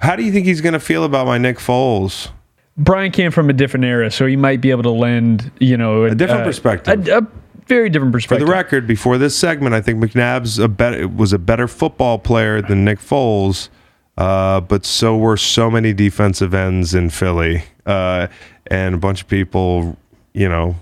[0.00, 2.28] How do you think he's going to feel about my Nick Foles?
[2.76, 6.04] Brian came from a different era, so he might be able to lend, you know,
[6.04, 7.08] a, different uh, perspective.
[7.08, 7.26] A, a
[7.66, 8.46] very different perspective.
[8.46, 12.18] For the record, before this segment, I think McNabb's a better was a better football
[12.18, 13.70] player than Nick Foles,
[14.16, 18.28] uh, but so were so many defensive ends in Philly, uh,
[18.68, 19.96] and a bunch of people,
[20.32, 20.76] you know,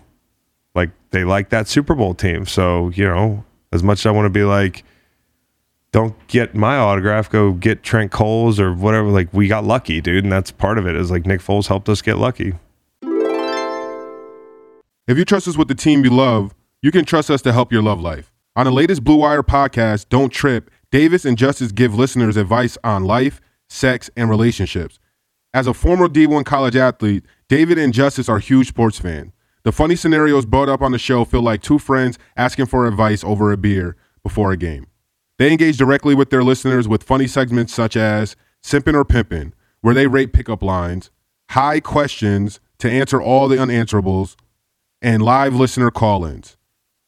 [0.75, 2.47] like they like that Super Bowl team.
[2.47, 4.85] So you know, as much as I want to be like,
[5.93, 9.09] don't get my autograph, go get Trent Cole's or whatever.
[9.09, 10.97] Like we got lucky, dude, and that's part of it.
[10.97, 12.55] Is like Nick Foles helped us get lucky.
[15.09, 17.73] If you trust us with the team you love, you can trust us to help
[17.73, 18.33] your love life.
[18.55, 23.05] On the latest Blue Wire podcast, Don't Trip, Davis and Justice give listeners advice on
[23.05, 24.99] life, sex, and relationships.
[25.55, 29.33] As a former D1 college athlete, David and Justice are huge sports fans.
[29.63, 33.25] The funny scenarios brought up on the show feel like two friends asking for advice
[33.25, 34.87] over a beer before a game.
[35.39, 39.95] They engage directly with their listeners with funny segments such as Simpin' or Pimpin', where
[39.95, 41.11] they rate pickup lines,
[41.51, 44.37] high questions to answer all the unanswerables,
[45.01, 46.59] and live listener call ins.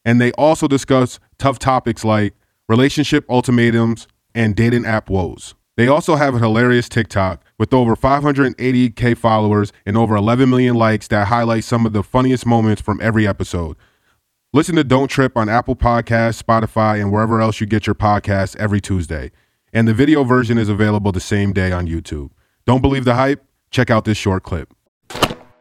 [0.06, 2.34] And they also discuss tough topics like
[2.68, 5.54] relationship ultimatums and dating app woes.
[5.76, 11.08] They also have a hilarious TikTok with over 580K followers and over 11 million likes
[11.08, 13.76] that highlight some of the funniest moments from every episode.
[14.52, 18.54] Listen to Don't Trip on Apple Podcasts, Spotify, and wherever else you get your podcasts
[18.56, 19.32] every Tuesday.
[19.72, 22.30] And the video version is available the same day on YouTube.
[22.64, 23.44] Don't believe the hype?
[23.72, 24.72] Check out this short clip.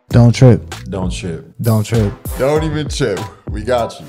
[0.09, 0.69] Don't trip.
[0.83, 1.55] Don't trip.
[1.59, 2.13] Don't trip.
[2.37, 3.19] Don't even trip.
[3.49, 4.05] We got you.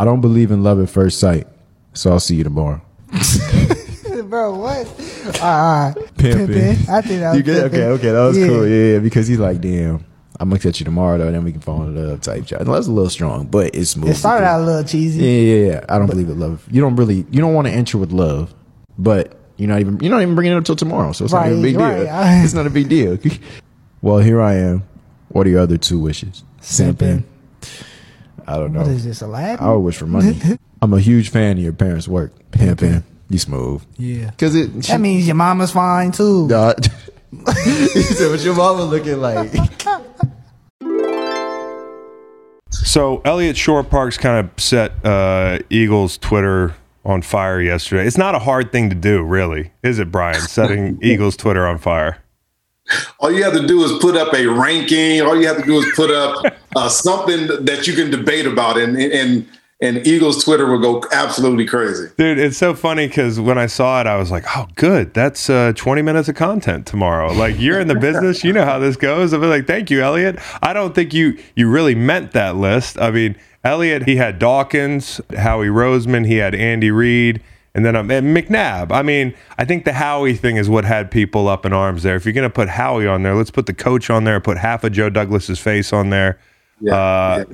[0.00, 1.46] I don't believe in love at first sight.
[1.92, 2.80] So I'll see you tomorrow.
[4.24, 4.86] Bro, what?
[4.86, 4.92] All
[5.32, 5.94] right, all right.
[6.16, 6.46] Pimpin'.
[6.46, 6.88] Pimpin'.
[6.88, 8.46] I think that was You get okay, okay, that was Yeah.
[8.46, 8.66] cool.
[8.66, 10.04] Yeah, yeah, because he's like, damn,
[10.38, 12.60] I'm gonna catch you tomorrow though, then we can fall in love type job.
[12.64, 14.10] That's a little strong, but it's smooth.
[14.10, 15.22] It started out a little cheesy.
[15.24, 15.84] Yeah, yeah, yeah.
[15.88, 16.64] I don't believe in love.
[16.70, 18.54] You don't really you don't want to enter with love,
[18.98, 21.46] but you're not even you're not even bringing it up till tomorrow, so it's not
[21.46, 21.86] even a Right, big deal.
[22.14, 22.40] right.
[22.44, 23.18] It's not a big deal.
[24.02, 24.84] well, here I am.
[25.28, 26.44] What are your other two wishes?
[26.62, 27.24] Simping.
[28.50, 28.80] I don't know.
[28.80, 29.64] What is this, Aladdin?
[29.64, 30.36] I would wish for money.
[30.82, 32.32] I'm a huge fan of your parents' work.
[32.50, 33.04] Pimping.
[33.28, 33.80] You smooth.
[33.96, 34.32] Yeah.
[34.38, 36.48] Cause it That means your mama's fine too.
[37.32, 37.52] Nah.
[37.52, 39.52] he said, "What your mama looking like?"
[42.72, 46.74] So Eliot Shorr-Parks kind of set uh, Eagles Twitter
[47.04, 48.04] on fire yesterday.
[48.04, 50.40] It's not a hard thing to do, really, is it, Brian?
[50.40, 52.19] Setting Eagles Twitter on fire.
[53.18, 55.20] All you have to do is put up a ranking.
[55.22, 56.44] All you have to do is put up
[56.76, 59.46] uh, something that you can debate about, and and
[59.82, 62.08] and Eagles Twitter will go absolutely crazy.
[62.18, 65.14] Dude, it's so funny because when I saw it, I was like, "Oh, good.
[65.14, 68.78] That's uh, 20 minutes of content tomorrow." Like you're in the business, you know how
[68.78, 69.32] this goes.
[69.32, 72.98] I'm like, "Thank you, Eliot." I don't think you you really meant that list.
[73.00, 77.42] I mean, Eliot, he had Dawkins, Howie Roseman, he had Andy Reid,
[77.74, 78.92] and then um, and McNabb.
[78.92, 82.16] I mean, I think the Howie thing is what had people up in arms there.
[82.16, 84.40] If you're gonna put Howie on there, let's put the coach on there.
[84.40, 86.38] Put half of Joe Douglas's face on there.
[86.80, 87.44] Yeah, Uh,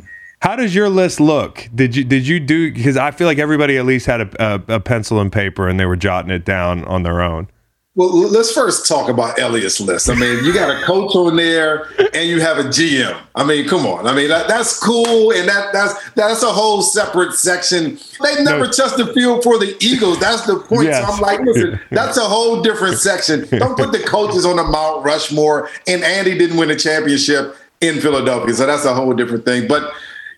[0.40, 1.68] How does your list look?
[1.74, 2.72] Did you did you do?
[2.72, 5.78] Because I feel like everybody at least had a, a, a pencil and paper and
[5.80, 7.48] they were jotting it down on their own.
[7.96, 10.10] Well, let's first talk about Eliot's list.
[10.10, 13.18] I mean, you got a coach on there, and you have a GM.
[13.34, 14.06] I mean, come on.
[14.06, 17.98] I mean, that, that's cool, and that that's that's a whole separate section.
[18.22, 18.70] They never No.
[18.70, 20.20] touched the field for the Eagles.
[20.20, 20.88] That's the point.
[20.88, 21.06] Yes.
[21.06, 23.46] So I'm like, listen, that's a whole different section.
[23.58, 25.70] Don't put the coaches on the Mount Rushmore.
[25.86, 29.66] And Andy didn't win a championship in Philadelphia, so that's a whole different thing.
[29.68, 29.90] But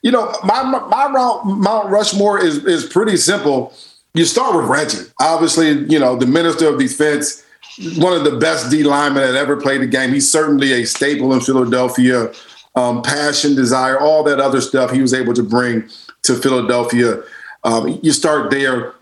[0.02, 3.72] you know, my my my Mount, Mount Rushmore is is pretty simple.
[4.14, 5.70] You start with Reggie, obviously.
[5.93, 7.44] You know, the minister of defense
[7.96, 10.12] one of the best D linemen that ever played the game.
[10.12, 12.32] He's certainly a staple in Philadelphia.
[12.74, 15.88] Um, passion, desire, all that other stuff he was able to bring
[16.22, 17.22] to Philadelphia.
[17.64, 18.94] Um, you start there.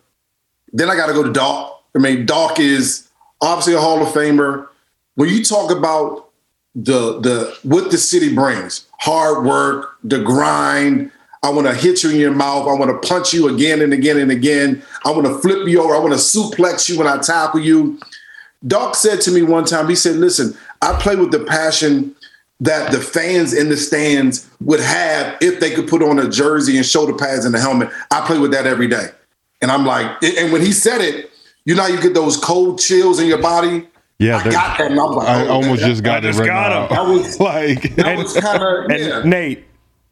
[0.73, 1.83] Then I got to go to Doc.
[1.95, 3.09] I mean, Doc is
[3.41, 4.69] obviously a Hall of Famer.
[5.15, 6.31] When you talk about
[6.75, 11.11] the the what the city brings, hard work, the grind.
[11.43, 12.67] I want to hit you in your mouth.
[12.67, 14.83] I want to punch you again and again and again.
[15.05, 15.95] I want to flip you over.
[15.95, 18.01] I want to suplex you when I tackle you.
[18.67, 22.15] Doc said to me one time, he said, Listen, I play with the passion
[22.61, 26.77] that the fans in the stands would have if they could put on a jersey
[26.77, 27.91] and shoulder pads and a helmet.
[28.11, 29.09] I play with that every day.
[29.61, 31.31] And I'm like, and when he said it,
[31.65, 33.87] you know, how you get those cold chills in your body.
[34.19, 34.91] Yeah, I got that.
[34.91, 37.03] And I'm like, I oh, almost that- just got I it just right got now.
[37.03, 37.15] him.
[37.15, 39.23] That was like that and- was kind of and yeah.
[39.25, 39.65] Nate,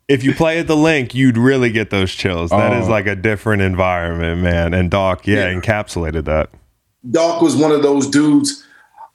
[0.09, 2.51] if you play at the Linc, you'd really get those chills.
[2.51, 2.91] That is Oh.
[2.91, 4.75] like a different environment, man.
[4.75, 5.59] And Doc, yeah, Yeah.
[5.59, 6.51] encapsulated that.
[7.11, 8.65] Doc was one of those dudes.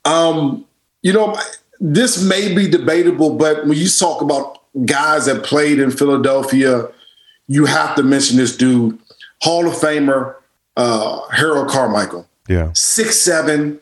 [0.05, 0.65] Um,
[1.01, 1.37] you know,
[1.79, 6.87] this may be debatable, but when you talk about guys that played in Philadelphia,
[7.47, 8.99] you have to mention this dude,
[9.41, 10.35] Hall of Famer
[10.77, 12.27] uh, Harold Carmichael.
[12.47, 12.71] Yeah.
[12.73, 13.79] six seven.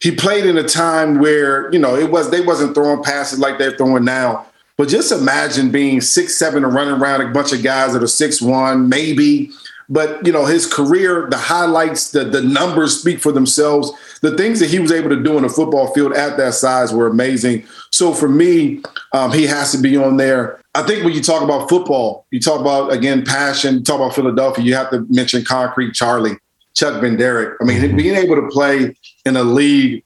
[0.00, 3.58] He played in a time where you know it was they wasn't throwing passes like
[3.58, 4.46] they're throwing now.
[4.76, 8.06] But just imagine being six seven and running around a bunch of guys that are
[8.06, 9.50] six one, maybe.
[9.90, 13.92] But you know his career, the highlights, the the numbers speak for themselves.
[14.22, 16.94] The things that he was able to do in the football field at that size
[16.94, 17.66] were amazing.
[17.90, 20.60] So for me, um, he has to be on there.
[20.74, 23.78] I think when you talk about football, you talk about again passion.
[23.78, 24.64] You talk about Philadelphia.
[24.64, 26.38] You have to mention Concrete Charlie.
[26.74, 27.56] Chuck Bednarik.
[27.60, 30.04] I mean, being able to play in a league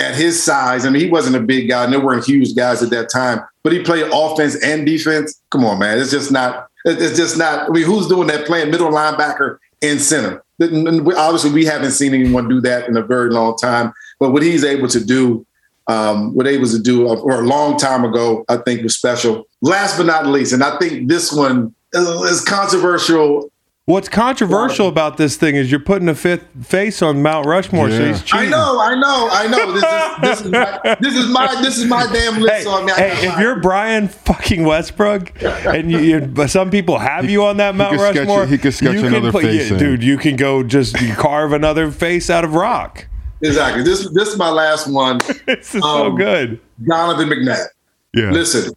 [0.00, 2.82] at his size, I mean, he wasn't a big guy, and there weren't huge guys
[2.82, 5.40] at that time, but he played offense and defense.
[5.50, 5.98] Come on, man.
[5.98, 10.00] It's just not, it's just not, I mean, who's doing that playing middle linebacker and
[10.00, 10.42] center?
[10.60, 14.64] Obviously, we haven't seen anyone do that in a very long time, but what he's
[14.64, 15.44] able to do,
[15.88, 19.46] um, what was to do or a long time ago, I think was special.
[19.60, 23.50] Last but not least, and I think this one is controversial
[23.86, 28.04] What's controversial about this thing is you're putting a fifth face on Mount Rushmore, so
[28.04, 28.48] he's cheating.
[28.48, 30.20] I know, I know, I know.
[30.20, 32.52] This is this is my this is my, this is my damn list.
[32.56, 33.40] Hey, so I mean, I hey, if mine.
[33.42, 37.92] you're Brian fucking Westbrook, and you, you, but some people have you on that Mount
[37.92, 39.78] could sketch- Rushmore, he could sketch you another face in.
[39.78, 40.02] dude.
[40.02, 43.06] You can go just carve another face out of rock.
[43.40, 45.20] exactly this this is my last one.
[45.46, 46.58] This is so Um, good.
[46.84, 47.66] Donovan McNabb.
[48.14, 48.72] Yeah, Listen,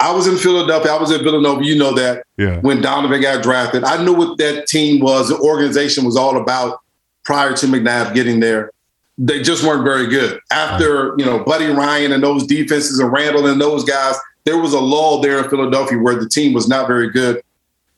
[0.00, 0.92] I was in Philadelphia.
[0.92, 1.62] I was in Villanova.
[1.62, 2.24] You know that.
[2.38, 2.58] Yeah.
[2.60, 5.28] When Donovan got drafted, I knew what that team was.
[5.28, 6.80] The organization was all about
[7.24, 8.72] prior to McNabb getting there.
[9.18, 10.40] They just weren't very good.
[10.50, 14.72] After you know Buddy Ryan and those defenses and Randall and those guys, there was
[14.72, 17.42] a lull there in Philadelphia where the team was not very good.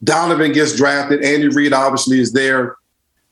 [0.02, 1.24] Donovan gets drafted.
[1.24, 2.74] Andy Reid obviously is there,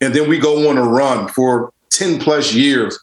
[0.01, 2.97] and then we go on a run for ten plus years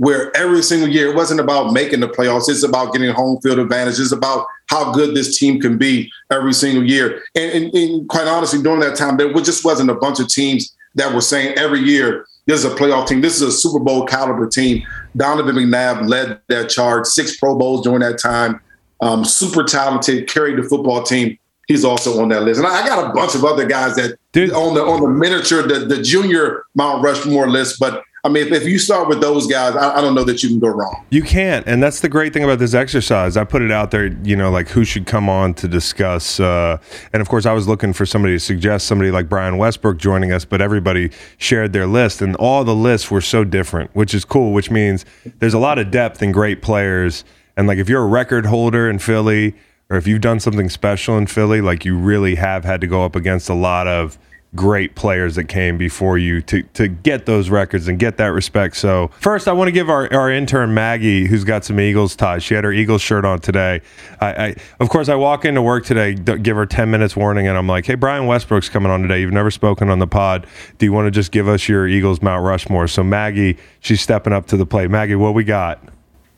[0.00, 2.48] where every single year it wasn't about making the playoffs.
[2.48, 4.00] It's about getting home field advantage.
[4.00, 7.22] It's about how good this team can be every single year.
[7.34, 10.74] And, and, and quite honestly, during that time, there just wasn't a bunch of teams
[10.94, 13.20] that were saying every year, this is a playoff team.
[13.20, 14.82] This is a Super Bowl caliber team.
[15.18, 18.58] Donovan McNabb led that charge, six Pro Bowls during that time.
[19.02, 21.38] Um, super talented, carried the football team.
[21.68, 24.50] He's also on that list, and I got a bunch of other guys that Dude.
[24.52, 27.78] on the on the miniature, the the junior Mount Rushmore list.
[27.78, 30.42] But I mean, if, if you start with those guys, I, I don't know that
[30.42, 31.06] you can go wrong.
[31.10, 33.36] You can't, and that's the great thing about this exercise.
[33.36, 36.38] I put it out there, you know, like who should come on to discuss.
[36.38, 36.78] Uh,
[37.14, 40.32] and of course, I was looking for somebody to suggest somebody like Brian Westbrook joining
[40.32, 44.26] us, but everybody shared their list, and all the lists were so different, which is
[44.26, 44.52] cool.
[44.52, 45.06] Which means
[45.38, 47.24] there's a lot of depth and great players.
[47.56, 49.54] And like if you're a record holder in Philly,
[49.88, 53.04] or if you've done something special in Philly, like you really have had to go
[53.04, 54.18] up against a lot of
[54.56, 58.76] great players that came before you to to get those records and get that respect.
[58.76, 62.42] So first, I want to give our, our intern Maggie, who's got some Eagles ties.
[62.42, 63.80] She had her Eagles shirt on today.
[64.20, 67.56] I, I of course I walk into work today, give her ten minutes warning, and
[67.56, 69.20] I'm like, Hey, Brian Westbrook's coming on today.
[69.20, 70.46] You've never spoken on the pod.
[70.78, 72.88] Do you want to just give us your Eagles Mount Rushmore?
[72.88, 74.90] So Maggie, she's stepping up to the plate.
[74.90, 75.80] Maggie, what we got?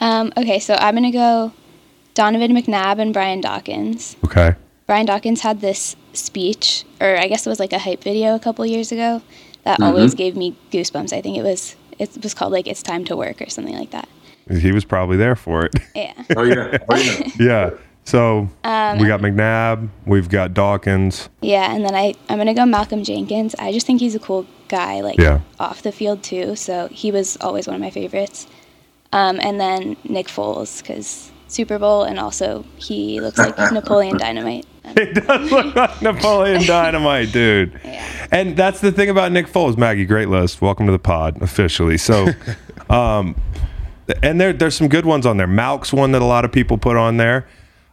[0.01, 1.53] Um, okay, so I'm gonna go
[2.15, 4.17] Donovan McNabb and Brian Dawkins.
[4.25, 4.55] Okay.
[4.87, 8.39] Brian Dawkins had this speech, or I guess it was like a hype video a
[8.39, 9.23] couple years ago
[9.65, 9.87] that Mhm.
[9.87, 11.13] always gave me goosebumps.
[11.13, 13.91] I think it was it was called like "It's Time to Work" or something like
[13.91, 14.09] that.
[14.51, 15.75] He was probably there for it.
[15.95, 16.13] Yeah.
[16.37, 16.79] Oh yeah.
[16.91, 17.29] Oh yeah.
[17.39, 17.71] yeah.
[18.05, 21.29] So Um, we got McNabb, we've got Dawkins.
[21.41, 23.55] Yeah, and then I I'm gonna go Malcolm Jenkins.
[23.59, 25.41] I just think he's a cool guy, like Yeah.
[25.61, 26.57] off the field too.
[26.57, 28.49] So he was always one of my favorites.
[29.13, 34.67] Um, and then Nick Foles because Super Bowl, and also he looks like Napoleon Dynamite.
[34.97, 37.81] It does look like Napoleon Dynamite, dude.
[38.31, 39.79] And that's the thing about Nick Foles.
[39.79, 40.61] Maggie, great list.
[40.61, 41.97] Welcome to the pod officially.
[41.97, 42.29] So,
[42.91, 43.37] um,
[44.23, 45.47] and there there's some good ones on there.
[45.47, 47.47] Malk's one that a lot of people put on there.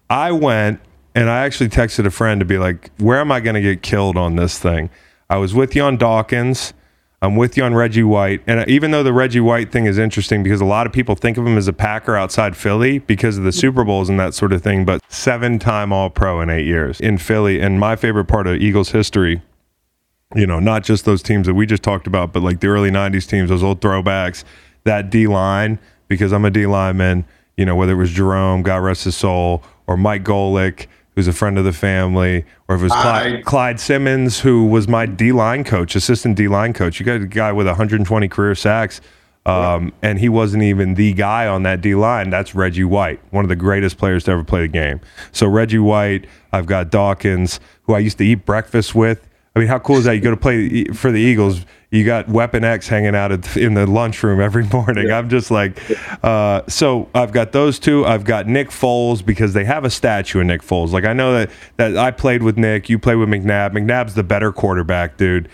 [0.09, 0.81] I went
[1.13, 3.83] and I actually texted a friend to be like, where am I going to get
[3.83, 4.89] killed on this thing?
[5.29, 6.73] I was with you on Dawkins.
[7.21, 8.41] I'm with you on Reggie White.
[8.47, 11.15] And uh, even though the Reggie White thing is interesting because a lot of people
[11.15, 13.59] think of him as a Packer outside Philly because of the hmm.
[13.59, 16.99] Super Bowls and that sort of thing, but seven time All Pro in eight years
[16.99, 17.59] in Philly.
[17.59, 19.41] And my favorite part of Eagles history,
[20.35, 22.91] you know, not just those teams that we just talked about, but like the early
[22.91, 24.43] 90s teams, those old throwbacks,
[24.85, 27.25] that D line, because I'm a D lineman,
[27.57, 30.87] you know, whether it was Jerome, God rest his soul, or Mike Golic,
[31.19, 34.87] who's a friend of the family, or if it was Clyde, Clyde Simmons, who was
[34.87, 36.97] my D line coach, assistant D line coach.
[36.97, 39.01] You got a guy with 120 career sacks.
[39.45, 42.29] Um, and he wasn't even the guy on that D line.
[42.29, 45.01] That's Reggie White, one of the greatest players to ever play the game.
[45.31, 49.27] So Reggie White, I've got Dawkins, who I used to eat breakfast with.
[49.55, 50.13] I mean, how cool is that?
[50.13, 53.73] You go to play for the Eagles, you got Weapon X hanging out at, in
[53.73, 55.11] the lunchroom every morning.
[55.11, 55.79] I'm just like,
[56.23, 58.05] uh, so I've got those two.
[58.05, 60.91] I've got Nick Foles because they have a statue of Nick Foles.
[60.91, 63.71] Like I know that that I played with Nick, you played with McNabb.
[63.71, 65.49] McNabb's the better quarterback, dude.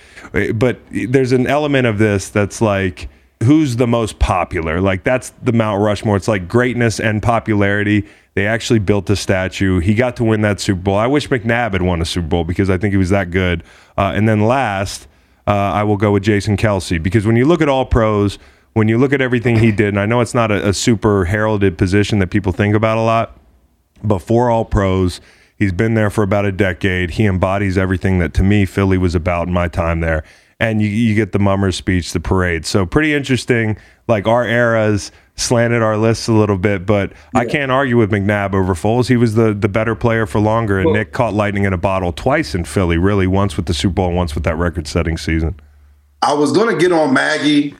[0.53, 3.09] But there's an element of this that's like
[3.43, 4.81] who's the most popular.
[4.81, 6.17] Like that's the Mount Rushmore.
[6.17, 8.05] It's like greatness and popularity.
[8.33, 9.79] They actually built a statue.
[9.79, 10.97] He got to win that Super Bowl.
[10.97, 13.63] I wish McNabb had won a Super Bowl because I think he was that good.
[13.97, 15.07] Uh, and then last,
[15.47, 18.39] uh, I will go with Jason Kelce because when you look at all pros,
[18.73, 21.25] when you look at everything he did, and I know it's not a, a super
[21.25, 23.39] heralded position that people think about a lot,
[24.03, 25.21] but for all pros,
[25.57, 27.11] he's been there for about a decade.
[27.11, 30.23] He embodies everything that to me Philly was about in my time there.
[30.59, 32.65] And you, you get the Mummer speech, the parade.
[32.65, 33.77] So pretty interesting.
[34.07, 38.53] Like our eras slanted our lists a little bit, but I can't argue with McNabb
[38.53, 39.07] over Foles.
[39.09, 42.13] He was the the better player for longer, and Nick caught lightning in a bottle
[42.13, 42.97] twice in Philly.
[42.97, 45.59] Really, once with the Super Bowl, and once with that record-setting season.
[46.21, 47.75] I was going to get on Maggie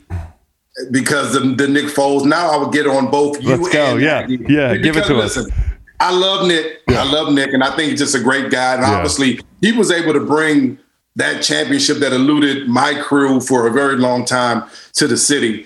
[0.91, 2.25] because the, the Nick Foles.
[2.25, 3.93] Now I would get on both you Let's go.
[3.93, 4.21] and Yeah.
[4.21, 4.45] Maggie.
[4.49, 5.37] Yeah, give it Because, to us.
[5.37, 5.53] listen,
[5.99, 6.81] I love Nick.
[6.89, 8.73] I love Nick, and I think he's just a great guy.
[8.73, 8.95] And Yeah.
[8.95, 10.77] obviously, he was able to bring
[11.15, 14.63] that championship that eluded my crew for a very long time
[14.95, 15.65] to the city.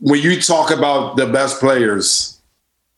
[0.00, 2.40] When you talk about the best players,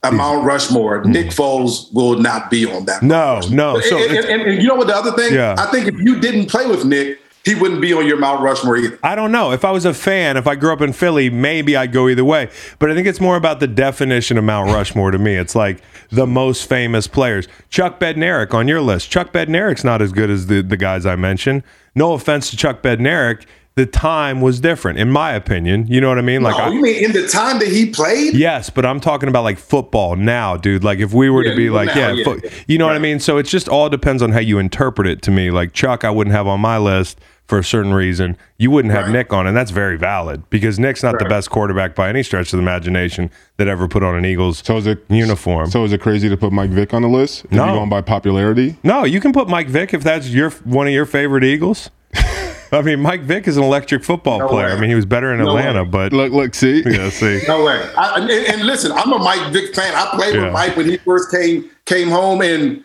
[0.03, 0.47] at Mount mm-hmm.
[0.49, 1.13] Rushmore, mm-hmm.
[1.13, 3.03] Nick Foles will not be on that.
[3.03, 3.81] No, no.
[3.81, 5.35] So and, and- and you know what the other thing?
[5.35, 5.55] Yeah.
[5.59, 8.77] I think if you didn't play with Nick, he wouldn't be on your Mount Rushmore
[8.77, 8.99] either.
[9.03, 9.51] I don't know.
[9.51, 12.25] If I was a fan, if I grew up in Philly, maybe I'd go either
[12.25, 12.49] way.
[12.79, 15.35] But I think it's more about the definition of Mount Rushmore to me.
[15.35, 17.49] It's like the most famous players.
[17.69, 19.11] Chuck Bednarik on your list.
[19.11, 21.65] Chuck Bednarik's not as good as the, the guys I mentioned.
[21.97, 23.45] No offense to Chuck Bednarik.
[23.75, 25.87] The time was different, in my opinion.
[25.87, 26.43] You know what I mean?
[26.43, 28.35] Like, no, I, you mean in the time that he played?
[28.35, 30.85] Yes, but I'm talking about like football now, dude.
[30.85, 32.51] Like if we were Yeah, to be like, now, yeah, yeah, fo- yeah.
[32.67, 33.19] you know what I mean.
[33.19, 35.23] So it's just all depends on how you interpret it.
[35.23, 38.37] To me, like Chuck, I wouldn't have on my list for a certain reason.
[38.59, 41.95] You wouldn't have Nick on, and that's very valid because Nick's not the best quarterback
[41.95, 45.03] by any stretch of the imagination that ever put on an Eagles so is it,
[45.09, 45.71] uniform.
[45.71, 47.47] So is it crazy to put Mike Vick on the list?
[47.47, 47.67] Is No.
[47.69, 48.77] he going by popularity?
[48.85, 51.89] No, you can put Mike Vick if that's your one of your favorite Eagles.
[52.73, 54.67] I mean, Mike Vick is an electric football No player.
[54.69, 54.73] way.
[54.73, 55.91] I mean, he was better in No Atlanta, way.
[55.91, 57.87] but look, look, see, yeah, see, No way.
[57.97, 59.95] I, and, and listen, I'm a Mike Vick fan.
[59.95, 60.45] I played Yeah.
[60.45, 62.83] with Mike when he first came came home, and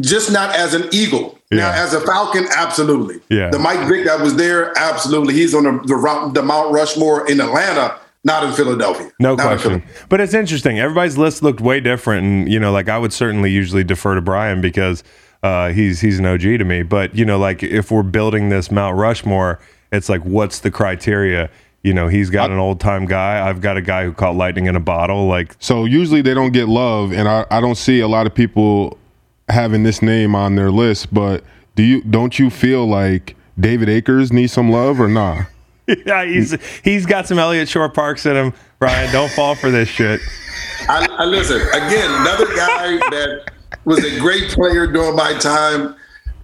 [0.00, 1.38] just not as an Eagle.
[1.52, 3.20] Now, as a Falcon, absolutely.
[3.28, 3.50] Yeah.
[3.50, 5.34] The Mike Vick that was there, absolutely.
[5.34, 9.10] He's on the the, the Mount Rushmore in Atlanta, not in Philadelphia.
[9.18, 9.82] No Not in question.
[10.08, 10.78] But it's interesting.
[10.78, 14.20] Everybody's list looked way different, and you know, like I would certainly usually defer to
[14.20, 15.02] Brian because
[15.42, 16.82] uh, he's he's an OG to me.
[16.82, 19.60] But you know, like if we're building this Mount Rushmore,
[19.92, 21.50] it's like what's the criteria?
[21.82, 23.48] You know, he's got an old time guy.
[23.48, 25.26] I've got a guy who caught lightning in a bottle.
[25.26, 28.34] Like So usually they don't get love, and I, I don't see a lot of
[28.34, 28.98] people
[29.48, 31.12] having this name on their list.
[31.12, 31.42] But
[31.76, 35.44] do you don't you feel like David Akers needs some love or nah?
[36.06, 38.52] yeah, he's he's got some Eliot Shorr-Parks in him.
[38.78, 40.20] Brian, don't fall for this shit.
[40.88, 42.10] I, I listen again.
[42.20, 43.52] Another guy that
[43.84, 45.94] was a great player during my time.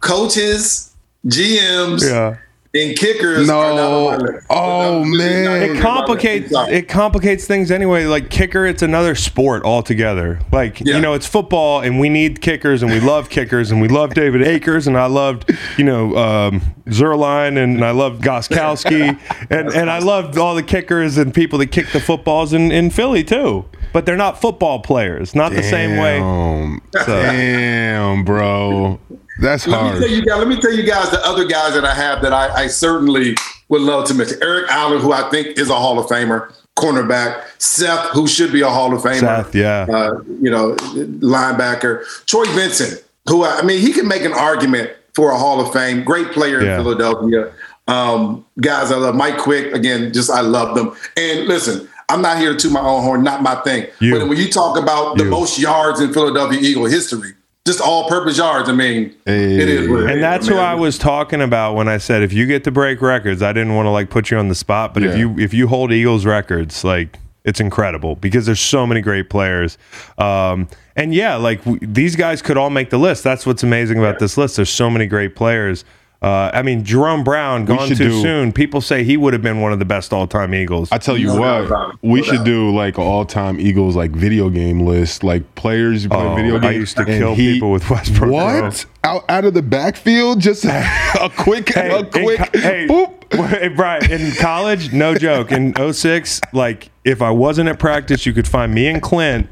[0.00, 0.94] Coaches,
[1.26, 2.36] GMs, Yeah.
[2.74, 3.48] and kickers.
[3.48, 4.40] are not No.
[4.50, 5.62] Oh man.
[5.76, 8.04] It complicates it complicates things anyway.
[8.04, 10.38] Like kicker, it's another sport altogether.
[10.52, 10.96] Like Yeah.
[10.96, 14.14] you know, it's football, and we need kickers, and we love kickers, and we love
[14.14, 19.18] David Akers, and I loved you know um, Zuerlein, and I loved Gostkowski,
[19.50, 22.90] and and I loved all the kickers and people that kick the footballs in in
[22.90, 23.64] Philly too.
[23.96, 26.18] But they're not football players, not the same way.
[26.18, 26.82] Damn.
[27.06, 29.00] So- Damn, bro.
[29.40, 30.00] That's Let me hard.
[30.02, 30.38] tell you guys.
[30.38, 33.36] Let me tell you guys the other guys that I have that I, I certainly
[33.70, 34.36] would love to mention.
[34.42, 37.42] Eric Allen, who I think is a Hall of Famer, cornerback.
[37.56, 39.20] Seth, who should be a Hall of Famer.
[39.20, 39.86] Seth, yeah.
[39.90, 42.04] Uh, you know, linebacker.
[42.26, 45.72] Troy Vincent, who I, I mean, he can make an argument for a Hall of
[45.72, 46.04] Fame.
[46.04, 46.76] Great player Yeah.
[46.76, 47.50] in Philadelphia.
[47.88, 49.72] Um, guys, I love Mike Quick.
[49.72, 50.94] Again, just I love them.
[51.16, 53.86] And listen, I'm not here to toot my own horn, not my thing.
[54.00, 54.18] You.
[54.18, 55.30] But when you talk about the You.
[55.30, 57.32] most yards in Philadelphia Eagle history,
[57.66, 59.88] just all-purpose yards, I mean, it is.
[59.88, 62.46] What And that's I mean, who I was talking about when I said if you
[62.46, 65.02] get to break records, I didn't want to like put you on the spot, but
[65.02, 69.28] if you if you hold Eagles records, like it's incredible because there's so many great
[69.30, 69.78] players.
[70.18, 73.24] Um, and yeah, like w- these guys could all make the list.
[73.24, 74.56] That's what's amazing about this list.
[74.56, 75.84] There's so many great players.
[76.26, 78.52] Uh, I mean, Jerome Brown gone too do- soon.
[78.52, 80.88] People say he would have been one of the best all-time Eagles.
[80.90, 81.38] I tell you No
[81.68, 81.96] what, it.
[82.02, 82.44] we No should doubt.
[82.46, 86.56] do like all time Eagles like video game list, like players who play Oh, video
[86.56, 86.76] I games.
[86.76, 88.32] used to and kill he- people with Westbrook.
[88.32, 88.86] What?
[89.04, 93.15] Out out of the backfield, just a quick, Hey, a quick, co- hey, boop.
[93.32, 95.50] Hey, Brian, in college, no joke.
[95.52, 99.48] In 06, like if I wasn't at practice, you could find me and Clint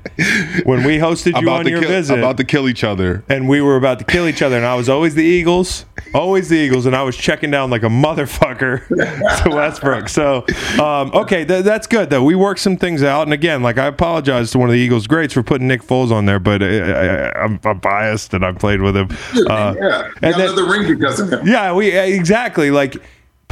[0.65, 2.19] when we hosted you About on to your kill, visit.
[2.19, 3.23] about to kill each other.
[3.29, 6.49] and we were about to kill each other, and I was always the Eagles, always
[6.49, 8.87] the Eagles, and I was checking down like a motherfucker
[9.45, 10.09] to Westbrook.
[10.09, 10.45] So,
[10.83, 12.25] um, okay, th- that's good though.
[12.25, 15.07] We worked some things out, and again, like I apologize to one of the Eagles
[15.07, 18.53] greats for putting Nick Foles on there, but uh, I, I'm, I'm biased, and I
[18.53, 19.09] played with him.
[19.49, 21.47] Uh, yeah, and got then- another ring because of him.
[21.47, 22.97] yeah, we exactly like.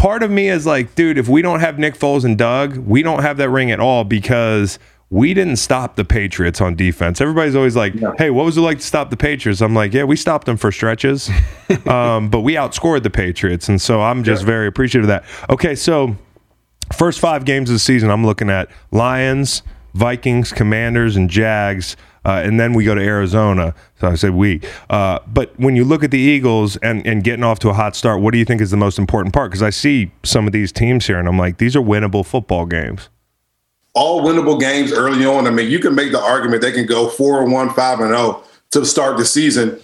[0.03, 3.05] Part of me is like, dude, if we don't have Nick Foles and Doug, we
[3.05, 4.81] don't have that ring at all because
[5.11, 7.21] we didn't stop the Patriots on defense.
[7.21, 9.61] Everybody's always like, hey, what was it like to stop the Patriots?
[9.61, 11.31] I'm like, yeah, we stopped them for stretches,
[11.87, 15.25] um, but we outscored the Patriots, and so I'm just very appreciative of that.
[15.49, 16.17] Okay, so
[16.93, 19.63] first five games of the season, I'm looking at Lions,
[19.95, 21.97] Vikings, Commanders, and Jags.
[22.25, 23.75] Uh, and then we go to Arizona.
[24.01, 24.61] So I said we.
[24.89, 27.97] Uh, but when you look at the Eagles and, and getting off to a hot
[27.97, 29.51] start, what do you think is the most important part?
[29.51, 32.67] Because I see some of these teams here and I'm like, these are winnable football
[32.67, 33.09] games.
[33.95, 35.47] all winnable games early on.
[35.47, 38.09] I mean, you can make the argument they can go four and one, five and
[38.09, 39.79] zero to start the season.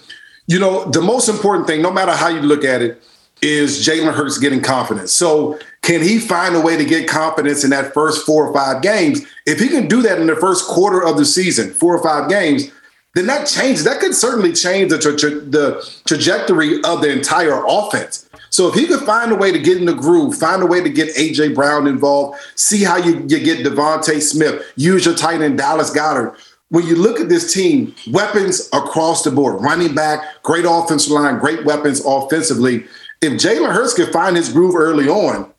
[0.47, 3.03] You know, the most important thing, no matter how you look at it,
[3.43, 5.13] is Jalen Hurts getting confidence.
[5.13, 8.83] So, can he find a way to get confidence in that first four or five
[8.83, 9.25] games?
[9.47, 12.29] If he can do that in the first quarter of the season, four or five
[12.29, 12.71] games,
[13.15, 13.85] then that changes.
[13.85, 18.29] That could certainly change the, tra- tra- the trajectory of the entire offense.
[18.51, 20.83] So if he could find a way to get in the groove, find a way
[20.83, 25.41] to get AJ Brown involved, see how you, you get DeVonta Smith, use your tight
[25.41, 26.39] end Dallas Goedert.
[26.71, 31.39] When you look at this team, weapons across the board, running back, great offensive line,
[31.39, 32.85] great weapons offensively.
[33.21, 35.51] If Jalen Hurts can find his groove early on,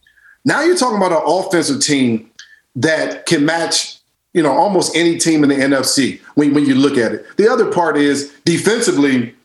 [0.46, 2.30] now you're talking about an offensive team
[2.76, 3.98] that can match,
[4.34, 7.26] you know, almost any team in the NFC when, when you look at it.
[7.38, 9.36] The other part is defensively,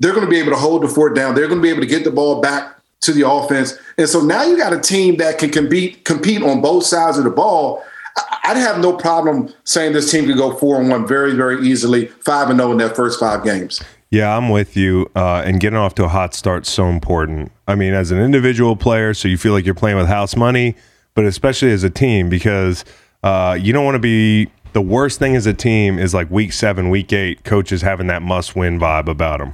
[0.00, 1.34] they're going to be able to hold the fort down.
[1.34, 3.78] They're going to be able to get the ball back to the offense.
[3.98, 7.24] And so now you got a team that can compete compete on both sides of
[7.24, 7.82] the ball.
[8.44, 12.06] I'd have no problem saying this team could go four and one very, very easily,
[12.06, 13.82] five and zero in their first five games.
[14.12, 15.10] Yeah, I'm with you.
[15.16, 17.50] Uh, and getting off to a hot start so important.
[17.66, 20.76] I mean, as an individual player, so you feel like you're playing with house money,
[21.14, 22.84] but especially as a team because
[23.22, 24.50] uh, you don't want to be.
[24.74, 28.22] The worst thing as a team is like week seven, week eight, coaches having that
[28.22, 29.52] must win vibe about them.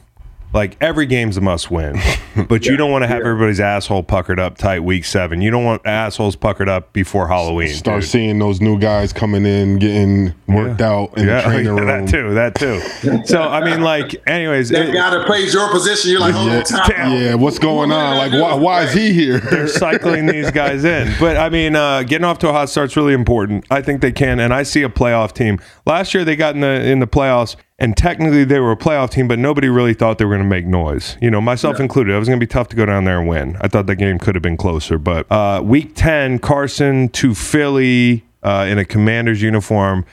[0.53, 2.01] Like every game's a must win,
[2.49, 5.43] but you don't want to have everybody's asshole puckered up tight week seven.
[5.43, 7.69] You don't want assholes puckered up before Halloween.
[7.69, 8.11] Start dude.
[8.11, 11.87] seeing those new guys coming in, getting worked out in the training yeah, room.
[11.87, 12.81] that too, that too.
[13.27, 16.49] So I mean, like, anyways, That it- guy that plays your position, you're like, hold
[16.51, 17.13] on, time.
[17.13, 18.17] Yeah, what's going on?
[18.17, 19.41] Like, why, why is he here?
[19.41, 21.15] they're cycling these guys in.
[21.21, 23.67] But I mean, uh, getting off to a hot start's really important.
[23.71, 25.59] I think they can, and I see a playoff team.
[25.85, 29.11] Last year they got in the in the playoffs, and technically they were a playoff
[29.11, 31.17] team, but nobody really thought they were going to make noise.
[31.21, 32.15] You know, myself included.
[32.15, 33.57] It was going to be tough to go down there and win.
[33.61, 38.25] I thought that game could have been closer, but uh, week ten, Carson to Philly
[38.43, 40.05] uh, in a Commander's uniform.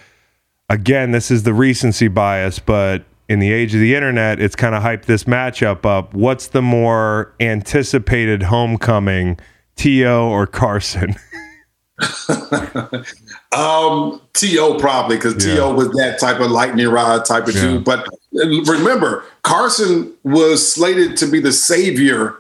[0.70, 4.76] Again, this is the recency bias, but in the age of the internet, it's kind
[4.76, 6.14] of hyped this matchup up.
[6.14, 9.40] What's the more anticipated homecoming,
[9.76, 10.30] T.O.
[10.30, 11.16] or Carson?
[13.52, 14.78] Um, T.O.
[14.80, 15.74] probably because T.O.
[15.74, 17.62] was that type of lightning rod type of Yeah.
[17.62, 17.86] dude.
[17.86, 22.36] But remember, Carson was slated to be the savior,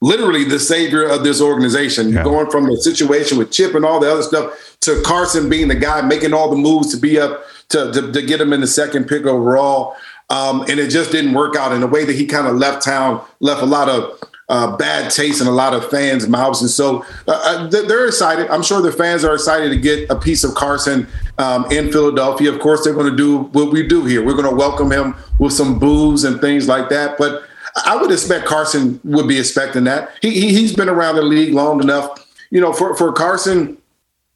[0.00, 2.12] literally the savior of this organization.
[2.24, 5.76] Going from the situation with Chip and all the other stuff to Carson being the
[5.76, 8.66] guy making all the moves to be up to to, to get him in the
[8.66, 9.94] second pick overall.
[10.30, 12.84] Um, and it just didn't work out in the way that he kind of left
[12.84, 14.18] town, left a lot of
[14.48, 16.60] uh, bad taste in a lot of fans' mouths.
[16.60, 18.48] And so uh, uh, they're excited.
[18.48, 21.08] I'm sure the fans are excited to get a piece of Carson
[21.38, 22.52] um, in Philadelphia.
[22.52, 24.24] Of course, they're going to do what we do here.
[24.24, 27.18] We're going to welcome him with some booze and things like that.
[27.18, 27.42] But
[27.84, 30.10] I would expect Carson would be expecting that.
[30.22, 32.24] He, he, he's been around the league long enough.
[32.50, 33.76] You know, for, for Carson,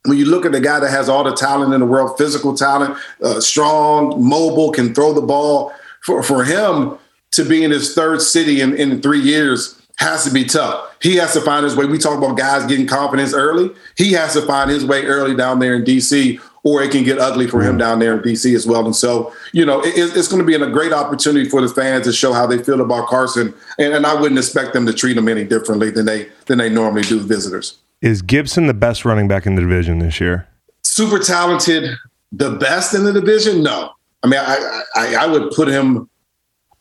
[0.06, 2.56] when you look at the guy that has all the talent in the world, physical
[2.56, 5.72] talent, uh, strong, mobile, can throw the ball,
[6.02, 6.98] for, for him
[7.32, 10.96] to be in his third city in, in three years has to be tough.
[11.00, 11.86] He has to find his way.
[11.86, 13.70] We talk about guys getting confidence early.
[13.96, 17.18] He has to find his way early down there in DC, or it can get
[17.18, 17.78] ugly for him mm.
[17.78, 18.84] down there in DC as well.
[18.84, 22.06] And so, you know, it, it's going to be a great opportunity for the fans
[22.06, 23.54] to show how they feel about Carson.
[23.78, 26.68] And, and I wouldn't expect them to treat him any differently than they than they
[26.68, 27.78] normally do visitors.
[28.02, 30.48] Is Gibson the best running back in the division this year?
[30.90, 31.90] super talented,
[32.32, 33.62] the best in the division?
[33.62, 33.92] No.
[34.22, 36.09] I mean, I I, I would put him.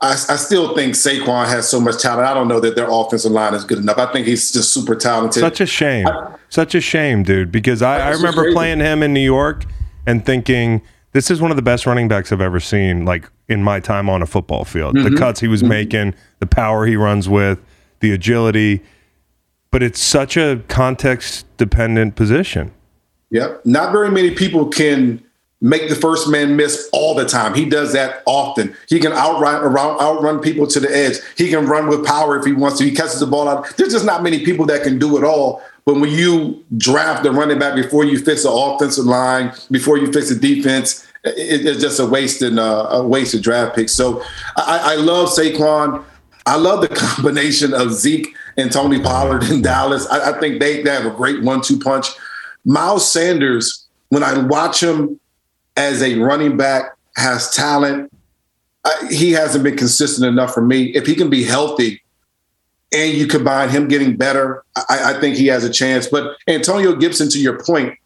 [0.02, 2.28] I, I still think Saquon has so much talent.
[2.28, 3.98] I don't know that their offensive line is good enough.
[3.98, 5.42] I think he's just super talented.
[5.42, 6.08] Such a shame.
[6.48, 7.52] Such a shame, dude.
[7.52, 9.66] Because I, I remember playing him in New York
[10.08, 10.82] and thinking
[11.12, 13.04] this is one of the best running backs I've ever seen.
[13.04, 15.18] Like in my time on a football field, the Mhm.
[15.18, 17.60] cuts he was making, the power he runs with,
[18.00, 18.82] the agility.
[19.72, 22.72] But it's such a context dependent position.
[23.32, 23.66] Yep.
[23.66, 25.22] Not very many people can
[25.62, 27.54] make the first man miss all the time.
[27.54, 28.76] He does that often.
[28.88, 31.18] He can outrun around outrun people to the edge.
[31.38, 32.86] He can run with power if he wants to.
[32.86, 33.76] He catches the ball out.
[33.78, 35.62] There's just not many people that can do it all.
[35.86, 40.12] But when you draft the running back before you fix the offensive line, before you
[40.12, 43.90] fix the defense, it, it's just a wasted uh, a wasted draft pick.
[43.90, 44.24] So
[44.56, 46.06] I, I love Saquon.
[46.46, 50.08] I love the combination of Zeke and Tony Pollard in Dallas.
[50.08, 52.08] I, I think they, they have a great one-two punch.
[52.66, 55.20] Miles Sanders, when I watch him
[55.80, 58.12] as a running back, has talent.
[58.84, 60.86] I, he hasn't been consistent enough for me.
[60.94, 62.02] If he can be healthy
[62.94, 66.06] and you combine him getting better, I, I think he has a chance.
[66.08, 67.98] But Antonio Gibson, to your point,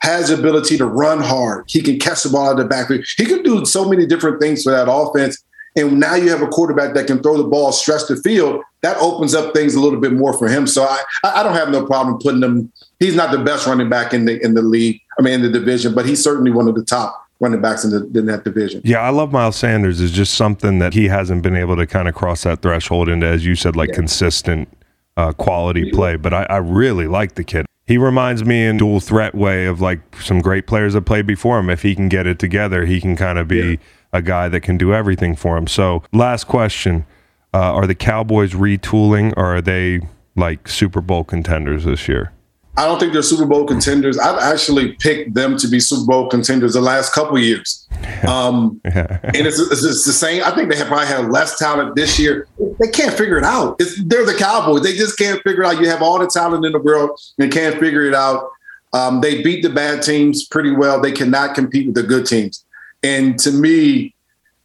[0.00, 1.64] has the ability to run hard.
[1.68, 3.04] He can catch the ball out of the backfield.
[3.16, 5.42] He can do so many different things for that offense.
[5.76, 8.62] And now you have a quarterback that can throw the ball, stretch the field.
[8.80, 10.66] That opens up things a little bit more for him.
[10.66, 12.72] So I, I don't have no problem putting him.
[12.98, 15.00] He's not the best running back in the in the league.
[15.18, 17.90] I mean, in the division, but he's certainly one of the top running backs in,
[17.90, 18.80] the, in that division.
[18.84, 20.00] Yeah, I love Miles Sanders.
[20.00, 23.26] Is just something that he hasn't been able to kind of cross that threshold into,
[23.26, 24.68] as you said, like consistent
[25.16, 26.16] uh, quality play.
[26.16, 27.66] But I, I really like the kid.
[27.84, 31.58] He reminds me in dual threat way of like some great players that played before
[31.58, 31.68] him.
[31.68, 33.80] If he can get it together, he can kind of be
[34.12, 35.66] a guy that can do everything for him.
[35.66, 37.06] So, last question:
[37.52, 40.00] uh, Are the Cowboys retooling, or are they
[40.36, 42.32] like Super Bowl contenders this year?
[42.76, 44.18] I don't think they're Super Bowl contenders.
[44.18, 47.88] I've actually picked them to be Super Bowl contenders the last couple of years.
[48.22, 50.44] Um, and it's, it's, it's the same.
[50.44, 52.46] I think they have probably have less talent this year.
[52.78, 53.74] They can't figure it out.
[53.80, 54.82] It's, they're the Cowboys.
[54.82, 55.80] They just can't figure it out.
[55.80, 58.48] You have all the talent in the world and can't figure it out.
[58.92, 61.00] Um, they beat the bad teams pretty well.
[61.00, 62.64] They cannot compete with the good teams.
[63.02, 64.14] And to me,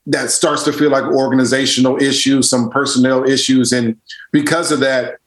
[0.06, 3.72] that starts to feel like organizational issues, some personnel issues.
[3.72, 3.98] And
[4.32, 5.18] because of that,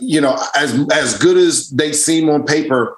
[0.00, 2.96] you know, as as good as they seem on paper,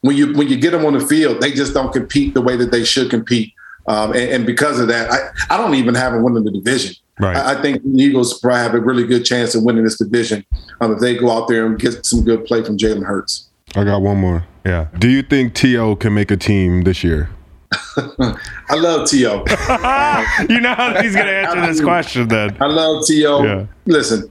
[0.00, 2.56] when you when you get them on the field, they just don't compete the way
[2.56, 3.52] that they should compete.
[3.88, 6.96] Um, and, and because of that, I, I don't even have them winning the division.
[7.18, 7.36] Right.
[7.36, 10.44] I, I think the Eagles probably have a really good chance of winning this division
[10.80, 13.48] um, if they go out there and get some good play from Jalen Hurts.
[13.74, 14.46] I got one more.
[14.64, 14.88] Yeah.
[14.98, 15.96] Do you think T.O.
[15.96, 17.30] can make a team this year?
[17.96, 19.44] I love T.O.
[20.48, 22.56] you know how he's going to answer this question then.
[22.60, 23.44] I love T.O.
[23.44, 23.66] Yeah.
[23.86, 24.30] Listen,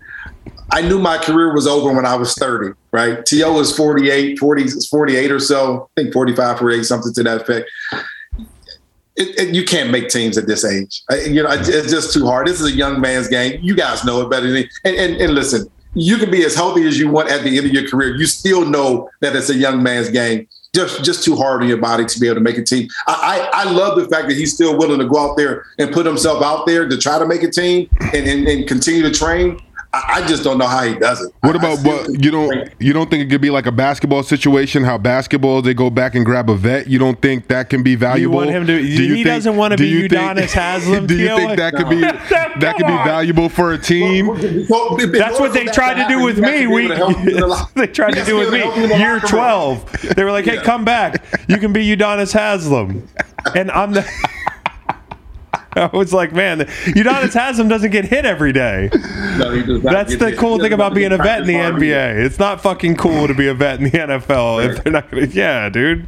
[0.72, 3.26] I knew my career was over when I was 30, right?
[3.26, 3.54] T.O.
[3.54, 7.70] was 48, 40, 48 or so, I think 45, 48, something to that effect.
[9.16, 11.02] It, it, you can't make teams at this age.
[11.10, 12.48] I, you know, it's just too hard.
[12.48, 13.60] This is a young man's game.
[13.62, 14.70] You guys know it better than me.
[14.84, 17.66] And, and, and listen, you can be as healthy as you want at the end
[17.66, 18.16] of your career.
[18.16, 20.48] You still know that it's a young man's game.
[20.74, 22.90] Just, just too hard on your body to be able to make a team.
[23.08, 25.94] I, I, I love the fact that he's still willing to go out there and
[25.94, 29.12] put himself out there to try to make a team and, and, and continue to
[29.12, 29.62] train.
[29.96, 31.32] I, I just don't know how he does it.
[31.42, 34.84] What about what you don't you don't think it could be like a basketball situation?
[34.84, 36.88] How basketball they go back and grab a vet.
[36.88, 38.36] You don't think that can be valuable?
[38.38, 41.08] want him to- Do you he think- doesn't wanna do be you think- Udonis Haslem,
[41.08, 41.38] Do you Theo?
[41.38, 44.28] think that could be that could be valuable for a team?
[44.36, 46.68] That's what they tried to do with me.
[46.68, 46.88] We
[47.76, 48.60] they tried to do with me.
[48.98, 51.24] Year twelve, they were like, "Hey, come back.
[51.48, 53.08] You can be Udonis Haslem,"
[53.56, 54.06] and I'm the.
[55.78, 58.90] I was like, man, Udonis Haslem doesn't get hit every day.
[59.38, 60.40] No, he does not That's the hit.
[60.40, 61.54] cool thing about being a vet in the.
[61.54, 62.24] NBA.
[62.26, 65.26] It's not fucking cool to be a vet in the NFL if they're not gonna.
[65.26, 66.08] Yeah, dude.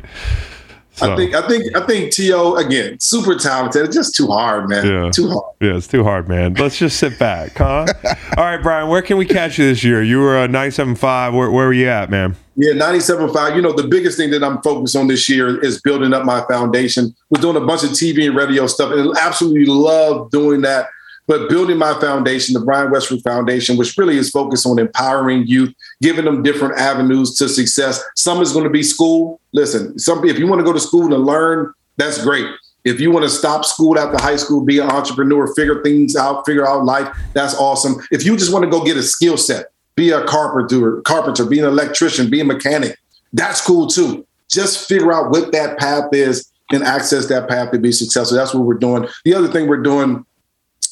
[0.98, 2.56] So, I think I think I think T.O.
[2.56, 3.86] again super talented.
[3.86, 4.84] It's just too hard, man.
[4.84, 5.11] Yeah.
[5.11, 5.53] Too hard.
[5.61, 6.56] Yeah, it's too hard, man.
[6.56, 7.86] Let's just sit back, huh?
[8.36, 10.02] All right, Brian, where can we catch you this year?
[10.02, 11.36] You were uh, a 975.
[11.36, 12.36] Where, where were you at, man?
[12.56, 13.56] Yeah, 97.5.
[13.56, 16.44] You know, the biggest thing that I'm focused on this year is building up my
[16.48, 17.15] foundation.
[17.30, 20.88] We're doing a bunch of TV and radio stuff, and I absolutely love doing that.
[21.28, 25.74] But building my foundation, the Brian Westbrook Foundation, which really is focused on empowering youth,
[26.02, 28.02] giving them different avenues to success.
[28.16, 29.41] Some is going to be school.
[29.52, 32.48] Listen, some if you want to go to school to learn, that's great.
[32.86, 36.45] If you want to stop school after high school, be an entrepreneur, figure things out,
[36.45, 37.95] figure out life, that's awesome.
[38.12, 41.60] If you just want to go get a skill set, be a carpenter, carpenter, be
[41.60, 42.98] an electrician, be a mechanic,
[43.34, 44.26] that's cool too.
[44.49, 48.38] Just figure out what that path is and access that path to be successful.
[48.38, 49.08] That's what we're doing.
[49.26, 50.26] The other thing we're doing,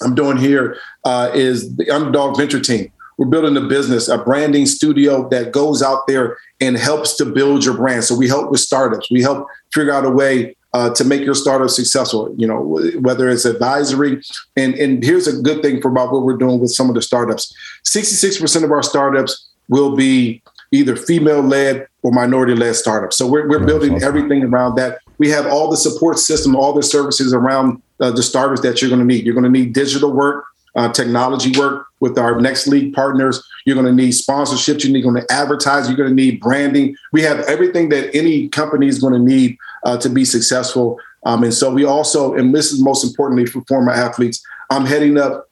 [0.02, 2.92] I'm doing here, uh, is the Underdog Venture Team.
[3.18, 7.64] We're building a business, a branding studio that goes out there and helps to build
[7.64, 8.04] your brand.
[8.04, 9.10] So we help with startups.
[9.10, 12.36] We help figure out a way uh, to make your startup successful.
[12.38, 14.22] You know, whether it's advisory,
[14.58, 17.02] and and here's a good thing for about what we're doing with some of the
[17.02, 17.56] startups.
[17.86, 23.16] Sixty-six percent of our startups will be either female-led or minority-led startups.
[23.16, 25.00] So we're we're building everything around that.
[25.20, 28.90] We have all the support system, all the services around uh, the starters that you're
[28.90, 29.26] going to need.
[29.26, 30.46] You're going to need digital work,
[30.76, 33.44] uh, technology work with our next league partners.
[33.66, 34.84] You're going to need sponsorships.
[34.84, 35.88] You're going to advertise.
[35.88, 36.96] You're going to need branding.
[37.12, 41.00] We have everything that any company is going to need uh, to be successful.
[41.26, 45.18] Um, and so we also, and this is most importantly for former athletes, I'm heading
[45.18, 45.50] up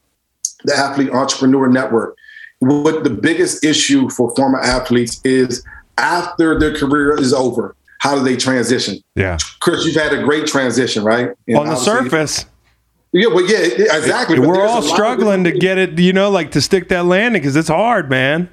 [0.65, 2.15] the Athlete Entrepreneur Network.
[2.59, 5.65] What the biggest issue for former athletes is
[5.97, 9.01] after their career is over, how do they transition?
[9.15, 9.37] Yeah.
[9.61, 11.29] Chris, you've had a great transition, right?
[11.47, 12.45] And On the surface.
[13.13, 14.37] Yeah, well, yeah, exactly.
[14.37, 17.55] But We're all struggling to get it, you know, like to stick that landing because
[17.55, 18.49] it's hard, man.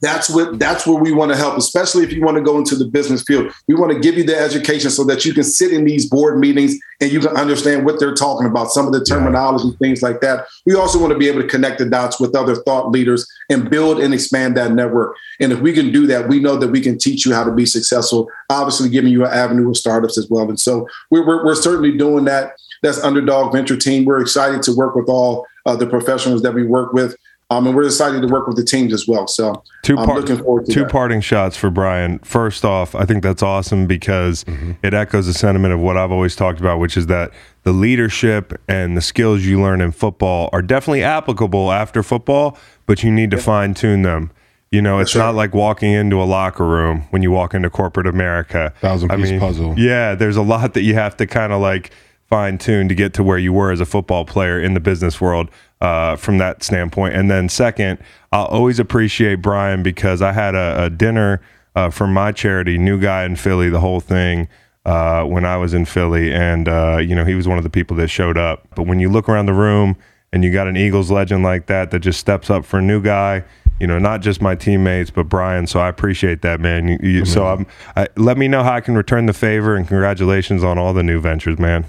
[0.00, 2.74] That's what that's where we want to help especially if you want to go into
[2.74, 3.52] the business field.
[3.68, 6.38] We want to give you the education so that you can sit in these board
[6.38, 10.20] meetings and you can understand what they're talking about some of the terminology things like
[10.20, 10.46] that.
[10.66, 13.70] We also want to be able to connect the dots with other thought leaders and
[13.70, 15.16] build and expand that network.
[15.38, 17.52] And if we can do that we know that we can teach you how to
[17.52, 20.48] be successful obviously giving you an avenue of startups as well.
[20.48, 22.54] And so we're, we're, we're certainly doing that.
[22.82, 24.04] That's underdog venture team.
[24.04, 27.16] We're excited to work with all uh, the professionals that we work with
[27.50, 29.26] um, and we're excited to work with the teams as well.
[29.26, 30.90] So Two I'm part- looking forward to two that.
[30.90, 32.18] parting shots for Brian.
[32.20, 34.72] First off, I think that's awesome because Mm-hmm.
[34.82, 37.30] it echoes the sentiment of what I've always talked about, which is that
[37.64, 42.56] the leadership and the skills you learn in football are definitely applicable after football,
[42.86, 44.30] but you need to fine tune them.
[44.70, 48.06] You know, it's not like walking into a locker room when you walk into corporate
[48.06, 48.72] America.
[48.80, 49.74] Thousand piece puzzle.
[49.76, 51.90] Yeah, there's a lot that you have to kind of like
[52.28, 55.20] fine tune to get to where you were as a football player in the business
[55.20, 55.50] world
[55.80, 57.14] uh, from that standpoint.
[57.14, 57.98] And then second,
[58.32, 61.40] I'll always appreciate Brian because I had a, a dinner
[61.74, 64.48] uh, from my charity, New Guy in Philly, the whole thing.
[64.86, 67.70] Uh, when I was in Philly, and uh, you know he was one of the
[67.70, 68.66] people that showed up.
[68.74, 69.94] But when you look around the room
[70.32, 73.02] and you got an Eagles legend like that that just steps up for a new
[73.02, 73.44] guy,
[73.78, 75.66] you know, not just my teammates, but Brian.
[75.66, 76.88] So I appreciate that, man.
[76.88, 79.86] You, you, so I'm, I, let me know how I can return the favor, and
[79.86, 81.84] congratulations on all the new ventures, man.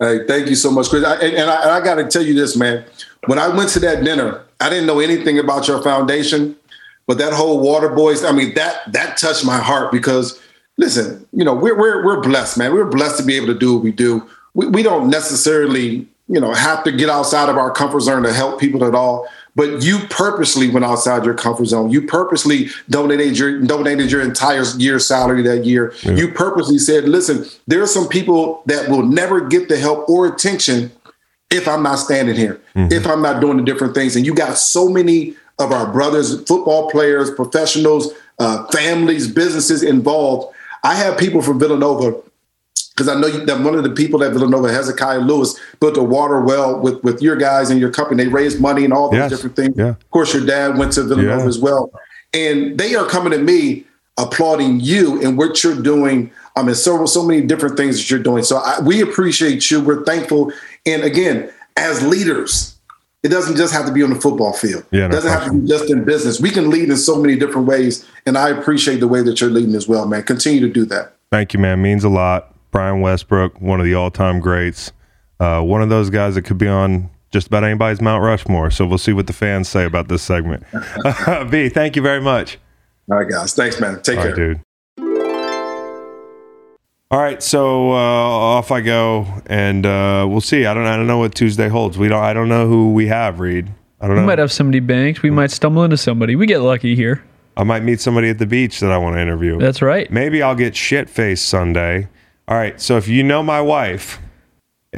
[0.00, 1.04] Hey, thank you so much, Chris.
[1.04, 2.84] I, and and I, I got to tell you this, man.
[3.26, 6.56] When I went to that dinner, I didn't know anything about your foundation,
[7.06, 10.40] but that whole Water Boys, I mean, that that touched my heart because,
[10.76, 12.72] listen, you know, we're we're we're blessed, man.
[12.72, 14.24] We're blessed to be able to do what we do.
[14.54, 18.32] We, we don't necessarily, you know, have to get outside of our comfort zone to
[18.32, 19.26] help people at all.
[19.58, 21.90] But you purposely went outside your comfort zone.
[21.90, 25.92] You purposely donated your donated your entire year's salary that year.
[26.04, 30.26] You purposely said, "Listen, there are some people that will never get the help or
[30.28, 30.92] attention
[31.50, 34.56] if I'm not standing here, if I'm not doing the different things." And you got
[34.56, 40.54] so many of our brothers, football players, professionals, uh, families, businesses involved.
[40.84, 42.14] I have people from Villanova
[42.98, 46.02] because I know you, that one of the people that Villanova, Hezekiah Lewis, built a
[46.02, 48.24] water well with with your guys and your company.
[48.24, 49.30] They raised money and all those Yes.
[49.30, 49.74] different things.
[49.76, 49.90] Yeah.
[49.90, 51.48] Of course, your dad went to Villanova Yeah.
[51.48, 51.92] as well,
[52.34, 53.84] and they are coming to me
[54.16, 56.32] applauding you and what you're doing.
[56.56, 58.42] I mean, so so many different things that you're doing.
[58.42, 59.80] So I, we appreciate you.
[59.80, 60.52] We're thankful,
[60.84, 62.74] and again, as leaders,
[63.24, 64.84] It doesn't just have to be on the football field.
[64.92, 66.40] Yeah, it doesn't have to be just in business.
[66.40, 69.50] We can lead in so many different ways, and I appreciate the way that you're
[69.50, 70.22] leading as well, man.
[70.22, 71.16] Continue to do that.
[71.32, 71.82] Thank you, man.
[71.82, 72.54] Means a lot.
[72.70, 74.92] Brian Westbrook, one of the all-time greats.
[75.40, 78.70] Uh, one of those guys that could be on just about anybody's Mount Rushmore.
[78.70, 80.64] So we'll see what the fans say about this segment.
[81.50, 82.58] B, thank you very much.
[83.10, 83.54] All right, guys.
[83.54, 84.02] Thanks, man.
[84.02, 84.32] Take All care.
[84.32, 84.60] right, dude.
[87.10, 90.66] All right, so uh, off I go, and uh, we'll see.
[90.66, 91.96] I don't, I don't know what Tuesday holds.
[91.96, 93.40] We don't, I don't know who we have.
[93.40, 94.22] Reed, I don't We know.
[94.22, 95.22] We might have somebody banked.
[95.22, 96.36] We might stumble into somebody.
[96.36, 97.24] We get lucky here.
[97.56, 99.58] I might meet somebody at the beach that I want to interview.
[99.58, 100.10] That's right.
[100.10, 102.08] Maybe I'll get shit faced Sunday.
[102.48, 102.80] All right.
[102.80, 104.18] So if you know my wife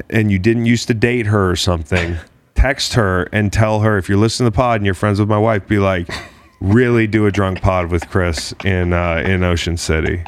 [0.08, 2.16] and you didn't used to date her or something,
[2.54, 5.28] text her and tell her if you're listening to the pod and you're friends with
[5.28, 6.08] my wife, be like,
[6.60, 10.22] really do a drunk pod with Chris in uh, in Ocean City.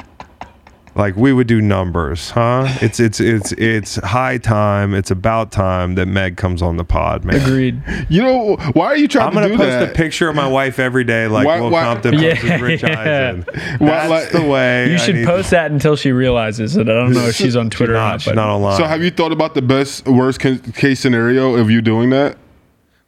[0.95, 2.65] Like we would do numbers, huh?
[2.79, 4.93] It's it's it's it's high time.
[4.93, 7.37] It's about time that Meg comes on the pod, man.
[7.41, 7.81] Agreed.
[8.09, 9.89] You know why are you trying to I'm gonna do post that?
[9.89, 12.61] a picture of my wife every day, like Why- Will why- Compton posts Yeah, with
[12.61, 12.99] Rich yeah.
[12.99, 13.45] Eisen.
[13.79, 14.91] Why- That's like- the way.
[14.91, 16.87] You should need- post that until she realizes it.
[16.87, 18.21] I don't know if she's on Twitter She's or not, not.
[18.21, 18.77] she's but not online.
[18.77, 22.37] So have you thought about the best worst case scenario of you doing that?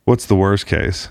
[0.05, 1.09] What's the worst case?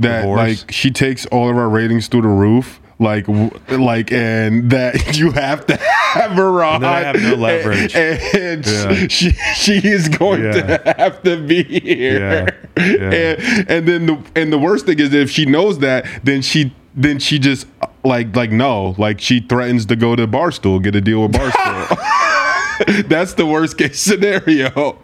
[0.00, 0.38] That Divorce?
[0.62, 3.26] like she takes all of our ratings through the roof, like
[3.70, 6.76] like, and that you have to have her on.
[6.76, 7.94] And I have no leverage.
[7.96, 9.06] and, and Yeah.
[9.08, 10.52] she she is going Yeah.
[10.78, 12.48] to have to be here.
[12.78, 13.10] Yeah.
[13.10, 16.74] And, and then the and the worst thing is if she knows that, then she
[16.94, 17.66] then she just
[18.04, 23.08] like like no, like she threatens to go to Barstool, get a deal with Barstool.
[23.08, 24.98] That's the worst case scenario.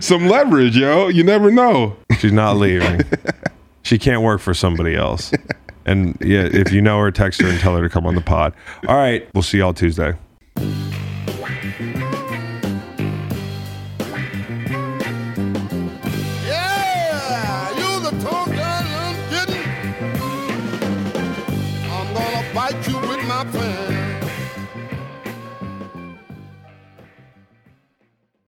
[0.00, 1.08] Some leverage, yo.
[1.08, 1.96] You never know.
[2.20, 3.00] She's not leaving.
[3.82, 5.32] she can't work for somebody else.
[5.86, 8.20] And yeah, if you know her, text her and tell her to come on the
[8.20, 8.52] pod.
[8.86, 10.14] All right, we'll see y'all Tuesday.